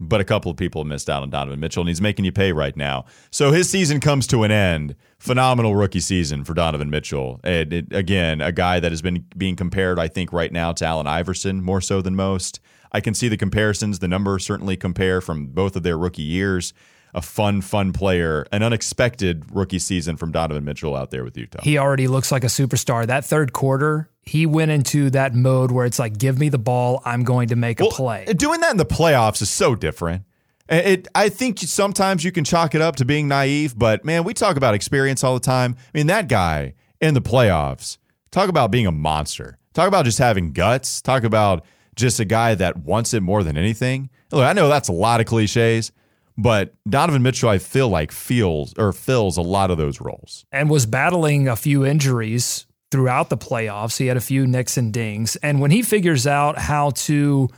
but 0.00 0.20
a 0.20 0.24
couple 0.24 0.50
of 0.50 0.56
people 0.56 0.84
missed 0.84 1.08
out 1.08 1.22
on 1.22 1.30
Donovan 1.30 1.60
Mitchell, 1.60 1.82
and 1.82 1.88
he's 1.88 2.00
making 2.00 2.24
you 2.24 2.32
pay 2.32 2.50
right 2.50 2.76
now. 2.76 3.04
So 3.30 3.52
his 3.52 3.70
season 3.70 4.00
comes 4.00 4.26
to 4.28 4.42
an 4.42 4.50
end. 4.50 4.96
Phenomenal 5.20 5.76
rookie 5.76 6.00
season 6.00 6.42
for 6.44 6.54
Donovan 6.54 6.90
Mitchell. 6.90 7.38
And 7.44 7.72
it, 7.72 7.92
again, 7.92 8.40
a 8.40 8.50
guy 8.50 8.80
that 8.80 8.90
has 8.90 9.00
been 9.00 9.26
being 9.36 9.54
compared, 9.54 10.00
I 10.00 10.08
think, 10.08 10.32
right 10.32 10.50
now 10.50 10.72
to 10.72 10.84
Allen 10.84 11.06
Iverson 11.06 11.62
more 11.62 11.80
so 11.80 12.02
than 12.02 12.16
most. 12.16 12.58
I 12.92 13.00
can 13.00 13.14
see 13.14 13.28
the 13.28 13.36
comparisons. 13.36 13.98
The 13.98 14.08
numbers 14.08 14.44
certainly 14.44 14.76
compare 14.76 15.20
from 15.20 15.46
both 15.46 15.76
of 15.76 15.82
their 15.82 15.96
rookie 15.98 16.22
years. 16.22 16.72
A 17.14 17.20
fun, 17.20 17.60
fun 17.60 17.92
player. 17.92 18.46
An 18.52 18.62
unexpected 18.62 19.44
rookie 19.54 19.78
season 19.78 20.16
from 20.16 20.32
Donovan 20.32 20.64
Mitchell 20.64 20.96
out 20.96 21.10
there 21.10 21.24
with 21.24 21.36
Utah. 21.36 21.60
He 21.62 21.76
already 21.76 22.08
looks 22.08 22.32
like 22.32 22.42
a 22.44 22.48
superstar. 22.48 23.06
That 23.06 23.24
third 23.24 23.52
quarter, 23.52 24.08
he 24.22 24.46
went 24.46 24.70
into 24.70 25.10
that 25.10 25.34
mode 25.34 25.70
where 25.72 25.84
it's 25.84 25.98
like, 25.98 26.16
give 26.16 26.38
me 26.38 26.48
the 26.48 26.58
ball, 26.58 27.02
I'm 27.04 27.22
going 27.24 27.48
to 27.48 27.56
make 27.56 27.80
a 27.80 27.86
play. 27.86 28.24
Doing 28.36 28.60
that 28.60 28.70
in 28.70 28.76
the 28.78 28.86
playoffs 28.86 29.42
is 29.42 29.50
so 29.50 29.74
different. 29.74 30.22
It, 30.70 30.86
it- 30.86 31.08
I 31.14 31.28
think 31.28 31.58
sometimes 31.58 32.24
you 32.24 32.32
can 32.32 32.44
chalk 32.44 32.74
it 32.74 32.80
up 32.80 32.96
to 32.96 33.04
being 33.04 33.28
naive, 33.28 33.78
but 33.78 34.04
man, 34.06 34.24
we 34.24 34.32
talk 34.32 34.56
about 34.56 34.74
experience 34.74 35.22
all 35.22 35.34
the 35.34 35.40
time. 35.40 35.76
I 35.94 35.98
mean, 35.98 36.06
that 36.06 36.28
guy 36.28 36.74
in 37.00 37.12
the 37.14 37.20
playoffs, 37.22 37.98
talk 38.30 38.48
about 38.48 38.70
being 38.70 38.86
a 38.86 38.92
monster. 38.92 39.58
Talk 39.74 39.88
about 39.88 40.06
just 40.06 40.18
having 40.18 40.52
guts. 40.52 41.02
Talk 41.02 41.24
about 41.24 41.64
just 41.94 42.20
a 42.20 42.24
guy 42.24 42.54
that 42.54 42.78
wants 42.78 43.14
it 43.14 43.22
more 43.22 43.42
than 43.42 43.56
anything. 43.56 44.10
Look, 44.30 44.44
I 44.44 44.52
know 44.52 44.68
that's 44.68 44.88
a 44.88 44.92
lot 44.92 45.20
of 45.20 45.26
cliches, 45.26 45.92
but 46.38 46.74
Donovan 46.88 47.22
Mitchell, 47.22 47.48
I 47.50 47.58
feel 47.58 47.88
like 47.88 48.12
feels 48.12 48.72
or 48.78 48.92
fills 48.92 49.36
a 49.36 49.42
lot 49.42 49.70
of 49.70 49.78
those 49.78 50.00
roles. 50.00 50.44
and 50.50 50.70
was 50.70 50.86
battling 50.86 51.48
a 51.48 51.56
few 51.56 51.84
injuries 51.84 52.66
throughout 52.90 53.30
the 53.30 53.36
playoffs. 53.36 53.98
He 53.98 54.06
had 54.06 54.16
a 54.16 54.20
few 54.20 54.46
nicks 54.46 54.76
and 54.76 54.92
dings. 54.92 55.36
And 55.36 55.60
when 55.60 55.70
he 55.70 55.82
figures 55.82 56.26
out 56.26 56.58
how 56.58 56.90
to 56.90 57.48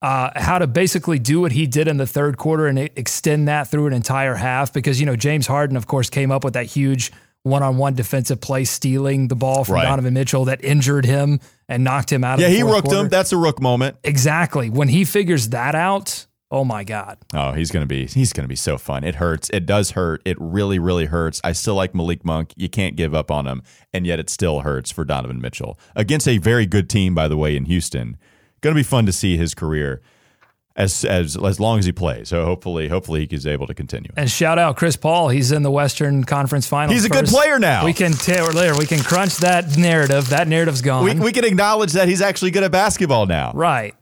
uh, 0.00 0.30
how 0.36 0.58
to 0.58 0.66
basically 0.68 1.18
do 1.18 1.40
what 1.40 1.50
he 1.50 1.66
did 1.66 1.88
in 1.88 1.96
the 1.96 2.06
third 2.06 2.36
quarter 2.36 2.68
and 2.68 2.78
extend 2.78 3.48
that 3.48 3.68
through 3.68 3.88
an 3.88 3.92
entire 3.92 4.36
half, 4.36 4.72
because 4.72 5.00
you 5.00 5.06
know 5.06 5.16
James 5.16 5.48
Harden, 5.48 5.76
of 5.76 5.86
course, 5.88 6.08
came 6.08 6.30
up 6.30 6.44
with 6.44 6.54
that 6.54 6.66
huge 6.66 7.10
one-on-one 7.44 7.94
defensive 7.94 8.40
play, 8.40 8.64
stealing 8.64 9.28
the 9.28 9.36
ball 9.36 9.64
from 9.64 9.76
Right. 9.76 9.84
Donovan 9.84 10.14
Mitchell 10.14 10.44
that 10.46 10.62
injured 10.64 11.04
him 11.06 11.40
and 11.68 11.84
knocked 11.84 12.12
him 12.12 12.24
out. 12.24 12.38
Yeah, 12.38 12.46
of 12.46 12.52
the 12.52 12.56
he 12.58 12.62
rooked 12.62 12.84
quarter. 12.86 13.00
him. 13.02 13.08
That's 13.08 13.32
a 13.32 13.36
rook 13.36 13.60
moment. 13.60 13.96
exactly. 14.04 14.70
When 14.70 14.88
he 14.88 15.04
figures 15.04 15.50
that 15.50 15.74
out, 15.74 16.26
oh 16.50 16.64
my 16.64 16.84
god. 16.84 17.18
Oh, 17.34 17.52
he's 17.52 17.70
gonna 17.70 17.86
be 17.86 18.06
he's 18.06 18.32
gonna 18.32 18.48
be 18.48 18.56
so 18.56 18.76
fun. 18.78 19.04
It 19.04 19.14
hurts. 19.16 19.48
It 19.50 19.66
does 19.66 19.92
hurt. 19.92 20.20
It 20.24 20.36
really, 20.40 20.78
really 20.78 21.06
hurts. 21.06 21.40
I 21.44 21.52
still 21.52 21.74
like 21.74 21.94
Malik 21.94 22.24
Monk. 22.24 22.52
You 22.56 22.68
can't 22.68 22.96
give 22.96 23.14
up 23.14 23.30
on 23.30 23.46
him, 23.46 23.62
and 23.94 24.06
yet 24.06 24.18
it 24.18 24.28
still 24.30 24.60
hurts 24.60 24.90
for 24.90 25.04
Donovan 25.04 25.40
Mitchell 25.40 25.78
against 25.96 26.26
a 26.28 26.38
very 26.38 26.66
good 26.66 26.88
team, 26.90 27.14
by 27.14 27.28
the 27.28 27.36
way, 27.36 27.56
in 27.56 27.64
Houston. 27.66 28.16
Gonna 28.60 28.74
be 28.74 28.82
fun 28.82 29.06
to 29.06 29.12
see 29.12 29.36
his 29.36 29.54
career 29.54 30.00
as 30.78 31.04
as 31.04 31.36
as 31.36 31.58
long 31.60 31.78
as 31.78 31.84
he 31.84 31.92
plays. 31.92 32.28
So 32.28 32.44
hopefully, 32.44 32.88
hopefully 32.88 33.26
he 33.28 33.36
is 33.36 33.46
able 33.46 33.66
to 33.66 33.74
continue. 33.74 34.10
And 34.16 34.30
shout 34.30 34.58
out 34.58 34.76
Chris 34.76 34.96
Paul. 34.96 35.28
He's 35.28 35.52
in 35.52 35.62
the 35.62 35.70
Western 35.70 36.24
Conference 36.24 36.66
Finals. 36.66 36.94
He's 36.94 37.04
a 37.04 37.08
good 37.10 37.26
player 37.26 37.58
now. 37.58 37.84
We 37.84 37.92
can 37.92 38.12
tell 38.12 38.50
later. 38.52 38.78
We 38.78 38.86
can 38.86 39.00
crunch 39.00 39.36
that 39.38 39.76
narrative. 39.76 40.30
That 40.30 40.48
narrative's 40.48 40.80
gone. 40.80 41.04
We, 41.04 41.14
we 41.14 41.32
can 41.32 41.44
acknowledge 41.44 41.92
that 41.92 42.08
he's 42.08 42.22
actually 42.22 42.52
good 42.52 42.62
at 42.62 42.70
basketball 42.72 43.26
now. 43.26 43.52
right. 43.54 43.94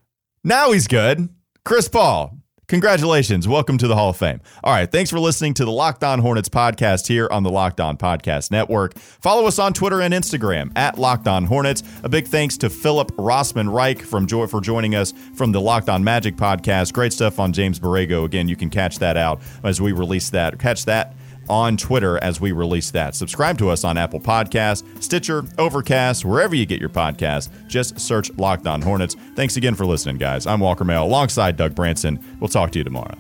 Now 0.45 0.71
he's 0.71 0.87
good. 0.87 1.29
Chris 1.65 1.89
Paul, 1.89 2.39
congratulations. 2.67 3.47
Welcome 3.47 3.79
to 3.79 3.89
the 3.89 3.95
Hall 3.95 4.11
of 4.11 4.17
Fame. 4.17 4.41
All 4.65 4.73
right. 4.73 4.91
Thanks 4.91 5.11
for 5.11 5.19
listening 5.19 5.55
to 5.55 5.65
the 5.65 5.71
Locked 5.71 6.05
On 6.05 6.19
Hornets 6.19 6.49
podcast 6.49 7.07
here 7.07 7.29
on 7.31 7.43
the 7.43 7.51
Locked 7.51 7.81
On 7.81 7.97
Podcast 7.97 8.51
Network. 8.51 8.99
Follow 8.99 9.47
us 9.47 9.59
on 9.59 9.73
Twitter 9.73 10.01
and 10.01 10.13
Instagram 10.13 10.73
at 10.77 10.99
Locked 10.99 11.29
On 11.29 11.45
Hornets. 11.45 11.83
A 12.03 12.09
big 12.09 12.27
thanks 12.27 12.57
to 12.59 12.71
Philip 12.71 13.13
Rossman 13.13 13.73
Reich 13.73 14.03
from 14.03 14.27
Joy 14.27 14.47
for 14.47 14.61
joining 14.61 14.95
us 14.95 15.13
from 15.35 15.53
the 15.53 15.61
Locked 15.61 15.89
On 15.89 16.03
Magic 16.03 16.37
podcast. 16.37 16.93
Great 16.93 17.13
stuff 17.13 17.39
on 17.39 17.53
James 17.53 17.79
Borrego. 17.79 18.25
Again, 18.25 18.49
you 18.49 18.57
can 18.57 18.71
catch 18.71 18.99
that 18.99 19.17
out 19.17 19.41
as 19.63 19.81
we 19.81 19.93
release 19.93 20.31
that. 20.31 20.59
Catch 20.59 20.85
that 20.87 21.15
on 21.49 21.77
Twitter 21.77 22.19
as 22.23 22.41
we 22.41 22.53
release 22.53 22.91
that. 22.93 23.15
Subscribe 23.15 23.59
to 23.59 23.71
us 23.71 23.85
on 23.85 23.97
Apple 23.97 24.21
Podcasts, 24.21 24.85
Stitcher, 25.03 25.45
Overcast, 25.59 26.25
wherever 26.25 26.55
you 26.55 26.67
get 26.67 26.81
your 26.81 26.89
podcasts. 26.89 27.49
Just 27.69 27.99
search 27.99 28.31
Locked 28.37 28.67
On 28.67 28.83
Hornets. 28.83 29.17
Thanks 29.35 29.57
again 29.57 29.75
for 29.75 29.87
listening, 29.87 30.19
guys. 30.19 30.47
I'm 30.47 30.61
Walker 30.61 30.85
Mail 30.85 31.05
alongside 31.05 31.57
Doug 31.57 31.75
Branson. 31.75 32.19
We'll 32.41 32.49
talk 32.49 32.71
to 32.73 32.79
you 32.79 32.85
tomorrow. 32.85 33.17